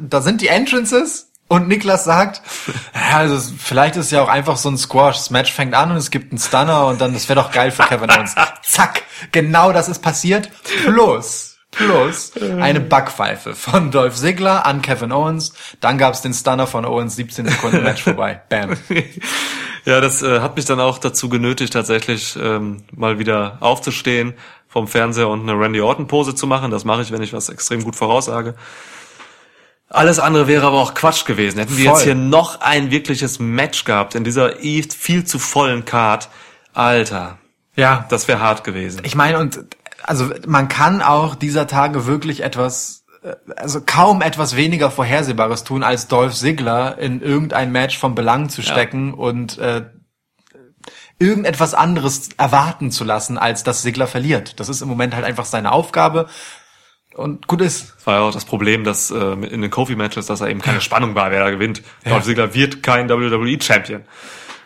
[0.01, 2.43] Da sind die Entrances und Niklas sagt,
[2.94, 5.16] ja, also vielleicht ist es ja auch einfach so ein Squash.
[5.16, 7.70] Das Match fängt an und es gibt einen Stunner und dann das wäre doch geil
[7.70, 8.35] für Kevin Owens.
[8.62, 9.02] Zack,
[9.32, 10.51] genau das ist passiert.
[10.85, 15.52] Plus plus eine Backpfeife von Dolph Ziggler an Kevin Owens.
[15.81, 18.40] Dann gab's den Stunner von Owens, 17 Sekunden Match vorbei.
[18.48, 18.77] Bam.
[19.85, 24.35] Ja, das äh, hat mich dann auch dazu genötigt, tatsächlich ähm, mal wieder aufzustehen
[24.68, 26.70] vom Fernseher und eine Randy Orton Pose zu machen.
[26.70, 28.55] Das mache ich, wenn ich was extrem gut voraussage.
[29.89, 31.59] Alles andere wäre aber auch Quatsch gewesen.
[31.59, 31.95] Hätten wir Voll.
[31.95, 36.29] jetzt hier noch ein wirkliches Match gehabt in dieser viel zu vollen Card.
[36.73, 37.39] Alter,
[37.77, 39.01] Ja, das wäre hart gewesen.
[39.05, 39.61] Ich meine, und
[40.03, 45.83] also man kann auch dieser Tage wirklich etwas, äh, also kaum etwas weniger Vorhersehbares tun,
[45.83, 49.85] als Dolph Ziggler in irgendein Match vom Belang zu stecken und äh,
[51.19, 54.61] irgendetwas anderes erwarten zu lassen, als dass Ziggler verliert.
[54.61, 56.29] Das ist im Moment halt einfach seine Aufgabe
[57.17, 57.95] und gut ist.
[57.97, 60.81] Das war ja auch das Problem, dass äh, in den Kofi-Matches, dass er eben keine
[60.81, 61.83] Spannung war, wer da gewinnt.
[62.05, 64.05] Dolph Ziggler wird kein WWE-Champion.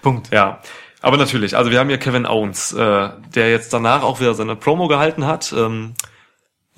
[0.02, 0.32] Punkt.
[0.32, 0.60] Ja,
[1.02, 4.56] aber natürlich, also wir haben hier Kevin Owens, äh, der jetzt danach auch wieder seine
[4.56, 5.52] Promo gehalten hat.
[5.56, 5.94] Ähm,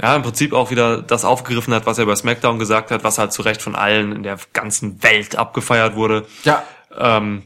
[0.00, 3.18] ja, im Prinzip auch wieder das aufgegriffen hat, was er bei SmackDown gesagt hat, was
[3.18, 6.26] halt zu Recht von allen in der ganzen Welt abgefeiert wurde.
[6.44, 6.62] Ja,
[6.96, 7.44] Ähm,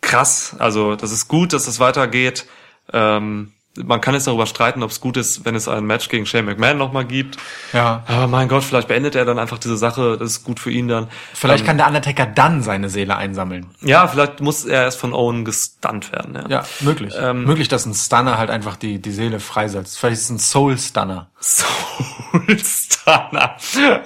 [0.00, 2.46] krass, also das ist gut, dass es weitergeht.
[2.92, 3.52] Ähm,
[3.84, 6.44] man kann jetzt darüber streiten, ob es gut ist, wenn es ein Match gegen Shane
[6.44, 7.36] McMahon nochmal gibt.
[7.72, 8.02] ja.
[8.06, 10.88] Aber mein Gott, vielleicht beendet er dann einfach diese Sache, das ist gut für ihn
[10.88, 11.08] dann.
[11.34, 13.66] Vielleicht kann der Undertaker dann seine Seele einsammeln.
[13.80, 16.34] Ja, vielleicht muss er erst von Owen gestunt werden.
[16.34, 17.14] Ja, Ja, möglich.
[17.18, 19.98] Ähm, möglich, dass ein Stunner halt einfach die, die Seele freisetzt.
[19.98, 21.30] Vielleicht ist es ein Soul Stunner.
[21.40, 23.56] Soul Stunner.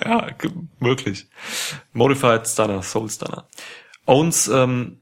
[0.05, 0.27] Ja,
[0.79, 1.27] möglich.
[1.93, 3.47] Modified Stunner, Soul Stunner.
[4.07, 4.99] Owens ähm,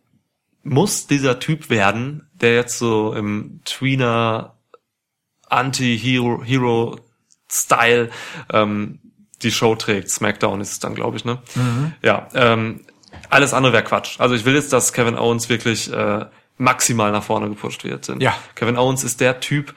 [0.63, 4.57] muss dieser Typ werden, der jetzt so im Tweener
[5.51, 6.99] Anti-Hero Hero
[7.51, 8.11] Style
[8.53, 8.99] ähm,
[9.43, 10.11] die Show trägt.
[10.11, 11.39] SmackDown ist es dann, glaube ich, ne?
[12.03, 12.85] Ja, ähm,
[13.29, 14.21] alles andere wäre Quatsch.
[14.21, 16.27] Also ich will jetzt, dass Kevin Owens wirklich äh,
[16.59, 18.09] maximal nach vorne gepusht wird.
[18.09, 18.35] Denn Ja.
[18.55, 19.75] Kevin Owens ist der Typ,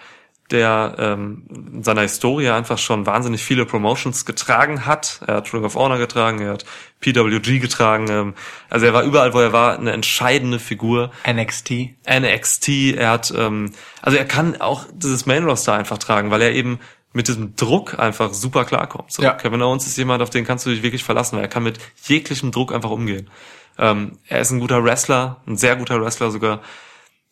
[0.51, 5.21] der ähm, in seiner Historie einfach schon wahnsinnig viele Promotions getragen hat.
[5.25, 6.65] Er hat Ring of Honor getragen, er hat
[6.99, 8.07] PWG getragen.
[8.09, 8.33] Ähm,
[8.69, 11.11] also er war überall, wo er war, eine entscheidende Figur.
[11.27, 11.95] NXT.
[12.07, 13.71] NXT, er hat, ähm,
[14.01, 16.79] also er kann auch dieses Main Roster einfach tragen, weil er eben
[17.13, 19.11] mit diesem Druck einfach super klarkommt.
[19.11, 19.33] So, Ja.
[19.33, 21.79] Kevin Owens ist jemand, auf den kannst du dich wirklich verlassen, weil er kann mit
[22.03, 23.29] jeglichem Druck einfach umgehen.
[23.77, 26.61] Ähm, er ist ein guter Wrestler, ein sehr guter Wrestler sogar.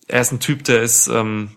[0.07, 1.51] Er ist ein Typ, der ist, ähm,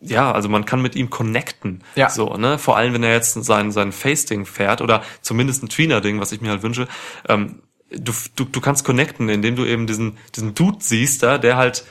[0.00, 1.82] ja, also man kann mit ihm connecten.
[1.94, 2.08] Ja.
[2.08, 2.58] So, ne?
[2.58, 6.40] Vor allem, wenn er jetzt sein, sein Face-Ding fährt oder zumindest ein Tweener-Ding, was ich
[6.40, 6.88] mir halt wünsche.
[7.28, 11.56] Ähm, du, du, du kannst connecten, indem du eben diesen, diesen Dude siehst da, der
[11.56, 11.84] halt,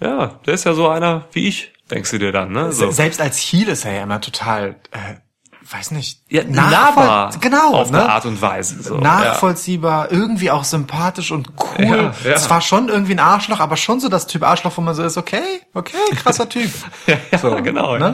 [0.00, 2.70] ja, der ist ja so einer wie ich, denkst du dir dann, ne?
[2.72, 2.86] So.
[2.90, 5.14] Se- Selbst als Heel ist er ja immer total, äh,
[5.70, 7.30] weiß nicht, Ja, nahbar.
[7.40, 8.02] genau, Auf ne?
[8.02, 8.82] eine Art und Weise.
[8.82, 8.98] So.
[8.98, 11.84] nachvollziehbar, irgendwie auch sympathisch und cool.
[11.84, 12.36] Ja, ja.
[12.36, 15.16] Zwar schon irgendwie ein Arschloch, aber schon so das Typ Arschloch, wo man so ist,
[15.16, 15.42] okay,
[15.74, 16.70] okay, krasser Typ.
[17.06, 18.00] Ja, so, genau, Ne?
[18.04, 18.10] ja.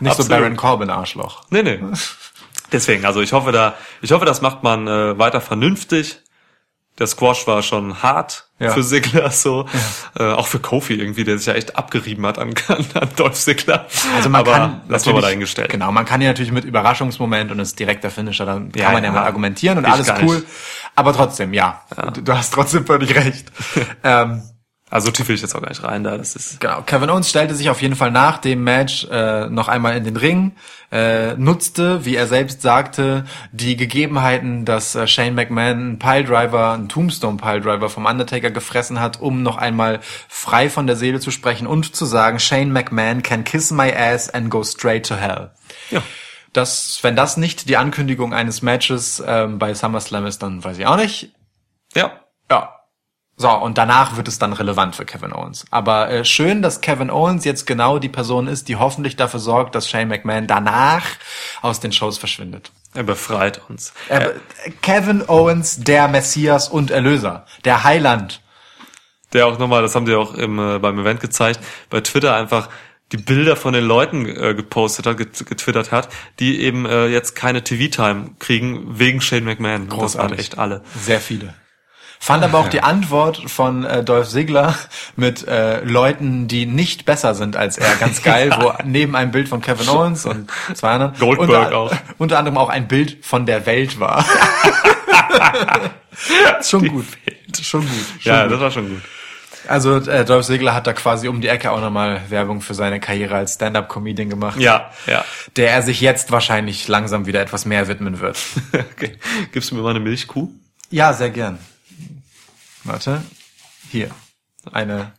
[0.00, 0.28] Nicht so Absolut.
[0.30, 1.42] Baron Corbin Arschloch.
[1.50, 1.80] Nee, nee.
[2.72, 6.20] Deswegen, also ich hoffe da, ich hoffe, das macht man äh, weiter vernünftig.
[6.98, 8.70] Der Squash war schon hart Ja.
[8.70, 9.66] für Sigler, so.
[10.16, 13.86] Äh, auch für Kofi irgendwie, der sich ja echt abgerieben hat an, an Dolph Sigler.
[14.16, 15.70] Also man Aber kann mal natürlich- dahingestellt.
[15.70, 19.02] Genau, man kann ja natürlich mit Überraschungsmoment und ist direkter Finisher, dann Ja, kann man
[19.04, 19.14] ja, ja.
[19.16, 20.36] mal argumentieren und Ich alles cool.
[20.36, 20.46] nicht.
[20.94, 21.82] Aber trotzdem, ja,
[22.14, 23.46] Du, du hast trotzdem völlig recht.
[24.04, 24.42] ähm,
[24.94, 26.16] Also so tief will ich jetzt auch gar nicht rein da.
[26.16, 29.66] Das ist Genau, Kevin Owens stellte sich auf jeden Fall nach dem Match äh, noch
[29.66, 30.52] einmal in den Ring,
[30.92, 36.88] äh, nutzte, wie er selbst sagte, die Gegebenheiten, dass äh, Shane McMahon einen Piledriver, einen
[36.88, 39.98] Tombstone Piledriver vom Undertaker gefressen hat, um noch einmal
[40.28, 44.30] frei von der Seele zu sprechen und zu sagen, Shane McMahon can kiss my ass
[44.30, 45.50] and go straight to hell.
[45.90, 46.04] ja.
[46.52, 50.86] Das, wenn das nicht die Ankündigung eines Matches ähm, bei SummerSlam ist, dann weiß ich
[50.86, 51.32] auch nicht.
[51.96, 52.12] Ja.
[52.48, 52.73] Ja.
[53.36, 55.64] So, und danach wird es dann relevant für Kevin Owens.
[55.72, 59.74] Aber äh, schön, dass Kevin Owens jetzt genau die Person ist, die hoffentlich dafür sorgt,
[59.74, 61.04] dass Shane McMahon danach
[61.60, 62.70] aus den Shows verschwindet.
[62.94, 63.92] Er befreit uns.
[64.08, 64.30] Äh,
[64.82, 68.40] Kevin Owens, der Messias und Erlöser, der Heiland.
[69.32, 71.58] der auch nochmal, das haben die auch im, äh, beim Event gezeigt,
[71.90, 72.68] bei Twitter einfach
[73.10, 76.08] die Bilder von den Leuten äh, gepostet hat, get getwittert hat,
[76.38, 79.82] die eben äh, jetzt keine TV-Time kriegen wegen Shane McMahon.
[79.82, 80.38] Und Das waren Großartig.
[80.38, 80.82] echt alle.
[81.00, 81.54] Sehr viele.
[82.24, 84.74] Fand aber auch die Antwort von äh, Dolph Ziggler
[85.16, 89.46] mit äh, Leuten, die nicht besser sind als er, ganz geil, wo neben einem Bild
[89.46, 91.92] von Kevin Owens und zwei anderen Goldberg unter, auch.
[92.16, 94.24] unter anderem auch ein Bild von der Welt war.
[96.62, 97.04] schon gut.
[97.60, 97.90] Schon gut.
[98.18, 98.52] Schon ja, gut.
[98.52, 99.02] das war schon gut.
[99.68, 103.00] Also äh, Dolph Ziggler hat da quasi um die Ecke auch nochmal Werbung für seine
[103.00, 104.58] Karriere als Stand-up-Comedian gemacht.
[104.58, 105.26] Ja, ja.
[105.56, 108.38] Der er sich jetzt wahrscheinlich langsam wieder etwas mehr widmen wird.
[108.72, 109.18] Okay.
[109.52, 110.48] Gibst du mir mal eine Milchkuh?
[110.88, 111.58] Ja, sehr gern.
[112.84, 113.22] Warte.
[113.90, 114.10] Hier.
[114.72, 115.14] Eine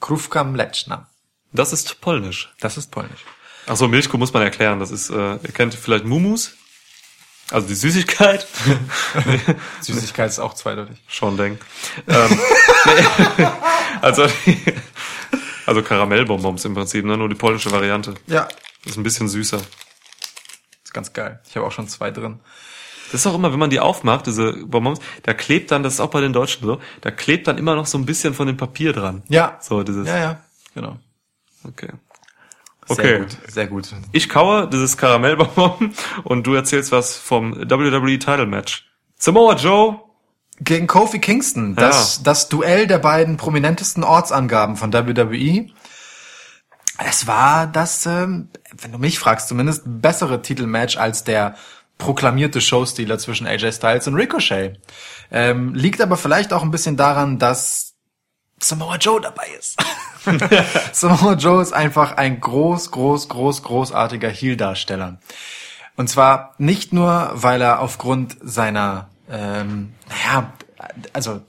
[0.00, 1.08] Krówka mleczna.
[1.52, 2.52] Das ist polnisch.
[2.60, 3.24] Das ist polnisch.
[3.66, 4.80] Ach so, Milchkuh muss man erklären.
[4.80, 6.52] Das ist, äh, ihr kennt vielleicht Mumus.
[7.50, 8.46] Also die Süßigkeit.
[9.80, 10.98] Süßigkeit ist auch zweideutig.
[11.08, 11.60] Schon denk.
[12.06, 12.40] Ähm,
[14.00, 14.26] also,
[15.66, 17.16] also Karamellbonbons im Prinzip, ne?
[17.16, 18.14] nur die polnische Variante.
[18.28, 18.48] Ja.
[18.84, 19.60] Ist ein bisschen süßer.
[20.84, 21.40] Ist ganz geil.
[21.48, 22.40] Ich habe auch schon zwei drin.
[23.12, 26.00] Das ist auch immer, wenn man die aufmacht, diese Bonbons, da klebt dann, das ist
[26.00, 28.56] auch bei den Deutschen so, da klebt dann immer noch so ein bisschen von dem
[28.56, 29.22] Papier dran.
[29.28, 29.58] Ja.
[29.60, 30.40] So, dieses, Ja, ja.
[30.74, 30.96] Genau.
[31.66, 31.88] okay.
[32.88, 33.18] Sehr Okay.
[33.20, 33.36] gut.
[33.48, 33.88] Sehr gut.
[34.12, 35.92] Ich kaue dieses Karamellbonbon
[36.24, 38.88] und du erzählst was vom WWE Title Match.
[39.16, 40.00] Samoa Joe,
[40.62, 41.74] Gegen Kofi Kingston.
[41.74, 45.68] Das, das Duell der beiden prominentesten Ortsangaben von WWE.
[46.98, 51.54] Es war das, ähm, wenn du mich fragst, zumindest bessere Titelmatch als der
[52.00, 54.80] proklamierte Showstealer zwischen AJ Styles und Ricochet.
[55.30, 57.94] Ähm, liegt aber vielleicht auch ein bisschen daran, dass
[58.58, 59.78] Samoa Joe dabei ist.
[60.92, 65.20] Samoa Joe ist einfach ein groß, groß, groß, großartiger Heel-Darsteller.
[65.96, 70.52] Und zwar nicht nur, weil er aufgrund seiner, ähm, naja,
[71.12, 71.42] also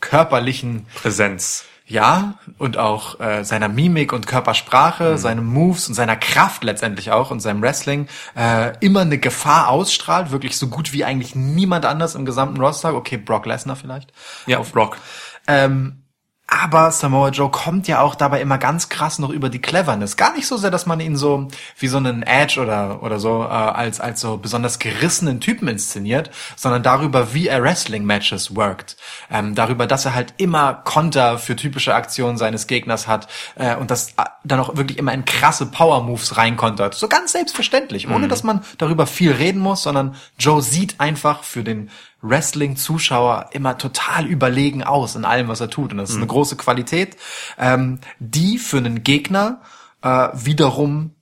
[0.00, 1.64] körperlichen Präsenz.
[1.88, 7.30] Ja, und auch äh, seiner Mimik und Körpersprache, seine Moves und seiner Kraft letztendlich auch
[7.30, 12.16] und seinem Wrestling äh, immer eine Gefahr ausstrahlt, wirklich so gut wie eigentlich niemand anders
[12.16, 12.94] im gesamten Roster.
[12.94, 14.12] Okay, Brock Lesnar vielleicht.
[14.46, 14.98] Ja, auf Rock.
[15.46, 16.02] Ähm,
[16.48, 20.16] aber Samoa Joe kommt ja auch dabei immer ganz krass noch über die Cleverness.
[20.16, 23.42] Gar nicht so sehr, dass man ihn so wie so einen Edge oder oder so
[23.42, 28.96] äh, als als so besonders gerissenen Typen inszeniert, sondern darüber, wie er Wrestling-Matches worked.
[29.28, 33.90] Ähm, darüber, dass er halt immer Konter für typische Aktionen seines Gegners hat äh, und
[33.90, 36.94] das äh, dann auch wirklich immer in krasse Power-Moves reinkontert.
[36.94, 41.64] So ganz selbstverständlich, ohne dass man darüber viel reden muss, sondern Joe sieht einfach für
[41.64, 41.90] den
[42.28, 45.92] Wrestling-Zuschauer immer total überlegen aus in allem, was er tut.
[45.92, 47.16] Und das ist eine große Qualität,
[47.58, 49.60] ähm, die für einen Gegner
[50.02, 51.12] äh, wiederum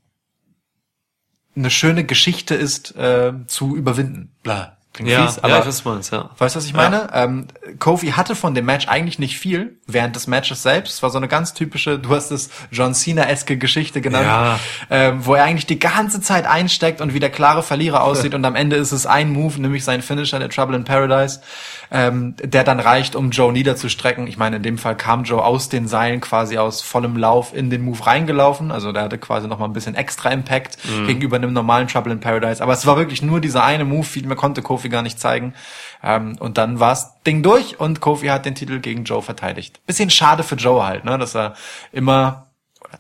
[1.56, 4.32] eine schöne Geschichte ist, äh, zu überwinden.
[4.42, 4.76] Bla.
[4.94, 6.30] Klingt Ja, fies, ja, aber ich weiß, ja.
[6.38, 7.08] Weißt du, was ich meine?
[7.12, 7.48] Ähm,
[7.80, 10.94] Kofi hatte von dem Match eigentlich nicht viel während des Matches selbst.
[10.94, 14.60] Es war so eine ganz typische, du hast es John Cena-eske Geschichte genannt, Ja.
[14.90, 18.44] ähm, wo er eigentlich die ganze Zeit einsteckt und wie der klare Verlierer aussieht und
[18.44, 21.40] am Ende ist es ein Move, nämlich sein Finisher, der Trouble in Paradise,
[21.90, 24.26] ähm, der dann reicht, um Joe niederzustrecken.
[24.26, 27.70] Ich meine, in dem Fall kam Joe aus den Seilen quasi aus vollem Lauf in
[27.70, 31.52] den Move reingelaufen, also der hatte quasi noch mal ein bisschen extra Impact gegenüber einem
[31.52, 32.62] normalen Trouble in Paradise.
[32.62, 35.54] Aber es war wirklich nur dieser eine Move, viel mehr konnte Kofi gar nicht zeigen.
[36.02, 39.80] Ähm, und dann war's Ding durch und Kofi hat den Titel gegen Joe verteidigt.
[39.86, 41.54] Bisschen schade für Joe halt, ne, dass er
[41.92, 42.50] immer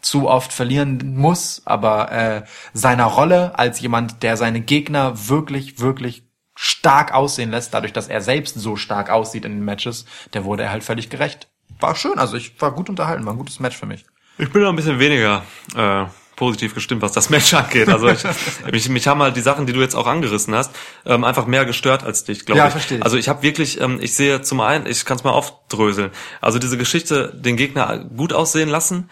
[0.00, 2.42] zu oft verlieren muss, aber äh,
[2.72, 6.24] seiner Rolle als jemand, der seine Gegner wirklich, wirklich
[6.54, 10.62] stark aussehen lässt, dadurch, dass er selbst so stark aussieht in den Matches, der wurde
[10.64, 11.48] er halt völlig gerecht.
[11.80, 14.04] War schön, also ich war gut unterhalten, war ein gutes Match für mich.
[14.38, 15.42] Ich bin noch ein bisschen weniger
[15.76, 16.04] äh,
[16.36, 17.88] positiv gestimmt, was das Match angeht.
[17.88, 18.22] Also ich,
[18.72, 20.70] mich, mich haben halt die Sachen, die du jetzt auch angerissen hast,
[21.04, 22.72] ähm, einfach mehr gestört als dich, glaube Ja, ich.
[22.72, 23.02] verstehe.
[23.02, 26.10] Also ich habe wirklich, ähm, ich sehe zum einen, ich kann es mal aufdröseln.
[26.40, 29.10] Also diese Geschichte, den Gegner gut aussehen lassen.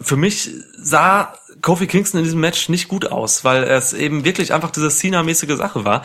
[0.00, 4.52] Für mich sah Kofi Kingston in diesem Match nicht gut aus, weil es eben wirklich
[4.52, 6.02] einfach diese Cena-mäßige Sache war.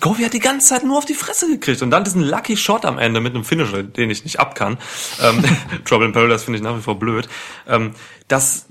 [0.00, 2.84] Kofi hat die ganze Zeit nur auf die Fresse gekriegt und dann diesen Lucky Shot
[2.84, 4.78] am Ende mit einem Finisher, den ich nicht abkann.
[5.22, 5.44] Ähm,
[5.84, 7.28] Trouble in Paradise finde ich nach wie vor blöd.
[7.66, 7.92] Ähm,
[8.28, 8.66] das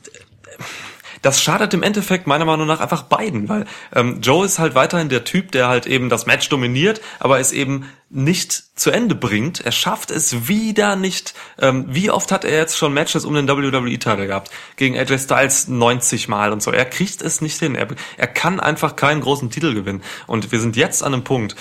[1.23, 5.09] das schadet im Endeffekt meiner Meinung nach einfach beiden, weil ähm, Joe ist halt weiterhin
[5.09, 9.61] der Typ, der halt eben das Match dominiert, aber es eben nicht zu Ende bringt.
[9.61, 11.33] Er schafft es wieder nicht.
[11.59, 14.51] Ähm, wie oft hat er jetzt schon Matches um den WWE-Titel gehabt?
[14.75, 16.71] Gegen AJ Styles 90 Mal und so.
[16.71, 17.73] Er kriegt es nicht hin.
[17.73, 17.87] Er,
[18.17, 20.03] er kann einfach keinen großen Titel gewinnen.
[20.27, 21.55] Und wir sind jetzt an einem Punkt,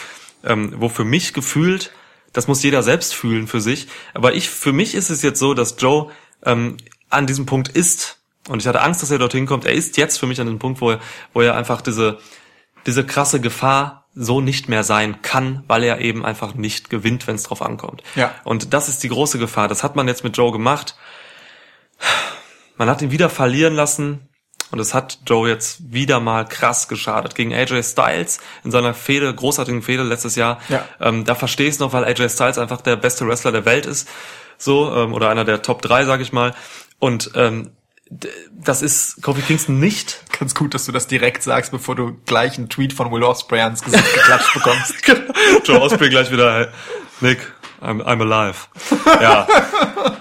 [0.45, 1.91] ähm, wo für mich gefühlt
[2.33, 3.89] das muss jeder selbst fühlen für sich.
[4.15, 6.11] Aber ich, für mich ist es jetzt so, dass Joe
[6.45, 6.77] ähm,
[7.11, 8.22] an diesem Punkt ist.
[8.49, 9.65] Und ich hatte Angst, dass er dorthin kommt.
[9.65, 11.01] Er ist jetzt für mich an dem Punkt, wo er,
[11.33, 12.19] wo er einfach diese,
[12.87, 17.37] diese krasse Gefahr so nicht mehr sein kann, weil er eben einfach nicht gewinnt, wenn
[17.37, 18.03] es drauf ankommt.
[18.15, 18.35] Ja.
[18.45, 19.69] Und das ist die große Gefahr.
[19.69, 20.97] Das hat man jetzt mit Joe gemacht.
[22.77, 24.29] Man hat ihn wieder verlieren lassen.
[24.73, 27.35] Und es hat Joe jetzt wieder mal krass geschadet.
[27.35, 30.61] Gegen AJ Styles in seiner Fehde, großartigen Fehde letztes Jahr.
[30.71, 30.87] Ja.
[30.99, 33.85] Ähm, da verstehe ich es noch, weil AJ Styles einfach der beste Wrestler der Welt
[33.85, 34.09] ist.
[34.57, 36.55] So, ähm, oder einer der Top 3, sag ich mal.
[36.99, 37.73] Und ähm,
[38.53, 40.21] das ist Kofi Kingston nicht.
[40.39, 43.63] Ganz gut, dass du das direkt sagst, bevor du gleich einen Tweet von Will Ospreay
[43.63, 44.95] ans Gesicht geklatscht bekommst.
[45.65, 46.67] Joe Osprey gleich wieder, hey,
[47.21, 47.39] Nick,
[47.81, 48.67] I'm, I'm alive.
[49.21, 49.47] Ja.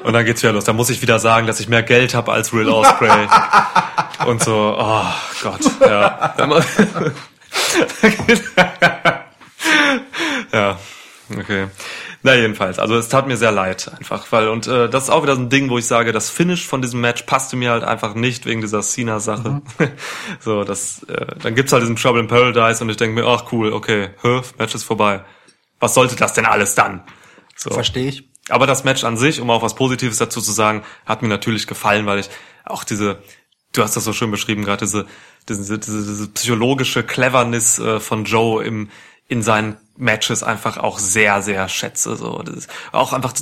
[0.04, 0.64] Und dann geht's wieder los.
[0.66, 3.28] Da muss ich wieder sagen, dass ich mehr Geld habe als Will Osprey.
[4.26, 5.06] Und so, oh
[5.44, 6.34] Gott, ja.
[6.38, 6.52] Dann
[10.52, 10.80] ja,
[11.38, 11.68] okay.
[12.24, 15.24] Na jedenfalls, also es tat mir sehr leid einfach, weil und äh, das ist auch
[15.24, 17.84] wieder so ein Ding, wo ich sage, das Finish von diesem Match passte mir halt
[17.84, 19.64] einfach nicht wegen dieser Cena-Sache.
[20.40, 23.52] so, das, äh, dann gibt's halt diesen Trouble in Paradise und ich denke mir, ach
[23.52, 25.26] cool, okay, hä, Match ist vorbei.
[25.80, 27.04] Was sollte das denn alles dann?
[27.56, 27.72] So.
[27.72, 28.30] Verstehe ich.
[28.50, 31.66] Aber das Match an sich, um auch was Positives dazu zu sagen, hat mir natürlich
[31.66, 32.30] gefallen, weil ich
[32.66, 33.22] auch diese,
[33.74, 35.08] du hast das so schön beschrieben, gerade diese,
[35.50, 38.90] diese, diese, diese psychologische Cleverness äh, von Joe im,
[39.32, 42.18] in seinen Matches einfach auch sehr, sehr schätze.
[42.18, 43.34] So, das ist auch einfach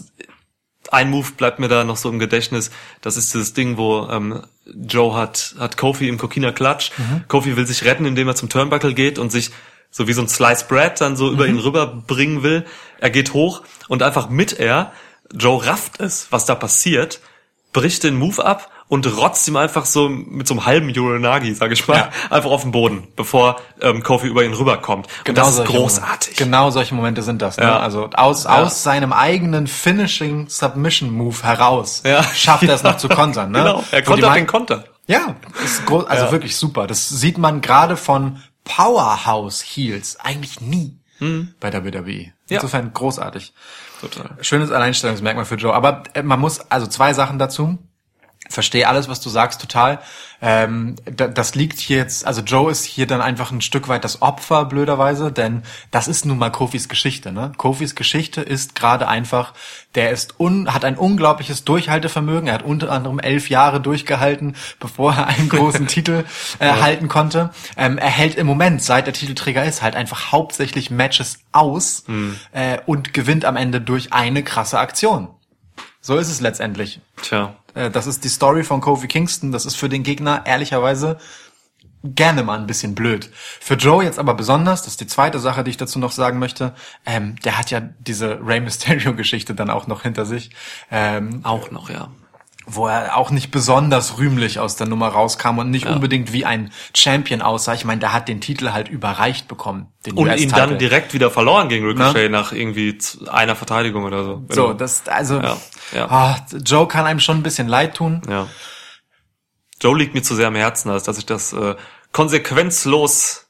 [0.91, 2.69] ein Move bleibt mir da noch so im Gedächtnis.
[3.01, 6.91] Das ist dieses Ding, wo ähm, Joe hat hat Kofi im Kokina Klatsch.
[7.27, 9.49] Kofi will sich retten, indem er zum Turnbuckle geht und sich
[9.89, 12.65] so wie so ein Slice Bread dann so über ihn rüberbringen will.
[12.99, 14.91] Er geht hoch und einfach mit er,
[15.33, 17.19] Joe rafft es, was da passiert,
[17.73, 21.71] bricht den Move ab und rotzt ihm einfach so mit so einem halben Uranagi, sag
[21.71, 22.09] ich mal, Ja.
[22.29, 25.07] einfach auf den Boden, bevor ähm, Kofi über ihn rüberkommt.
[25.27, 26.31] Und das ist großartig.
[26.31, 26.43] Momente.
[26.43, 27.55] Genau solche Momente sind das.
[27.57, 27.63] Ne?
[27.65, 27.79] Ja.
[27.79, 28.61] Also aus, Ja.
[28.63, 32.21] aus seinem eigenen Finishing Submission Move heraus Ja.
[32.23, 33.51] schafft er es noch zu kontern.
[33.51, 33.59] Ne?
[33.59, 34.83] Genau, er kontert den Konter.
[35.07, 36.85] Ja, ist groß, also wirklich super.
[36.85, 40.95] Das sieht man gerade von Powerhouse Heels eigentlich nie
[41.59, 41.91] bei der WWE.
[42.05, 42.31] Hm.
[42.49, 42.55] Ja.
[42.57, 43.53] Insofern großartig.
[43.99, 44.37] Total.
[44.41, 45.73] Schönes Alleinstellungsmerkmal für Joe.
[45.73, 47.77] Aber äh, man muss, also zwei Sachen dazu.
[48.49, 49.99] Verstehe alles, was du sagst, total.
[50.41, 54.03] Ähm, da, das liegt hier jetzt, also Joe ist hier dann einfach ein Stück weit
[54.03, 55.61] das Opfer, blöderweise, denn
[55.91, 57.31] das ist nun mal Kofis Geschichte.
[57.31, 57.51] Ne?
[57.57, 59.53] Kofis Geschichte ist gerade einfach,
[59.93, 62.47] der ist un, hat ein unglaubliches Durchhaltevermögen.
[62.47, 66.23] Er hat unter anderem elf Jahre durchgehalten, bevor er einen großen Titel
[66.57, 67.51] äh, halten konnte.
[67.77, 72.05] Ähm, er hält im Moment, seit er Titelträger ist, halt einfach hauptsächlich Matches aus
[72.53, 75.27] äh, und gewinnt am Ende durch eine krasse Aktion.
[76.01, 77.01] So ist es letztendlich.
[77.21, 77.55] Tja.
[77.73, 79.51] Äh, Das ist die Story von Kofi Kingston.
[79.51, 81.17] Das ist für den Gegner ehrlicherweise
[82.03, 83.29] gerne mal ein bisschen blöd.
[83.33, 86.39] Für Joe jetzt aber besonders, das ist die zweite Sache, die ich dazu noch sagen
[86.39, 86.73] möchte,
[87.05, 90.51] ähm, der hat ja diese Rey Mysterio-Geschichte dann auch noch hinter sich,
[90.91, 92.09] ähm, Auch noch, ja.
[92.71, 96.71] Wo er auch nicht besonders rühmlich aus der Nummer rauskam und nicht unbedingt wie ein
[96.95, 97.73] Champion aussah.
[97.73, 99.87] Ich meine, der hat den Titel halt überreicht bekommen.
[100.05, 102.97] Den Und ihn dann direkt wieder verloren gegen Ricochet nach irgendwie
[103.27, 104.45] einer Verteidigung oder so.
[104.49, 105.57] So, das, also, Ja,
[105.93, 106.09] ja.
[106.09, 108.21] ah, Joe kann einem schon ein bisschen leid tun.
[108.29, 108.47] Ja.
[109.81, 111.75] Joe liegt mir zu sehr am Herzen, als dass ich das äh,
[112.11, 113.48] konsequenzlos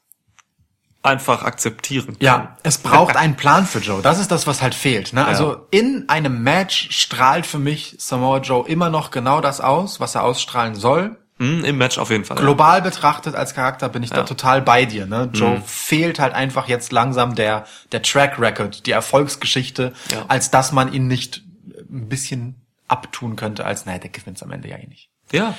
[1.02, 2.16] einfach akzeptieren kann.
[2.20, 4.02] Ja, es braucht einen Plan für Joe.
[4.02, 5.12] Das ist das, was halt fehlt.
[5.12, 5.24] Ne?
[5.24, 10.14] Also in einem Match strahlt für mich Samoa Joe immer noch genau das aus, was
[10.14, 11.16] er ausstrahlen soll.
[11.38, 12.36] Hm, Im Match auf jeden Fall.
[12.36, 15.06] Global betrachtet als Charakter bin ich da total bei dir.
[15.06, 15.30] Ne?
[15.32, 15.62] Joe Mhm.
[15.64, 20.26] fehlt halt einfach jetzt langsam der, der Track Record, die Erfolgsgeschichte, Ja.
[20.28, 21.42] als dass man ihn nicht
[21.90, 22.56] ein bisschen
[22.88, 25.08] abtun könnte, als, naja, der gewinnt am Ende ja eh nicht.
[25.32, 25.54] Ja.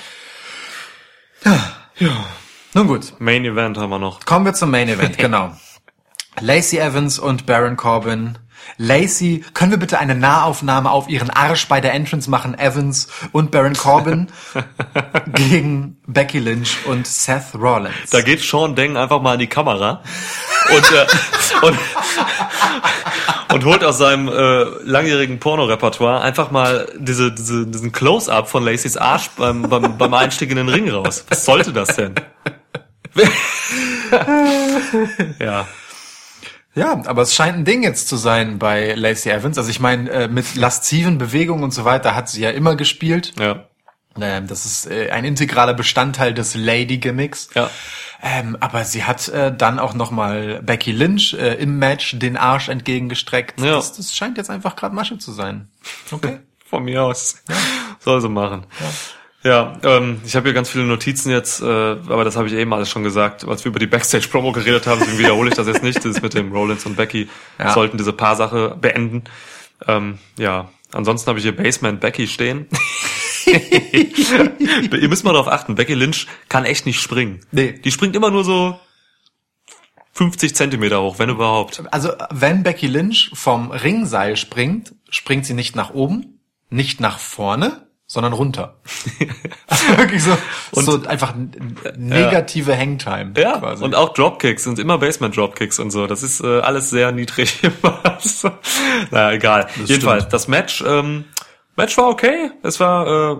[2.73, 4.25] Nun gut, Main Event haben wir noch.
[4.25, 5.51] Kommen wir zum Main Event, genau.
[6.39, 8.37] Lacey Evans und Baron Corbin.
[8.77, 12.57] Lacey, können wir bitte eine Nahaufnahme auf ihren Arsch bei der Entrance machen?
[12.57, 14.27] Evans und Baron Corbin
[15.33, 18.09] gegen Becky Lynch und Seth Rollins.
[18.11, 20.01] Da geht Sean Deng einfach mal in die Kamera
[20.73, 21.05] und, äh,
[21.65, 21.77] und,
[23.53, 28.95] und holt aus seinem äh, langjährigen Pornorepertoire einfach mal diese, diese, diesen Close-Up von Lacey's
[28.95, 31.25] Arsch beim, beim, beim Einstieg in den Ring raus.
[31.27, 32.15] Was sollte das denn?
[35.39, 35.67] ja.
[36.73, 39.57] Ja, aber es scheint ein Ding jetzt zu sein bei Lacey Evans.
[39.57, 43.33] Also ich meine, äh, mit lasziven Bewegungen und so weiter hat sie ja immer gespielt.
[43.37, 43.65] Ja.
[44.19, 47.49] Ähm, das ist äh, ein integraler Bestandteil des Lady-Gimmicks.
[47.55, 47.69] Ja.
[48.23, 52.37] Ähm, aber sie hat äh, dann auch noch mal Becky Lynch äh, im Match den
[52.37, 53.59] Arsch entgegengestreckt.
[53.59, 53.75] Ja.
[53.75, 55.69] Das, das scheint jetzt einfach gerade Masche zu sein.
[56.11, 56.39] Okay.
[56.69, 57.43] Von mir aus.
[57.99, 58.65] Soll sie machen.
[58.79, 58.85] Ja,
[59.43, 62.89] ähm, ich habe hier ganz viele Notizen jetzt, äh, aber das habe ich eben alles
[62.89, 65.97] schon gesagt, als wir über die Backstage-Promo geredet haben, deswegen wiederhole ich das jetzt nicht.
[65.97, 67.27] Das ist mit dem Rollins und Becky
[67.59, 67.73] Ja.
[67.73, 69.23] sollten diese Paarsache beenden.
[69.87, 72.67] Ähm, ja, ansonsten habe ich hier Basement Becky stehen.
[73.47, 77.41] Ihr müsst mal darauf achten, Becky Lynch kann echt nicht springen.
[77.51, 77.73] Nee.
[77.83, 78.79] Die springt immer nur so
[80.13, 81.83] 50 Zentimeter hoch, wenn überhaupt.
[81.91, 86.39] Also, wenn Becky Lynch vom Ringseil springt, springt sie nicht nach oben,
[86.69, 88.75] nicht nach vorne, sondern runter.
[89.67, 90.37] also wirklich so,
[90.73, 91.33] so einfach
[91.95, 93.31] negative Hangtime.
[93.37, 93.85] Ja, quasi.
[93.85, 96.07] und auch Dropkicks sind immer Basement Dropkicks und so.
[96.07, 97.61] Das ist äh, alles sehr niedrig.
[99.11, 99.67] naja, egal.
[99.85, 101.23] Jedenfalls, das Match, ähm,
[101.77, 102.51] Match war okay.
[102.63, 103.37] Es war äh,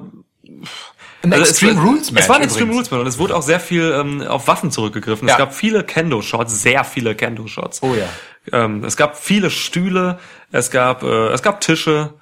[1.23, 2.23] Ein also Extreme es, Rules Match.
[2.23, 2.77] Es war ein Extreme übrigens.
[2.77, 5.27] Rules Match und es wurde auch sehr viel ähm, auf Waffen zurückgegriffen.
[5.27, 5.33] Ja.
[5.33, 7.83] Es gab viele Kendo-Shots, sehr viele Kendo-Shots.
[7.83, 8.07] Oh ja.
[8.53, 10.17] Ähm, es gab viele Stühle,
[10.53, 12.13] es gab, äh, es gab Tische.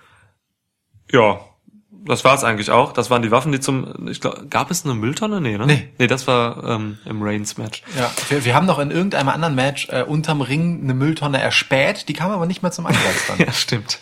[1.11, 1.41] Ja,
[2.09, 2.91] das war's eigentlich auch.
[2.91, 5.39] Das waren die Waffen, die zum, ich glaube, gab es eine Mülltonne?
[5.39, 5.65] Nee, ne?
[5.67, 5.89] Nee.
[5.97, 7.83] Nee, das war ähm, im Reigns-Match.
[7.97, 12.09] Ja, wir, wir haben noch in irgendeinem anderen Match äh, unterm Ring eine Mülltonne erspäht,
[12.09, 13.37] die kam aber nicht mehr zum Einsatz dann.
[13.45, 13.99] Ja, stimmt.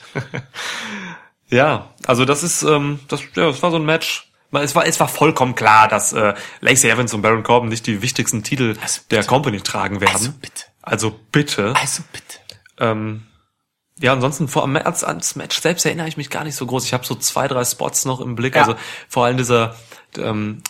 [1.49, 4.31] ja, also das ist, ähm, das, ja, das war so ein Match.
[4.53, 8.01] Es war, es war vollkommen klar, dass äh, Lacey Evans und Baron Corbin nicht die
[8.01, 9.25] wichtigsten Titel Also der.
[9.25, 10.13] Company tragen werden.
[10.13, 10.63] Also bitte.
[10.81, 11.75] Also bitte.
[11.75, 12.37] Also bitte.
[12.79, 13.23] Ähm,
[13.99, 16.85] ja, ansonsten vor als, als Match selbst erinnere ich mich gar nicht so groß.
[16.85, 18.55] Ich habe so zwei, drei Spots noch im Blick.
[18.55, 18.61] Ja.
[18.61, 18.75] Also
[19.07, 19.75] vor allem dieser
[20.17, 20.61] ähm,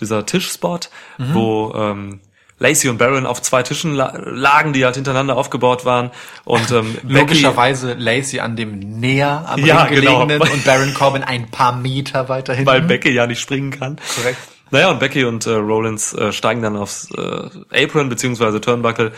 [0.00, 2.20] dieser Tischspot, wo ähm,
[2.58, 6.10] Lacey und Baron auf zwei Tischen la lagen, die halt hintereinander aufgebaut waren.
[6.44, 10.44] Und ähm, Becky, Logischerweise Lacey an dem näher am Ja, Ring gelegenen genau.
[10.52, 12.70] und Baron Corbin ein paar Meter weiter hinten.
[12.70, 13.98] weil Becky ja nicht springen kann.
[14.16, 14.38] Korrekt.
[14.70, 19.12] Naja, und Becky und äh, Rollins äh, steigen dann aufs äh, Apron beziehungsweise Turnbuckle.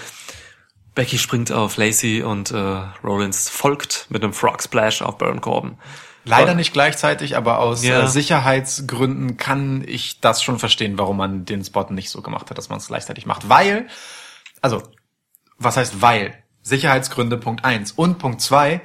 [0.97, 2.56] Becky springt auf Lacey und äh,
[3.05, 5.77] Rollins folgt mit einem Frog Splash auf Baron Corbin.
[6.24, 8.02] Leider nicht gleichzeitig, aber aus Ja.
[8.02, 12.59] äh, Sicherheitsgründen kann ich das schon verstehen, warum man den Spot nicht so gemacht hat,
[12.59, 13.48] dass man es gleichzeitig macht.
[13.48, 13.86] Weil,
[14.60, 14.82] also,
[15.59, 16.43] was heißt weil?
[16.62, 18.81] Sicherheitsgründe Punkt eins Und Punkt zwei: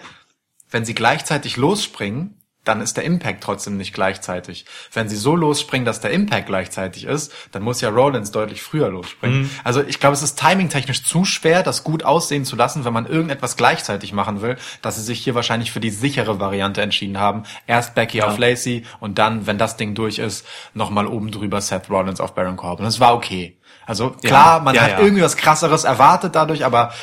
[0.69, 4.65] wenn sie gleichzeitig losspringen, dann ist der Impact trotzdem nicht gleichzeitig.
[4.93, 8.89] Wenn sie so losspringen, dass der Impact gleichzeitig ist, dann muss ja Rollins deutlich früher
[8.89, 9.49] losspringen.
[9.63, 13.07] Also ich glaube, es ist timingtechnisch zu schwer, das gut aussehen zu lassen, wenn man
[13.07, 17.43] irgendetwas gleichzeitig machen will, dass sie sich hier wahrscheinlich für die sichere Variante entschieden haben.
[17.65, 21.89] Erst Becky auf Lacey und dann, wenn das Ding durch ist, nochmal oben drüber Seth
[21.89, 22.85] Rollins auf Baron Corbin.
[22.85, 23.57] Das war okay.
[23.85, 24.99] Also klar, man ja, hat ja.
[24.99, 26.93] irgendwie was krasseres erwartet dadurch, aber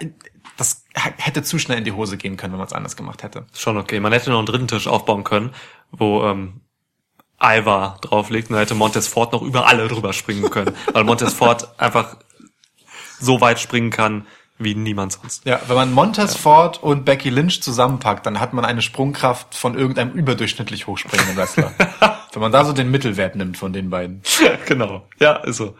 [0.00, 0.06] äh,
[0.56, 3.46] das hätte zu schnell in die Hose gehen können, wenn man es anders gemacht hätte.
[3.54, 4.00] Schon okay.
[4.00, 5.52] Man hätte noch einen dritten Tisch aufbauen können,
[5.90, 6.60] wo ähm,
[7.42, 10.74] Ivar drauf liegt und dann hätte Montez Ford noch über alle drüber springen können.
[10.92, 12.16] weil Montez Ford einfach
[13.20, 14.26] so weit springen kann
[14.58, 15.44] wie niemand sonst.
[15.44, 19.76] Ja, wenn man Montez Ford und Becky Lynch zusammenpackt, dann hat man eine Sprungkraft von
[19.76, 21.74] irgendeinem überdurchschnittlich hochspringenden Wrestler.
[22.32, 24.22] wenn man da so den Mittelwert nimmt von den beiden.
[24.66, 25.06] genau.
[25.18, 25.74] Ja, ist so.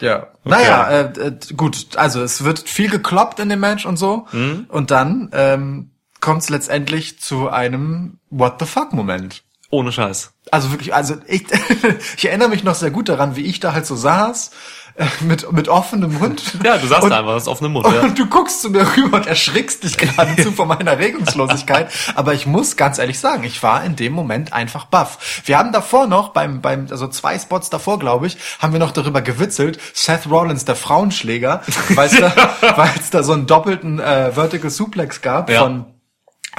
[0.00, 0.28] Ja.
[0.44, 4.26] Naja, äh, äh, gut, also es wird viel gekloppt in dem Match und so.
[4.68, 9.42] Und dann ähm, kommt es letztendlich zu einem What the fuck Moment.
[9.70, 10.32] Ohne Scheiß.
[10.50, 11.44] Also wirklich, also ich,
[12.16, 14.50] ich erinnere mich noch sehr gut daran, wie ich da halt so saß,
[14.94, 16.42] äh, mit, mit offenem Mund.
[16.64, 17.86] Ja, du sagst und, einfach, das einem Mund.
[17.86, 18.00] Ja.
[18.00, 21.88] Und du guckst zu mir rüber und erschrickst dich geradezu vor meiner Regungslosigkeit.
[22.14, 25.42] Aber ich muss ganz ehrlich sagen, ich war in dem Moment einfach baff.
[25.44, 28.90] Wir haben davor noch, beim, beim, also zwei Spots davor, glaube ich, haben wir noch
[28.90, 32.32] darüber gewitzelt, Seth Rollins, der Frauenschläger, weil es da,
[32.76, 35.60] weil es da so einen doppelten äh, Vertical Suplex gab Ja.
[35.60, 35.84] von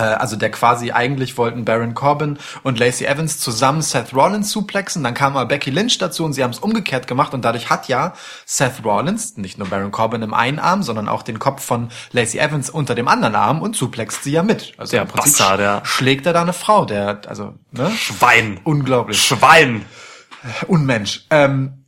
[0.04, 5.14] also der quasi eigentlich wollten Baron Corbin und Lacey Evans zusammen Seth Rollins suplexen, dann
[5.14, 8.14] kam aber Becky Lynch dazu und sie haben es umgekehrt gemacht und dadurch hat ja
[8.46, 12.40] Seth Rollins nicht nur Baron Corbin im einen Arm, sondern auch den Kopf von Lacey
[12.40, 14.74] Evans unter dem anderen Arm und suplext sie ja mit.
[14.78, 15.82] Also Der im Prinzip Bastard, ja.
[15.86, 17.92] schlägt er da eine Frau, der also ne?
[17.92, 18.60] Schwein.
[18.64, 19.86] unglaublich Schwein.
[20.68, 21.26] Unmensch.
[21.30, 21.79] Ähm,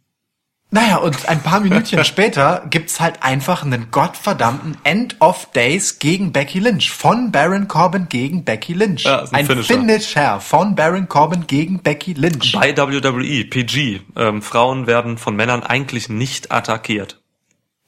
[0.74, 6.32] naja, und ein paar Minütchen später gibt's halt einfach einen gottverdammten End of Days gegen
[6.32, 6.92] Becky Lynch.
[6.92, 9.04] Von Baron Corbin gegen Becky Lynch.
[9.04, 9.74] Ja, ein ein Finisher.
[9.74, 12.54] Finisher von Baron Corbin gegen Becky Lynch.
[12.54, 14.00] Bei WWE, PG.
[14.16, 17.22] Ähm, Frauen werden von Männern eigentlich nicht attackiert.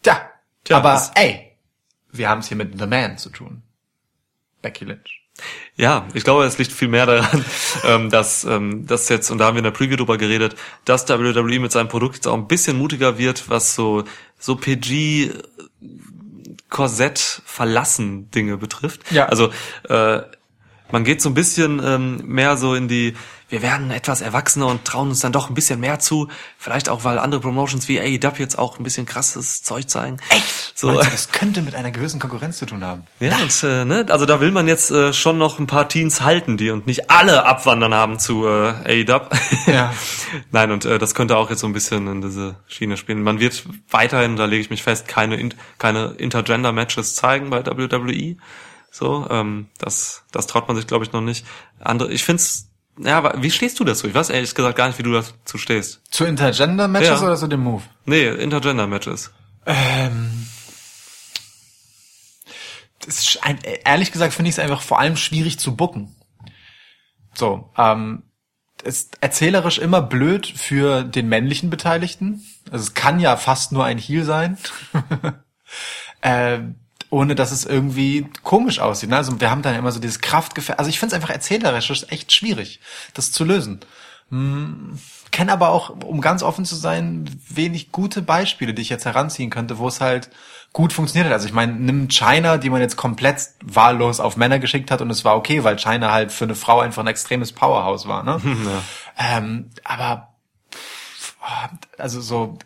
[0.02, 0.30] Tja,
[0.66, 1.58] Tja, aber ey,
[2.12, 3.64] wir haben's hier mit The Man zu tun.
[4.62, 5.23] Becky Lynch.
[5.76, 7.44] Ja, ich glaube, es liegt viel mehr daran,
[7.84, 10.56] ähm, dass ähm, das jetzt, und da haben wir in der Preview drüber geredet,
[10.86, 14.04] dass WWE mit seinem Produkt jetzt auch ein bisschen mutiger wird, was so,
[14.38, 15.32] so PG
[16.70, 19.12] Korsett verlassen Dinge betrifft.
[19.12, 19.26] Ja.
[19.26, 19.52] Also
[19.90, 20.22] äh,
[20.92, 23.16] man geht so ein bisschen ähm, mehr so in die
[23.50, 26.30] wir werden etwas erwachsener und trauen uns dann doch ein bisschen mehr zu.
[26.58, 30.18] Vielleicht auch, weil andere Promotions wie AEW jetzt auch ein bisschen krasses Zeug zeigen.
[30.30, 30.78] Echt?
[30.78, 33.04] So, Meinst du, das könnte mit einer gewissen Konkurrenz zu tun haben.
[33.20, 34.06] ja, und, äh, ne?
[34.10, 37.10] also da will man jetzt äh, schon noch ein paar Teens halten, die und nicht
[37.10, 39.22] alle abwandern haben zu äh, AEW.
[39.68, 39.94] Ja.
[40.52, 43.24] Nein, und äh, das könnte auch jetzt so ein bisschen in diese Schiene spielen.
[43.24, 48.38] Man wird weiterhin, da lege ich mich fest, keine, in, keine Intergender-Matches zeigen bei WWE.
[48.92, 51.46] So, ähm, das, das traut man sich, glaube ich, noch nicht.
[51.80, 54.08] Andere, ich find's, ja, aber wie stehst du dazu?
[54.08, 56.02] Ich weiß ehrlich gesagt gar nicht, wie du dazu stehst.
[56.12, 57.22] Zu Intergender-Matches Ja.
[57.26, 57.84] oder zu dem Move?
[58.06, 59.32] Nee, Intergender-Matches.
[59.66, 60.48] Ähm,
[63.06, 66.16] das ein, ehrlich gesagt finde ich es einfach vor allem schwierig zu bucken.
[67.34, 68.24] So, ähm,
[68.84, 72.44] ist erzählerisch immer blöd für den männlichen Beteiligten.
[72.72, 74.58] Also es kann ja fast nur ein Heel sein.
[76.22, 76.60] äh,
[77.14, 79.12] ohne dass es irgendwie komisch aussieht.
[79.12, 79.18] Ne?
[79.18, 80.80] Also wir haben dann immer so dieses Kraftgefälle.
[80.80, 82.80] Also ich finde es einfach erzählerisch ist echt schwierig,
[83.14, 83.82] das zu lösen.
[84.30, 84.98] Hm,
[85.30, 89.52] kenne aber auch, um ganz offen zu sein, wenig gute Beispiele, die ich jetzt heranziehen
[89.52, 90.32] könnte, wo es halt
[90.74, 91.34] gut funktioniert hat.
[91.34, 95.12] Also ich meine, nimm China, die man jetzt komplett wahllos auf Männer geschickt hat und
[95.12, 98.24] es war okay, weil China halt für eine Frau einfach ein extremes Powerhouse war.
[98.24, 98.42] Ne?
[99.20, 100.33] ähm, aber
[101.98, 102.58] also so,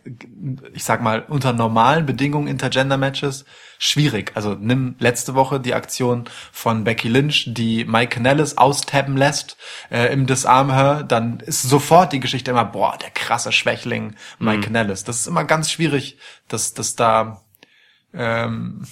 [0.74, 3.46] ich sag mal, unter normalen Bedingungen Intergender-Matches
[3.80, 4.32] schwierig.
[4.36, 9.58] Also nimm letzte Woche die Aktion von Becky Lynch, die Mike Canellis austappen lässt
[9.90, 14.62] äh, im Disarm Her, dann ist sofort die Geschichte immer, boah, der krasse Schwächling Mike
[14.62, 15.04] Canellis.
[15.04, 16.18] Das ist immer ganz schwierig,
[16.48, 17.42] dass, dass da
[18.14, 18.86] ähm,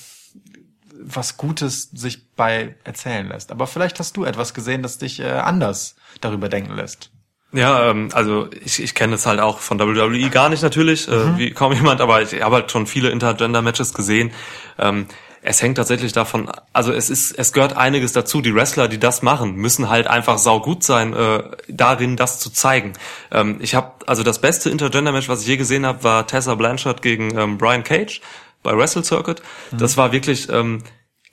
[1.00, 3.52] was Gutes sich bei erzählen lässt.
[3.52, 7.12] Aber vielleicht hast du etwas gesehen, das dich äh, anders darüber denken lässt.
[7.52, 11.38] Ja, ähm, also ich, ich kenne es halt auch von WWE gar nicht natürlich, äh,
[11.38, 14.32] wie kaum jemand, aber ich habe halt schon viele Intergender-Matches gesehen.
[14.78, 15.08] Ähm,
[15.48, 18.42] es hängt tatsächlich davon, also es ist, es gehört einiges dazu.
[18.42, 22.94] Die Wrestler, die das machen, müssen halt einfach saugut sein, äh, darin das zu zeigen.
[23.32, 27.04] Ähm, ich habe, also das beste Intergender-Match, was ich je gesehen habe, war Tessa Blanchard
[27.04, 28.22] gegen ähm, Brian Cage
[28.64, 29.44] bei Wrestle Circuit.
[29.72, 30.82] Das war wirklich ähm,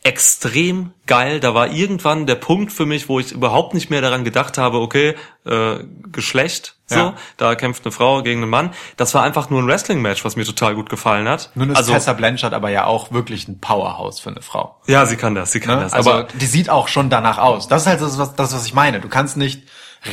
[0.05, 1.39] extrem geil.
[1.41, 4.81] Da war irgendwann der Punkt für mich, wo ich überhaupt nicht mehr daran gedacht habe,
[4.81, 5.15] okay,
[5.47, 5.77] äh,
[6.11, 7.15] Geschlecht, so, Ja.
[7.37, 8.73] da kämpft eine Frau gegen einen Mann.
[8.97, 11.51] Das war einfach nur ein Wrestling-Match, was mir total gut gefallen hat.
[11.55, 14.81] Nun ist also, Tessa Blanchard aber ja auch wirklich ein Powerhouse für eine Frau.
[14.87, 15.83] ja, sie kann das, sie kann Ne?
[15.85, 15.93] das.
[15.93, 17.69] Also aber die sieht auch schon danach aus.
[17.69, 19.01] Das ist halt das, was, das, was ich meine.
[19.01, 19.63] Du kannst nicht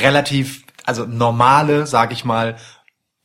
[0.00, 2.56] relativ, also normale, sag ich mal,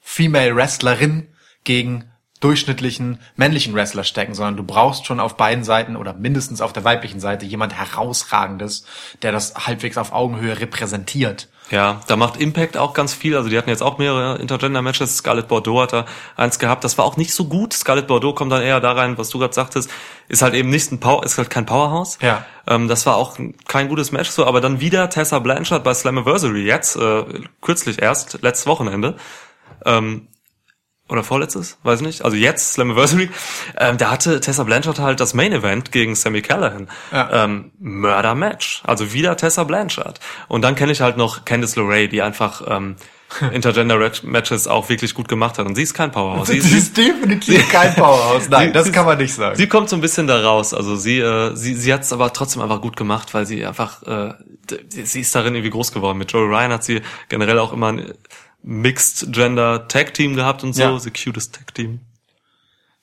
[0.02, 1.28] Female Wrestlerin
[1.64, 2.12] gegen
[2.45, 6.84] durchschnittlichen männlichen Wrestler stecken, sondern du brauchst schon auf beiden Seiten oder mindestens auf der
[6.84, 8.85] weiblichen Seite jemand herausragendes,
[9.23, 11.47] der das halbwegs auf Augenhöhe repräsentiert.
[11.72, 13.35] Ja, da macht Impact auch ganz viel.
[13.35, 15.17] Also die hatten jetzt auch mehrere Intergender-Matches.
[15.17, 16.05] Scarlett Bordeaux hat da
[16.35, 16.84] eins gehabt.
[16.84, 17.73] Das war auch nicht so gut.
[17.73, 19.89] Scarlett Bordeaux kommt dann eher da rein, was du gerade sagtest,
[20.27, 22.19] ist halt eben nicht ein Power, ist halt kein Powerhouse.
[22.22, 22.45] Ja.
[22.67, 26.63] Ähm, das war auch kein gutes Match so, aber dann wieder Tessa Blanchard bei Slammiversary
[26.63, 27.23] jetzt, äh,
[27.61, 29.15] kürzlich erst, letztes Wochenende.
[29.84, 30.27] Ähm,
[31.07, 32.26] oder vorletztes, weiß ich nicht.
[32.26, 33.30] Also jetzt Slammiversary.
[33.77, 36.88] Ähm, da hatte Tessa Blanchard halt das Main Event gegen Sammy Callahan.
[37.11, 37.44] Ja.
[37.45, 38.82] Ähm, Murder Match.
[38.86, 40.19] Also wieder Tessa Blanchard.
[40.48, 42.95] Und dann kenne ich halt noch Candice LeRae, die einfach ähm,
[43.53, 45.68] Intergender Matches auch wirklich gut gemacht hat.
[45.68, 46.48] Und sie ist kein Powerhouse.
[46.48, 48.49] Sie, sie, definitiv kein Powerhouse.
[48.49, 49.56] Nein, Sie- das kann man nicht sagen.
[49.57, 50.73] sie kommt so ein bisschen da raus.
[50.73, 54.02] Also sie, äh, sie, sie hat es aber trotzdem einfach gut gemacht, weil sie einfach,
[54.03, 54.34] äh,
[54.90, 56.18] sie ist darin irgendwie groß geworden.
[56.18, 58.14] Mit Joey Ryan hat sie generell auch immer ein
[58.68, 61.00] Mixed Gender Tag Team gehabt und so, Ja.
[61.00, 62.00] the cutest Tag Team.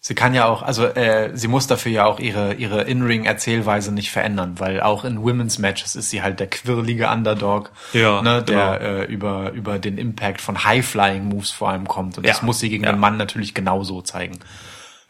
[0.04, 4.10] Sie kann ja auch, also äh, sie muss dafür ja auch ihre ihre In-Ring-Erzählweise nicht
[4.10, 8.78] verändern, weil auch in Women's Matches ist sie halt der quirlige Underdog, Ja, ne, der
[8.78, 8.90] genau.
[9.02, 12.68] äh, über über den Impact von High-Flying-Moves vor allem kommt und Ja, das muss sie
[12.68, 12.90] gegen ja.
[12.90, 14.40] den Mann natürlich genauso zeigen.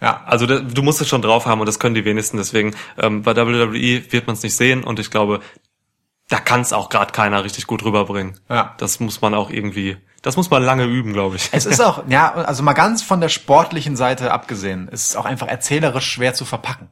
[0.02, 2.36] Ja, Also da, du musst es schon drauf haben und das können die wenigsten.
[2.36, 5.40] Deswegen ähm, bei WWE wird man es nicht sehen und ich glaube,
[6.28, 8.38] da kann es auch gerade keiner richtig gut rüberbringen.
[8.50, 8.74] Ja.
[8.76, 11.50] Das muss man auch irgendwie, das muss man lange üben, glaube ich.
[11.52, 15.24] es ist auch, ja, also mal ganz von der sportlichen Seite abgesehen, ist es auch
[15.24, 16.88] einfach erzählerisch schwer zu verpacken.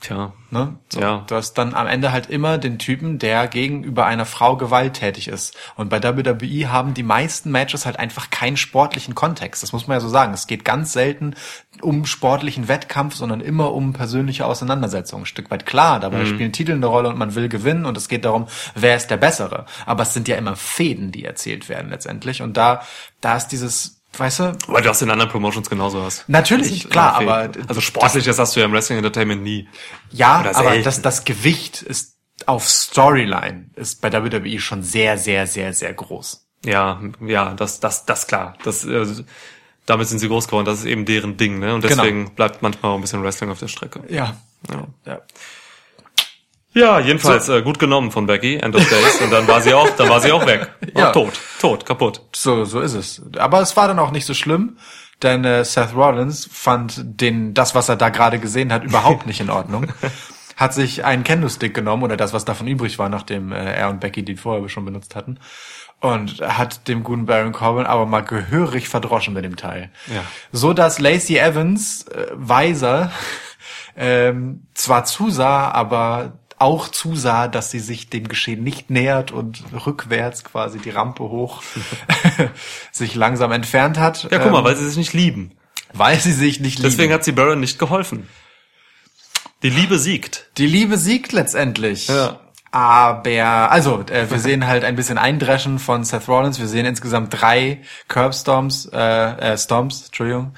[0.00, 0.76] Tja, Ne?
[0.88, 1.24] So, Ja.
[1.26, 5.56] Du hast dann am Ende halt immer den Typen, der gegenüber einer Frau gewalttätig ist.
[5.76, 9.62] Und bei WWE haben die meisten Matches halt einfach keinen sportlichen Kontext.
[9.62, 10.32] Das muss man ja so sagen.
[10.32, 11.34] Es geht ganz selten
[11.82, 15.24] um sportlichen Wettkampf, sondern immer um persönliche Auseinandersetzungen.
[15.24, 18.08] Ein Stück weit klar, dabei spielen Titel eine Rolle und man will gewinnen und es
[18.08, 19.66] geht darum, wer ist der Bessere.
[19.84, 22.40] Aber es sind ja immer Fäden, die erzählt werden letztendlich.
[22.40, 22.82] Und da,
[23.20, 26.28] da ist dieses, weißt du, weil du das in anderen Promotions genauso hast.
[26.28, 29.68] natürlich, klar, aber also sportliches hast du ja im Wrestling Entertainment nie.
[30.10, 30.84] Ja, aber selten.
[30.84, 32.16] das, das Gewicht ist
[32.46, 36.46] auf Storyline ist bei WWE schon sehr, sehr, sehr, sehr groß.
[36.64, 38.54] Ja, ja, das, das, das klar.
[38.64, 39.06] Das, äh,
[39.86, 40.64] damit sind sie groß geworden.
[40.66, 41.74] Das ist eben deren Ding, ne?
[41.74, 41.96] Und Genau.
[42.02, 44.02] deswegen bleibt manchmal auch ein bisschen Wrestling auf der Strecke.
[44.08, 44.36] Ja.
[44.70, 44.86] Ja.
[45.06, 45.20] ja.
[46.74, 49.20] Ja, jedenfalls äh, gut genommen von Becky, End of Days.
[49.22, 50.68] Und dann war sie auch, dann war sie auch weg.
[50.96, 51.10] Ja.
[51.10, 52.22] Auch tot, tot, kaputt.
[52.34, 53.22] So, so ist es.
[53.38, 54.78] Aber es war dann auch nicht so schlimm,
[55.22, 59.40] denn äh, Seth Rollins fand den, das, was er da gerade gesehen hat, überhaupt nicht
[59.40, 59.92] in Ordnung.
[60.56, 64.00] Hat sich einen Kendo-Stick genommen oder das, was davon übrig war, nachdem äh, er und
[64.00, 65.38] Becky den vorher schon benutzt hatten.
[66.00, 69.90] Und hat dem guten Baron Corbin aber mal gehörig verdroschen mit dem Teil.
[70.06, 70.22] Ja.
[70.52, 73.12] So dass Lacey Evans, äh, weiser,
[73.96, 80.44] ähm, zwar zusah, aber auch zusah, dass sie sich dem Geschehen nicht nähert und rückwärts
[80.44, 81.62] quasi die Rampe hoch
[82.92, 84.24] sich langsam entfernt hat.
[84.30, 85.52] Ja, guck mal, ähm, weil sie sich nicht lieben.
[85.92, 86.90] weil sie sich nicht lieben.
[86.90, 88.28] Deswegen hat sie Baron nicht geholfen.
[89.62, 90.46] Die Liebe siegt.
[90.58, 92.08] die Liebe siegt letztendlich.
[92.08, 92.38] Ja.
[92.70, 96.58] Aber, also, äh, wir sehen halt ein bisschen Eindreschen von Seth Rollins.
[96.58, 100.52] Wir sehen insgesamt drei Curbstorms, äh, äh, Stomps, Entschuldigung,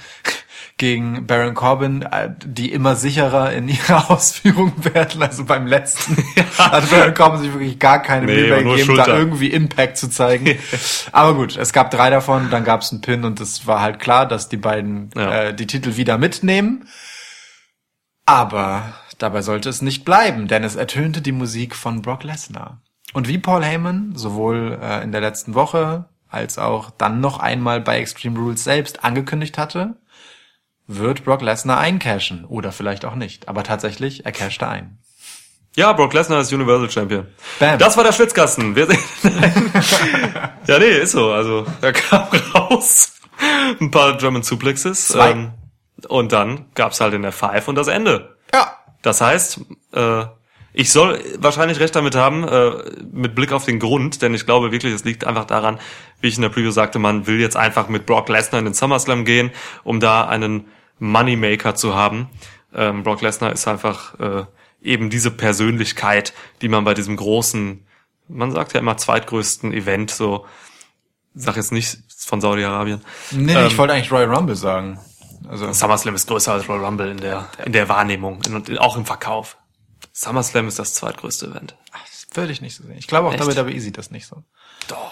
[0.81, 5.23] gegen Baron Corbin, äh, die immer sicherer in ihrer Ausführung werden.
[5.23, 6.17] Also beim letzten
[6.59, 10.59] hat Baron Corbin sich wirklich gar keine Nee, Mühe gegeben, da irgendwie Impact zu zeigen.
[11.13, 14.01] Aber gut, es gab drei davon, dann gab es einen Pin und es war halt
[14.01, 15.43] klar, dass die beiden Ja.
[15.43, 16.89] äh, die Titel wieder mitnehmen.
[18.25, 22.81] Aber dabei sollte es nicht bleiben, denn es ertönte die Musik von Brock Lesnar.
[23.13, 27.81] Und wie Paul Heyman sowohl äh, in der letzten Woche als auch dann noch einmal
[27.83, 29.97] bei Extreme Rules selbst angekündigt hatte,
[30.99, 32.45] wird Brock Lesnar eincashen.
[32.45, 33.49] Oder vielleicht auch nicht.
[33.49, 34.99] Aber tatsächlich, er cashte ein.
[35.77, 37.27] Ja, Brock Lesnar ist Universal Champion.
[37.61, 37.79] Bam.
[37.79, 38.75] Das war der Schwitzkasten.
[38.75, 38.89] Wir
[40.67, 41.31] ja, nee, ist so.
[41.33, 43.15] Also, er kam raus.
[43.81, 45.11] Ein paar German Suplexes.
[45.15, 45.53] ähm,
[46.01, 46.09] Zwei.
[46.09, 48.37] und dann gab's halt in der Five und das Ende.
[48.53, 48.77] Ja.
[49.03, 49.61] Das heißt,
[49.95, 50.25] äh,
[50.73, 52.71] ich soll wahrscheinlich recht damit haben, äh,
[53.13, 55.79] mit Blick auf den Grund, denn ich glaube wirklich, es liegt einfach daran,
[56.21, 58.75] wie ich in der Preview sagte, man will jetzt einfach mit Brock Lesnar in den
[58.75, 59.51] SummerSlam gehen,
[59.85, 60.67] um da einen
[61.01, 62.29] Moneymaker zu haben.
[62.73, 64.45] Ähm, Brock Lesnar ist einfach äh,
[64.83, 66.33] eben diese Persönlichkeit,
[66.63, 67.85] die man bei diesem großen,
[68.29, 70.47] man sagt ja immer zweitgrößten Event, so,
[71.35, 73.01] sag jetzt nicht von Saudi-Arabien.
[73.33, 75.01] Nee, Ähm, ich wollte eigentlich Royal Rumble sagen.
[75.49, 79.07] Also, SummerSlam ist größer als Royal Rumble in der, in der Wahrnehmung und auch im
[79.07, 79.57] Verkauf.
[80.13, 81.77] SummerSlam ist das zweitgrößte Event.
[81.93, 82.99] das würde ich nicht so sehen.
[82.99, 83.45] Ich glaube auch Echt?
[83.57, 84.45] WWE sieht das nicht so.
[84.87, 85.11] Doch.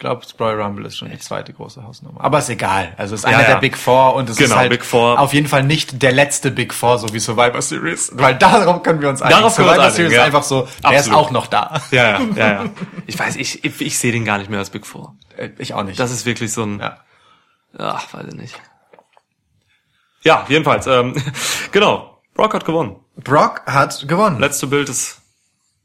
[0.00, 2.24] Ich glaube, Royal Rumble ist schon die zweite große Hausnummer.
[2.24, 2.94] Aber ist egal.
[2.96, 3.54] Also es ist Ja, einer ja.
[3.54, 5.20] der Big Four und es Genau, ist halt Big Four.
[5.20, 8.10] auf jeden Fall nicht der letzte Big Four, so wie Survivor Series.
[8.14, 9.40] Weil darauf können wir uns einigen.
[9.40, 10.20] Darauf Survivor einigen, Series ja.
[10.20, 11.82] ist einfach so, der ist auch noch da.
[11.90, 12.64] Ja, ja, ja, ja.
[13.06, 15.16] Ich weiß, ich, ich, ich sehe den gar nicht mehr als Big Four.
[15.36, 16.00] Äh, Ich auch nicht.
[16.00, 16.96] Das ist wirklich so ein, ja.
[17.76, 18.58] ach, weiß ich nicht.
[20.22, 21.14] Ja, jedenfalls, ähm,
[21.72, 22.22] genau.
[22.32, 22.96] Brock hat gewonnen.
[23.16, 24.38] Brock hat gewonnen.
[24.40, 25.20] Letzte Bild des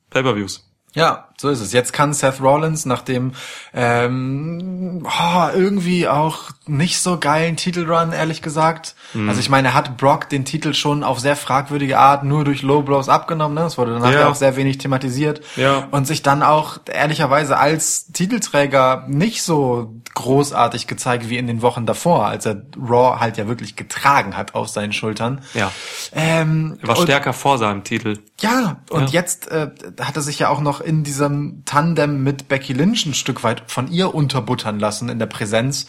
[0.09, 0.71] Pay-Per-Views.
[0.93, 1.73] Ja, so ist es.
[1.73, 3.33] Jetzt kann Seth Rollins nach dem
[3.73, 8.95] ähm, oh, irgendwie auch nicht so geilen Titelrun, ehrlich gesagt.
[9.13, 9.27] Mhm.
[9.29, 12.61] Also ich meine, er hat Brock den Titel schon auf sehr fragwürdige Art nur durch
[12.61, 13.55] Low Blows abgenommen.
[13.55, 13.61] Ne?
[13.61, 14.21] Das wurde danach Ja.
[14.21, 15.41] ja auch sehr wenig thematisiert.
[15.55, 15.87] Ja.
[15.91, 21.85] Und sich dann auch ehrlicherweise als Titelträger nicht so großartig gezeigt wie in den Wochen
[21.85, 25.41] davor, als er Raw halt ja wirklich getragen hat auf seinen Schultern.
[25.53, 25.71] Ja.
[26.13, 28.19] Ähm, Er war und- stärker vor seinem Titel.
[28.39, 29.21] ja, und Ja.
[29.21, 29.69] jetzt äh,
[30.01, 33.63] hat er sich ja auch noch in diesem Tandem mit Becky Lynch ein Stück weit
[33.67, 35.87] von ihr unterbuttern lassen in der Präsenz.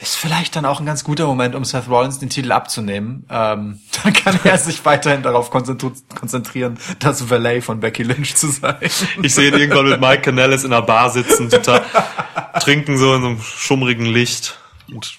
[0.00, 3.26] Ist vielleicht dann auch ein ganz guter Moment, um Seth Rollins den Titel abzunehmen.
[3.30, 8.76] Ähm, dann kann er sich weiterhin darauf konzentrieren, das Valet von Becky Lynch zu sein.
[9.22, 11.84] Ich sehe ihn irgendwann mit Mike Canellis in einer Bar sitzen, total
[12.60, 14.58] trinken so in so einem schummrigen Licht
[14.92, 15.18] und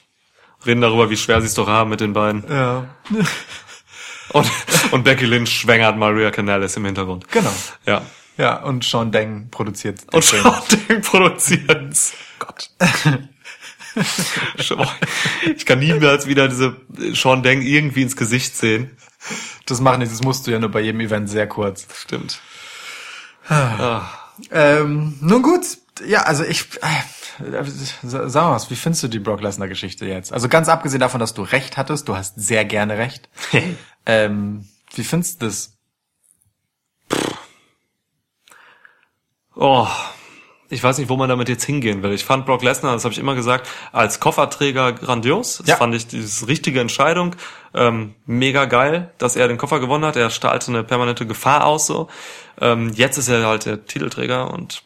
[0.66, 2.44] reden darüber, wie schwer sie es doch haben mit den beiden.
[2.50, 2.86] Ja,
[4.32, 4.48] Und,
[4.92, 7.28] und Becky Lynch schwängert Maria Canellis im Hintergrund.
[7.30, 7.52] genau.
[7.86, 8.02] Ja.
[8.40, 10.00] Ja, und Sean Deng produziert.
[10.14, 10.44] Und Film.
[10.44, 12.14] Sean Deng produziert.
[12.40, 12.70] Gott.
[15.58, 16.78] Ich kann niemals wieder diese
[17.14, 18.96] Sean Deng irgendwie ins Gesicht sehen.
[19.66, 21.88] Das machen die, das musst du ja nur bei jedem Event sehr kurz.
[22.00, 22.40] Stimmt.
[24.52, 25.66] Ähm, nun gut,
[26.08, 27.64] ja, also ich, äh,
[28.04, 30.32] sag mal was, wie findest du die Brock Lesnar Geschichte jetzt?
[30.32, 33.28] Also ganz abgesehen davon, dass du recht hattest, du hast sehr gerne recht.
[34.06, 35.80] ähm, wie findest du das?
[39.56, 39.88] Oh,
[40.72, 42.12] ich weiß nicht, wo man damit jetzt hingehen will.
[42.14, 45.58] Ich fand Brock Lesnar, das habe ich immer gesagt, als Kofferträger grandios.
[45.58, 45.76] Das Ja.
[45.78, 47.36] fand ich diese richtige Entscheidung.
[47.74, 50.16] Ähm, mega geil, dass er den Koffer gewonnen hat.
[50.16, 51.88] Er strahlte eine permanente Gefahr aus.
[51.88, 52.08] So.
[52.62, 54.84] Ähm, jetzt ist er halt der Titelträger und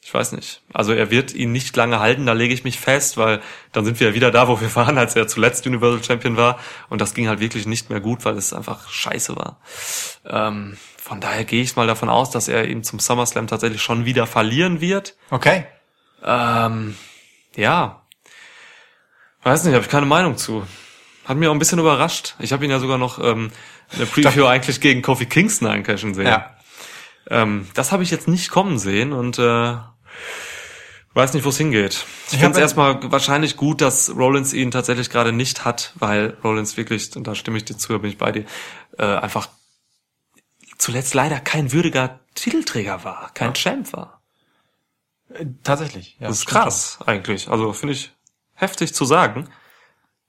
[0.00, 0.62] ich weiß nicht.
[0.72, 3.40] Also er wird ihn nicht lange halten, da lege ich mich fest, weil
[3.72, 6.58] dann sind wir ja wieder da, wo wir waren, als er zuletzt Universal Champion war.
[6.90, 9.60] Und das ging halt wirklich nicht mehr gut, weil es einfach scheiße war.
[10.26, 14.06] Ähm, von daher gehe ich mal davon aus, dass er ihn zum SummerSlam tatsächlich schon
[14.06, 15.16] wieder verlieren wird.
[15.28, 15.66] Okay.
[16.24, 16.96] Ähm,
[17.56, 18.06] ja.
[19.42, 20.66] Weiß nicht, habe ich keine Meinung zu.
[21.26, 22.36] Hat mir auch ein bisschen überrascht.
[22.38, 23.50] Ich habe ihn ja sogar noch ähm,
[23.92, 26.28] in der Preview eigentlich gegen Kofi Kingston eincashen sehen.
[26.28, 26.56] Ja.
[27.28, 29.76] Ähm, das habe ich jetzt nicht kommen sehen und äh,
[31.12, 32.06] weiß nicht, wo es hingeht.
[32.28, 36.38] Ich, Ich finde es erstmal wahrscheinlich gut, dass Rollins ihn tatsächlich gerade nicht hat, weil
[36.42, 38.46] Rollins wirklich, und da stimme ich dir zu, da bin ich bei dir,
[38.98, 39.48] äh, einfach
[40.78, 44.20] zuletzt leider kein würdiger Titelträger war, kein Champ war.
[45.62, 46.16] Tatsächlich.
[46.20, 47.48] Ja, Das ist krass eigentlich.
[47.48, 48.12] Also finde ich
[48.54, 49.48] heftig zu sagen,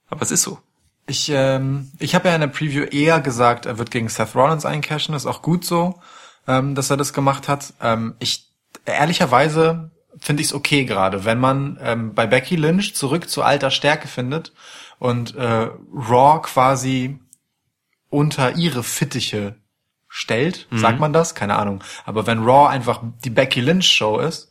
[0.08, 0.58] aber es ist so.
[1.06, 4.66] Ich, ähm, ich habe ja in der Preview eher gesagt, er wird gegen Seth Rollins
[4.66, 5.14] eincashen.
[5.14, 6.00] Ist auch gut so,
[6.48, 7.74] ähm, dass er das gemacht hat.
[7.80, 8.48] Ähm, ich
[8.84, 13.70] ehrlicherweise finde ich es okay gerade, wenn man ähm, bei Becky Lynch zurück zu alter
[13.70, 14.52] Stärke findet
[14.98, 17.20] und äh, Raw quasi
[18.08, 19.56] unter ihre Fittiche
[20.16, 21.34] stellt, sagt man das?
[21.34, 21.84] Keine Ahnung.
[22.06, 24.50] Aber wenn Raw einfach die Becky Lynch Show ist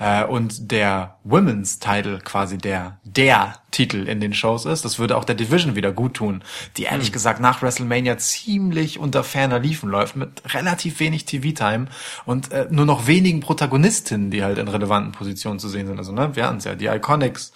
[0.00, 5.16] äh, und der Women's Title quasi der der Titel in den Shows ist, das würde
[5.16, 6.42] auch der Division wieder gut tun,
[6.76, 11.86] die ehrlich gesagt nach WrestleMania ziemlich unter ferner Liefen läuft mit relativ wenig TV-Time
[12.26, 15.98] und äh, nur noch wenigen Protagonistinnen, die halt in relevanten Positionen zu sehen sind.
[15.98, 17.52] Also ne, wir hatten ja die Iconics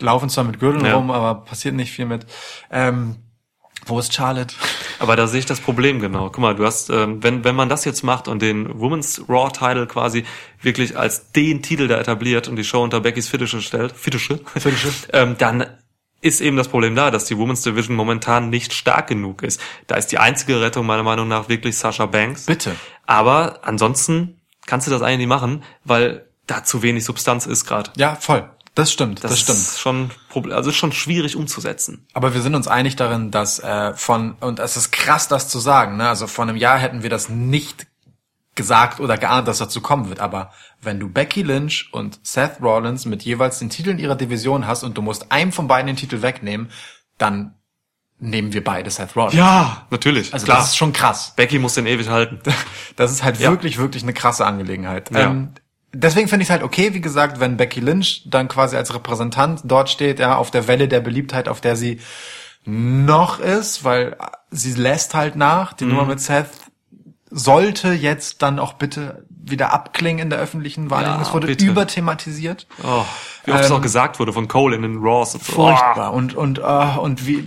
[0.00, 0.94] laufen zwar mit Gürteln Ja.
[0.94, 2.24] rum, aber passiert nicht viel mit.
[2.70, 3.16] Ähm,
[3.86, 4.54] wo ist Charlotte?
[4.98, 6.26] Aber da sehe ich das Problem genau.
[6.26, 9.50] Guck mal, du hast, ähm, wenn, wenn man das jetzt macht und den Women's Raw
[9.50, 10.24] Title quasi
[10.60, 14.88] wirklich als den Titel da etabliert und die Show unter Beckys Fittiche stellt, Fittiche, Fittiche.
[15.12, 15.66] ähm, dann
[16.20, 19.60] ist eben das Problem da, dass die Women's Division momentan nicht stark genug ist.
[19.86, 22.46] Da ist die einzige Rettung meiner Meinung nach wirklich Sasha Banks.
[22.46, 22.74] Bitte.
[23.06, 27.90] Aber ansonsten kannst du das eigentlich nicht machen, weil da zu wenig Substanz ist gerade.
[27.96, 28.48] Ja, voll.
[28.76, 29.58] Das stimmt, das, Das, stimmt.
[29.58, 30.10] ist schon,
[30.52, 32.06] also ist schon schwierig umzusetzen.
[32.12, 35.58] Aber wir sind uns einig darin, dass äh, von, und es ist krass, das zu
[35.58, 36.08] sagen, ne?
[36.08, 37.86] also vor einem Jahr hätten wir das nicht
[38.54, 40.20] gesagt oder geahnt, dass dazu kommen wird.
[40.20, 44.82] Aber wenn du Becky Lynch und Seth Rollins mit jeweils den Titeln ihrer Division hast
[44.82, 46.70] und du musst einem von beiden den Titel wegnehmen,
[47.18, 47.54] dann
[48.18, 49.34] nehmen wir beide Seth Rollins.
[49.34, 50.32] Ja, natürlich.
[50.34, 50.58] also klar.
[50.58, 51.32] das ist schon krass.
[51.36, 52.40] Becky muss den ewig halten.
[52.96, 53.50] Das ist halt Ja.
[53.50, 55.10] wirklich, wirklich eine krasse Angelegenheit.
[55.12, 55.20] Ja.
[55.30, 55.52] Ähm,
[55.96, 59.60] deswegen finde ich es halt okay, wie gesagt, wenn Becky Lynch dann quasi als Repräsentant
[59.64, 62.00] dort steht, ja, auf der Welle der Beliebtheit, auf der sie
[62.64, 64.16] noch ist, weil
[64.50, 65.72] sie lässt halt nach.
[65.72, 66.48] Die Nummer mit Seth
[67.38, 71.16] sollte jetzt dann auch bitte wieder abklingen in der öffentlichen Wahrnehmung.
[71.18, 71.66] Ja, es wurde bitte.
[71.66, 72.66] überthematisiert.
[72.82, 73.04] Oh,
[73.44, 75.52] wie oft es Ähm, auch gesagt wurde von Cole in den Raws und so.
[75.52, 76.14] Furchtbar.
[76.14, 76.62] Und, und, äh,
[76.98, 77.46] und wie,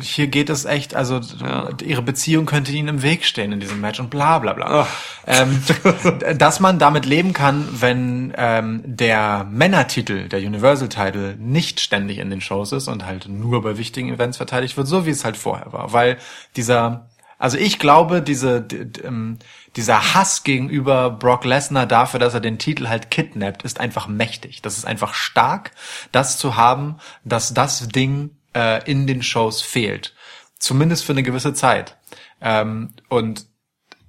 [0.00, 1.68] hier geht es echt, also Ja.
[1.82, 4.66] ihre Beziehung könnte ihnen im Weg stehen in diesem Match und bla bla bla.
[4.82, 4.88] Ach.
[5.26, 5.62] Ähm,
[6.36, 12.28] dass man damit leben kann, wenn ähm, der Männertitel, der Universal Title, nicht ständig in
[12.28, 15.36] den Shows ist und halt nur bei wichtigen Events verteidigt wird, so wie es halt
[15.36, 15.92] vorher war.
[15.92, 16.18] Weil
[16.56, 17.07] dieser,
[17.38, 18.66] also ich glaube, diese,
[19.04, 19.38] ähm,
[19.76, 24.60] dieser Hass gegenüber Brock Lesnar dafür, dass er den Titel halt kidnappt, ist einfach mächtig.
[24.60, 25.70] Das ist einfach stark,
[26.10, 30.14] das zu haben, dass das Ding äh, in den Shows fehlt.
[30.58, 31.96] Zumindest für eine gewisse Zeit.
[32.40, 33.46] Ähm, und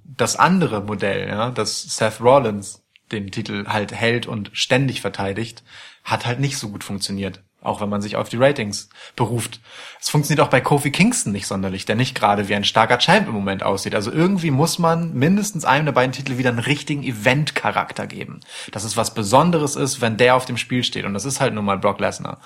[0.04, 2.82] das andere Modell, ja, dass Seth Rollins
[3.12, 5.62] den Titel halt hält und ständig verteidigt,
[6.02, 7.42] hat halt nicht so gut funktioniert.
[7.62, 9.60] Auch wenn man sich auf die Ratings beruft.
[10.00, 13.28] Es funktioniert auch bei Kofi Kingston nicht sonderlich, der nicht gerade wie ein starker Champ
[13.28, 13.94] im Moment aussieht.
[13.94, 18.40] Also irgendwie muss man mindestens einem der beiden Titel wieder einen richtigen Event-Charakter geben.
[18.72, 21.04] Dass es was Besonderes ist, wenn der auf dem Spiel steht.
[21.04, 22.40] Und das ist halt nun mal Brock Lesnar.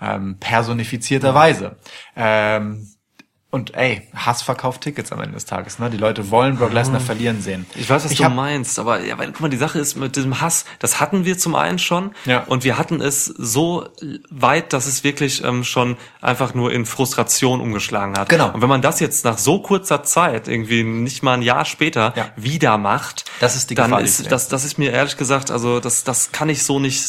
[0.00, 1.76] Ähm, personifizierterweise.
[2.14, 2.86] Ähm,
[3.56, 5.78] und ey, Hass verkauft Tickets am Ende des Tages.
[5.80, 5.90] Ne?
[5.90, 7.66] Die Leute wollen Brock Lesnar verlieren sehen.
[7.74, 10.14] Ich weiß, was Ich du meinst, aber ja, weil, guck mal, die Sache ist mit
[10.14, 12.44] diesem Hass, das hatten wir zum einen schon Ja.
[12.44, 13.88] und wir hatten es so
[14.30, 18.28] weit, dass es wirklich ähm, schon einfach nur in Frustration umgeschlagen hat.
[18.28, 18.50] Genau.
[18.52, 22.12] Und wenn man das jetzt nach so kurzer Zeit, irgendwie nicht mal ein Jahr später,
[22.16, 22.28] Ja.
[22.36, 25.80] wieder macht, Das ist die dann Gefahr, ist das, das ist mir ehrlich gesagt, also
[25.80, 27.02] das, das kann ich so nicht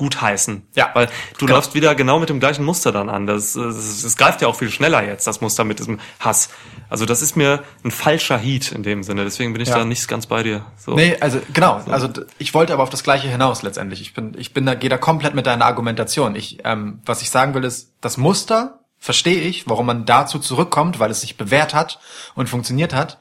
[0.00, 0.66] gut heißen.
[0.74, 0.88] Ja.
[0.94, 1.06] Weil
[1.38, 1.56] du Genau.
[1.56, 3.26] läufst wieder genau mit dem gleichen Muster dann an.
[3.26, 6.48] Das, das, das greift ja auch viel schneller jetzt, das Muster mit diesem Hass.
[6.88, 9.24] Also das ist mir ein falscher Heat in dem Sinne.
[9.24, 9.76] Deswegen bin ich Ja.
[9.76, 10.64] da nicht ganz bei dir.
[10.78, 10.94] So.
[10.94, 14.00] Nee, also genau, also d- ich wollte aber auf das gleiche hinaus letztendlich.
[14.00, 16.34] Ich bin, ich bin da, gehe da komplett mit deiner Argumentation.
[16.34, 20.98] Ich, ähm, was ich sagen will, ist, das Muster verstehe ich, warum man dazu zurückkommt,
[20.98, 22.00] weil es sich bewährt hat
[22.34, 23.18] und funktioniert hat.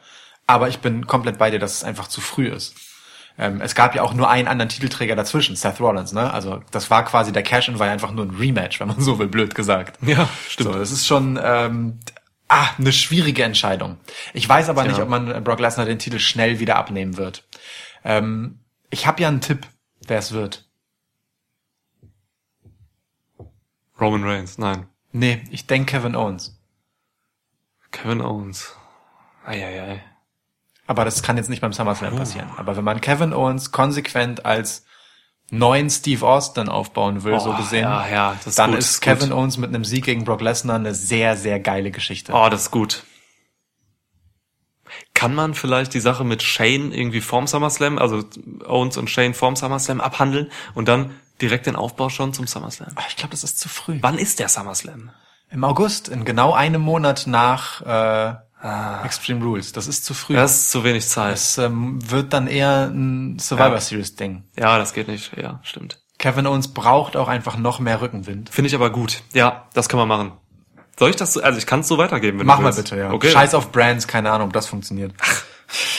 [0.48, 2.74] Aber ich bin komplett bei dir, dass es einfach zu früh ist.
[3.40, 6.32] Ähm, es gab ja auch nur einen anderen Titelträger dazwischen, Seth Rollins, ne?
[6.34, 9.18] Also das war quasi der Cash-In war ja einfach nur ein Rematch, wenn man so
[9.18, 9.98] will, blöd gesagt.
[10.06, 10.74] Ja, stimmt.
[10.74, 12.00] So, das ist schon ähm,
[12.50, 13.98] ah, eine schwierige Entscheidung.
[14.34, 15.04] Ich weiß aber nicht, Ja.
[15.04, 17.48] ob man äh, Brock Lesnar den Titel schnell wieder abnehmen wird.
[18.04, 18.60] Ähm,
[18.90, 19.66] ich habe ja einen Tipp,
[20.06, 20.68] wer es wird.
[24.00, 24.88] Roman Reigns, nein.
[25.12, 26.60] Nee, ich denke Kevin Owens.
[27.92, 28.76] Kevin Owens.
[29.46, 30.04] Eieiei.
[30.90, 32.50] Aber das kann jetzt nicht beim SummerSlam passieren.
[32.58, 34.86] Aber wenn man Kevin Owens konsequent als
[35.52, 39.30] neuen Steve Austin aufbauen will, so Oh, gesehen, ja, ja, dann gut, ist ist Kevin
[39.30, 39.38] gut.
[39.38, 42.34] Owens mit einem Sieg gegen Brock Lesnar eine sehr, sehr geile Geschichte.
[42.34, 43.04] Oh, das ist gut.
[45.14, 48.24] Kann man vielleicht die Sache mit Shane irgendwie vorm SummerSlam, also
[48.66, 52.96] Owens und Shane vorm SummerSlam abhandeln und dann direkt den Aufbau schon zum SummerSlam?
[53.10, 54.00] Ich glaube, das ist zu früh.
[54.02, 55.12] Wann ist der SummerSlam?
[55.52, 58.49] Im August, in genau einem Monat nach äh,
[59.06, 59.72] Extreme Rules.
[59.72, 60.34] Das ist zu früh.
[60.34, 61.34] Das ist zu wenig Zeit.
[61.34, 63.80] Das ähm, wird dann eher ein Survivor Ja.
[63.80, 64.44] Series Ding.
[64.58, 65.32] Ja, das geht nicht.
[65.38, 66.00] Ja, stimmt.
[66.18, 68.50] Kevin Owens braucht auch einfach noch mehr Rückenwind.
[68.50, 69.22] Finde ich aber gut.
[69.34, 70.34] Ja, das kann man machen.
[70.98, 72.90] Soll ich das so, also ich kann es so weitergeben, wenn Mach du mal willst.
[72.90, 73.12] bitte, ja.
[73.12, 73.32] Okay.
[73.32, 75.14] Scheiß auf Brands, keine Ahnung, ob das funktioniert.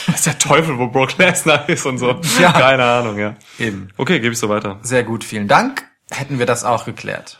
[0.05, 2.19] Das ist der Teufel, wo Brock Lesnar ist und so.
[2.41, 2.51] Ja.
[2.51, 3.35] Keine Ahnung, ja.
[3.57, 3.87] Eben.
[3.95, 4.79] Okay, gebe ich so weiter.
[4.81, 5.85] Sehr gut, vielen Dank.
[6.09, 7.39] Hätten wir das auch geklärt.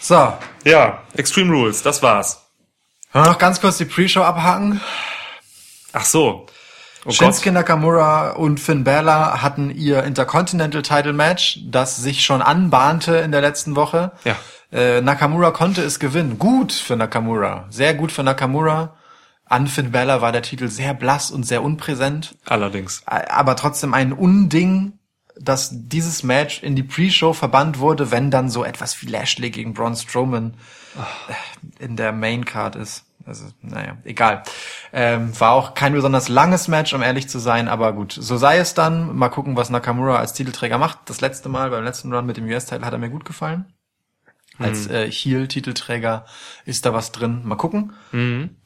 [0.00, 0.32] So,
[0.64, 2.49] Ja, Extreme Rules, das war's.
[3.12, 4.80] Wollen wir noch ganz kurz die Pre-Show abhaken.
[5.92, 6.46] Ach so.
[7.04, 13.16] Oh Shinsuke Nakamura und Finn Balor hatten ihr Intercontinental Title Match, das sich schon anbahnte
[13.16, 14.12] in der letzten Woche.
[14.24, 14.36] Ja.
[14.70, 16.38] Äh, Nakamura konnte es gewinnen.
[16.38, 17.66] Gut für Nakamura.
[17.70, 18.96] Sehr gut für Nakamura.
[19.46, 22.36] An Finn Balor war der Titel sehr blass und sehr unpräsent.
[22.46, 23.02] Allerdings.
[23.06, 24.92] aber trotzdem ein Unding,
[25.36, 29.72] dass dieses Match in die Pre-Show verbannt wurde, wenn dann so etwas wie Lashley gegen
[29.72, 30.79] Braun Strowman äh,
[31.78, 33.04] in der Main Card ist.
[33.26, 34.42] Also, naja, egal.
[34.92, 38.58] Ähm, war auch kein besonders langes Match, um ehrlich zu sein, aber gut, so sei
[38.58, 39.14] es dann.
[39.14, 40.98] Mal gucken, was Nakamura als Titelträger macht.
[41.06, 43.66] Das letzte Mal, beim letzten Run mit dem US-Titel hat er mir gut gefallen.
[44.58, 46.26] Als äh, Heel-Titelträger
[46.66, 47.40] ist da was drin.
[47.44, 47.94] Mal gucken.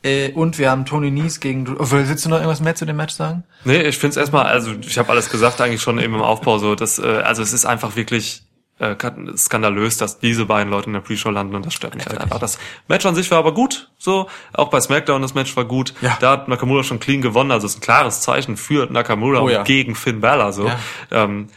[0.03, 1.69] Äh, und wir haben Tony Nies gegen...
[1.69, 3.45] Oh, willst du noch irgendwas mehr zu dem Match sagen?
[3.65, 6.75] Nee, ich find's erstmal, also ich habe alles gesagt eigentlich schon eben im Aufbau so,
[6.75, 8.45] dass, äh, also es ist einfach wirklich
[8.79, 8.97] äh,
[9.37, 12.39] skandalös, dass diese beiden Leute in der Pre-Show landen und das stört mich halt einfach.
[12.39, 15.95] Das Match an sich war aber gut, so, auch bei SmackDown das Match war gut.
[16.01, 16.17] Ja.
[16.21, 19.61] Da hat Nakamura schon clean gewonnen, also ist ein klares Zeichen für Nakamura Oh ja.
[19.61, 20.67] und gegen Finn Balor so.
[20.67, 20.79] Ja.
[21.11, 21.49] Ähm,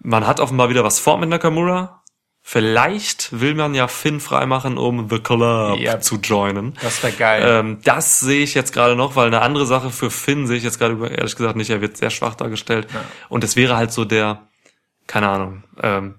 [0.00, 2.02] man hat offenbar wieder was vor mit Nakamura.
[2.44, 6.02] Vielleicht will man ja Finn freimachen, um The Club Yep.
[6.02, 6.76] zu joinen.
[6.82, 7.42] Das wäre geil.
[7.46, 10.64] Ähm, das sehe ich jetzt gerade noch, weil eine andere Sache für Finn sehe ich
[10.64, 11.70] jetzt gerade ehrlich gesagt nicht.
[11.70, 12.88] Er wird sehr schwach dargestellt.
[13.28, 14.48] Und es wäre halt so der,
[15.06, 16.16] keine Ahnung, ähm,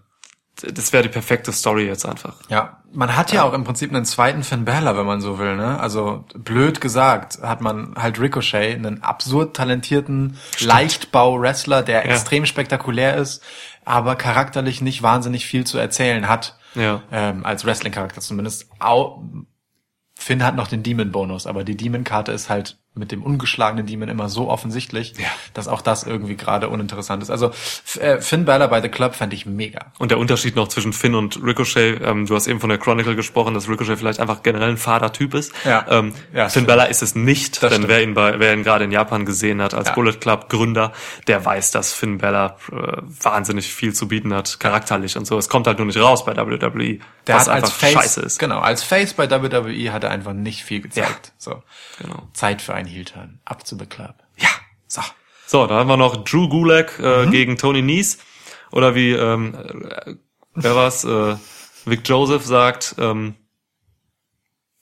[0.61, 2.35] das wäre die perfekte Story jetzt einfach.
[2.47, 5.55] Ja, man hat ja auch im Prinzip einen zweiten Finn Balor, wenn man so will,
[5.55, 5.79] ne?
[5.79, 12.11] Also blöd gesagt, hat man halt Ricochet, einen absurd talentierten Leichtbau-Wrestler, der Ja.
[12.11, 13.41] extrem spektakulär ist,
[13.85, 16.57] aber charakterlich nicht wahnsinnig viel zu erzählen hat.
[16.75, 17.01] Ja.
[17.11, 18.67] Ähm, als Wrestling-Charakter zumindest.
[18.79, 19.23] Au
[20.15, 24.29] Finn hat noch den Demon-Bonus, aber die Demon-Karte ist halt mit dem ungeschlagenen Demon immer
[24.29, 25.25] so offensichtlich, Ja.
[25.55, 27.31] dass auch das irgendwie gerade uninteressant ist.
[27.31, 27.51] Also
[27.99, 29.87] äh, Finn Balor bei The Club fände ich mega.
[29.97, 33.15] Und der Unterschied noch zwischen Finn und Ricochet, ähm, du hast eben von der Chronicle
[33.15, 35.53] gesprochen, dass Ricochet vielleicht einfach generell ein fader Typ ist.
[35.65, 35.85] Ja.
[35.89, 36.67] Ähm, Ja, Finn stimmt.
[36.67, 37.87] Balor ist es nicht, Das denn stimmt.
[37.87, 39.95] wer ihn, bei, wer ihn gerade in Japan gesehen hat als Ja.
[39.95, 40.93] Bullet Club Gründer,
[41.25, 45.37] der weiß, dass Finn Balor äh, wahnsinnig viel zu bieten hat, charakterlich und so.
[45.39, 48.37] Es kommt halt nur nicht raus bei WWE, Der was einfach Face, scheiße ist.
[48.37, 51.31] genau, als Face bei WWE hat er einfach nicht viel gezeigt.
[51.39, 51.63] So.
[51.99, 52.27] Genau.
[52.33, 53.39] Zeit für einen Heel-Turn.
[53.45, 54.15] Up to the club.
[54.37, 54.49] Ja.
[54.87, 55.01] So.
[55.45, 57.05] So, dann haben wir noch Drew Gulak Mhm.
[57.05, 58.17] äh, gegen Tony Nies.
[58.71, 60.15] Oder wie, ähm, äh,
[60.55, 61.03] wer war's?
[61.03, 61.35] Äh,
[61.85, 63.35] Vic Joseph sagt, ähm,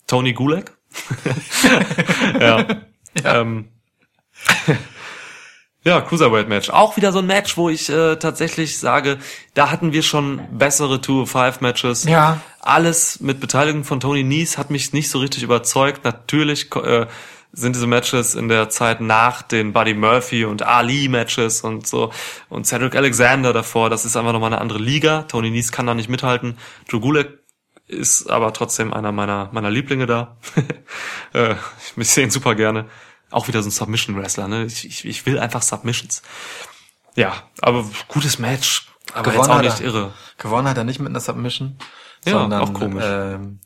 [0.08, 0.78] Tony Gulak?
[2.40, 2.66] ja.
[3.24, 3.70] Ähm,
[5.84, 6.70] ja, Cruiserweight Match.
[6.70, 9.18] Auch wieder so ein Match, wo ich äh, tatsächlich sage,
[9.54, 12.04] da hatten wir schon bessere 205 Matches.
[12.06, 12.40] Ja.
[12.60, 16.04] Alles mit Beteiligung von Tony Nies hat mich nicht so richtig überzeugt.
[16.04, 17.08] Natürlich äh,
[17.54, 22.12] sind diese Matches in der Zeit nach den Buddy Murphy und Ali Matches und so
[22.50, 23.90] und Cedric Alexander davor.
[23.90, 25.24] Das ist einfach nochmal eine andere Liga.
[25.24, 26.58] Tony Nies kann da nicht mithalten.
[26.90, 27.40] Drew Gulak
[27.88, 30.38] ist aber trotzdem einer meiner meiner Lieblinge da.
[31.34, 31.56] äh,
[31.98, 32.86] ich sehe ihn super gerne.
[33.32, 34.48] Auch wieder so ein Submission-Wrestler.
[34.48, 34.66] Ne?
[34.66, 36.22] Ich, ich, ich will einfach Submissions.
[37.16, 38.88] Ja, aber gutes Match.
[39.14, 40.14] Aber jetzt auch nicht irre.
[40.38, 41.78] Gewonnen hat er nicht mit einer Submission.
[42.26, 43.04] Ja, sondern, auch komisch.
[43.06, 43.60] Ähm,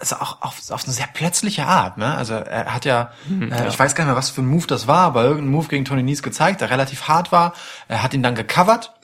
[0.00, 2.14] also auch auf, auf eine sehr plötzliche Art, ne?
[2.14, 4.66] Also er hat ja, Mhm, äh, ich weiß gar nicht mehr, was für ein Move
[4.66, 7.52] das war, aber irgendein Move gegen Tony Nies gezeigt, der relativ hart war.
[7.88, 8.94] Er hat ihn dann gecovert.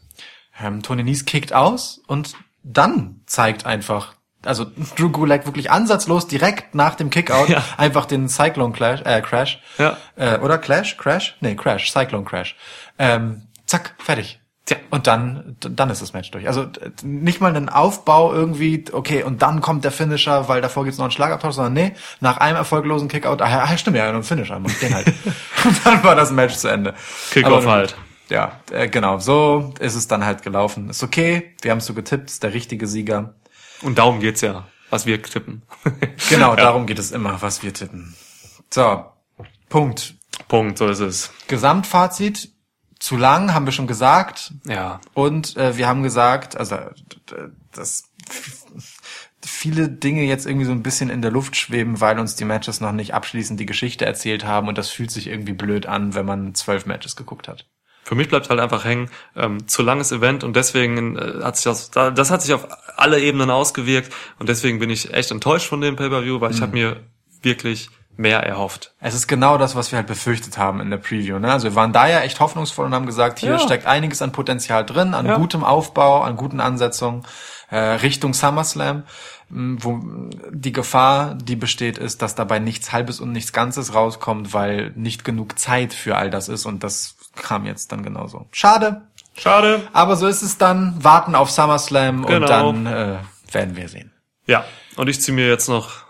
[0.60, 4.14] Ähm, Tony Nies kickt aus und dann zeigt einfach,
[4.44, 4.66] also
[4.96, 7.62] Drew Gulak wirklich ansatzlos direkt nach dem Kickout Ja.
[7.76, 9.60] einfach den Cyclone Clash, äh, Crash.
[9.78, 9.96] Ja.
[10.16, 10.96] Äh, oder Clash?
[10.96, 11.36] Crash?
[11.40, 12.56] Nee, Crash, Cyclone Crash.
[12.98, 14.40] Ähm, zack, fertig.
[14.66, 14.78] Tja.
[14.91, 16.47] Und dann, dann ist das Match durch.
[16.47, 16.66] Also
[17.03, 21.05] nicht mal einen Aufbau irgendwie, okay, und dann kommt der Finisher, weil davor gibt's noch
[21.05, 24.59] einen Schlagabtausch, sondern nee, nach einem erfolglosen Kickout, ah, ja, stimmt ja, nur ein Finisher,
[24.59, 25.07] mach den halt.
[25.65, 26.95] und dann war das Match zu Ende.
[27.31, 27.95] Kickoff halt.
[28.31, 30.89] Ja, äh, genau, so ist es dann halt gelaufen.
[30.89, 33.35] Ist okay, wir haben so getippt, ist der richtige Sieger.
[33.82, 35.62] Und darum geht's ja, was wir tippen.
[36.31, 38.15] Genau, darum geht es immer, was wir tippen.
[38.70, 39.05] So,
[39.69, 40.15] Punkt.
[40.49, 41.31] Punkt, so ist es.
[41.49, 42.53] Gesamtfazit
[43.05, 44.55] zu lang, haben wir schon gesagt.
[44.66, 44.98] Ja.
[45.12, 46.78] Und äh, wir haben gesagt, also
[47.72, 48.05] dass
[49.44, 52.81] viele Dinge jetzt irgendwie so ein bisschen in der Luft schweben, weil uns die Matches
[52.81, 56.24] noch nicht abschließend die Geschichte erzählt haben und das fühlt sich irgendwie blöd an, wenn
[56.24, 57.66] man zwölf Matches geguckt hat.
[58.05, 61.64] Für mich bleibt halt einfach hängen, ähm, zu langes Event und deswegen äh, hat sich
[61.64, 62.66] das, da- das hat sich auf
[62.97, 66.72] alle Ebenen ausgewirkt und deswegen bin ich echt enttäuscht von dem Pay-Per-View, weil ich habe
[66.72, 67.02] mir
[67.43, 68.93] wirklich mehr erhofft.
[69.01, 71.39] Es ist genau das, was wir halt befürchtet haben in der Preview.
[71.39, 71.51] Ne?
[71.53, 73.59] Also wir waren da ja echt hoffnungsvoll und haben gesagt, hier Ja.
[73.59, 75.36] steckt einiges an Potenzial drin, an Ja.
[75.36, 77.24] gutem Aufbau, an guten Ansetzungen
[77.70, 79.03] äh, Richtung SummerSlam.
[79.51, 80.01] Wo
[80.51, 85.24] die Gefahr, die besteht, ist, dass dabei nichts Halbes und nichts Ganzes rauskommt, weil nicht
[85.24, 88.47] genug Zeit für all das ist und das kam jetzt dann genauso.
[88.53, 89.03] Schade,
[89.36, 89.82] Schade.
[89.93, 90.97] aber so ist es dann.
[91.03, 92.47] Warten auf SummerSlam und Genau.
[92.47, 93.19] dann äh,
[93.53, 94.12] werden wir sehen.
[94.47, 94.65] Ja,
[94.97, 96.03] und ich ziehe mir jetzt noch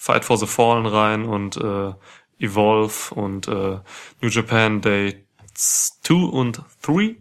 [0.00, 1.92] Fight for the Fallen rein und äh,
[2.38, 3.80] Evolve und äh,
[4.20, 7.16] New Japan Day 2 und 3.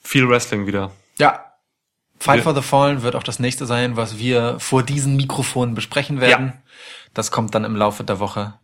[0.00, 0.92] Viel Wrestling wieder.
[1.18, 1.52] Ja.
[2.20, 5.74] Fight Wir- for the Fallen wird auch das nächste sein, was wir vor diesen Mikrofonen
[5.74, 6.62] besprechen werden.
[7.14, 8.54] Das kommt dann im Laufe der Woche.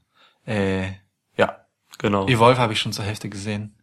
[0.46, 0.92] Äh,
[1.36, 1.56] ja.
[1.98, 2.28] Genau.
[2.28, 3.74] Evolve habe ich schon zur Hälfte gesehen.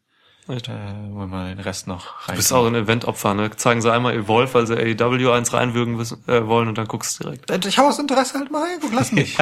[0.48, 0.68] Echt?
[0.68, 0.72] Äh,
[1.12, 2.36] wollen wir den Rest noch rein.
[2.36, 3.50] Du bist auch ein Eventopfer, ne?
[3.56, 7.20] Zeigen sie einmal Evolve, weil sie AEW eins reinwürgen wissen, äh, wollen und dann guckst
[7.20, 7.50] du direkt.
[7.50, 9.36] Äh, Ich habe aus Interesse halt mal reinguck, lass mich.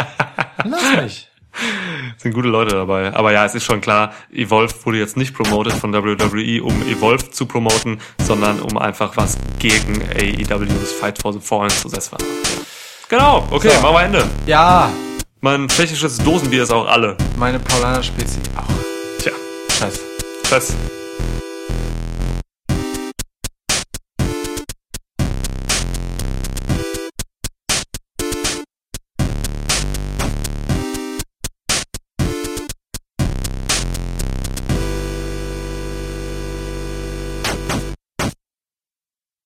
[0.64, 1.28] lass mich.
[2.18, 3.14] Sind gute Leute dabei.
[3.14, 7.30] Aber ja, es ist schon klar, Evolve wurde jetzt nicht promoted von WWE, um Evolve
[7.32, 12.18] zu promoten, sondern um einfach was gegen AEWs Fight for the Fallen zu setzen.
[13.10, 13.82] Genau, okay, So.
[13.82, 14.26] machen wir Ende.
[14.48, 14.90] Ja,
[15.42, 17.18] Mein tschechisches Dosenbier ist auch alle.
[17.38, 18.93] meine Paulaner Spezi auch.
[20.54, 20.74] Tja, Scheiße.
[20.74, 21.03] Tschüss.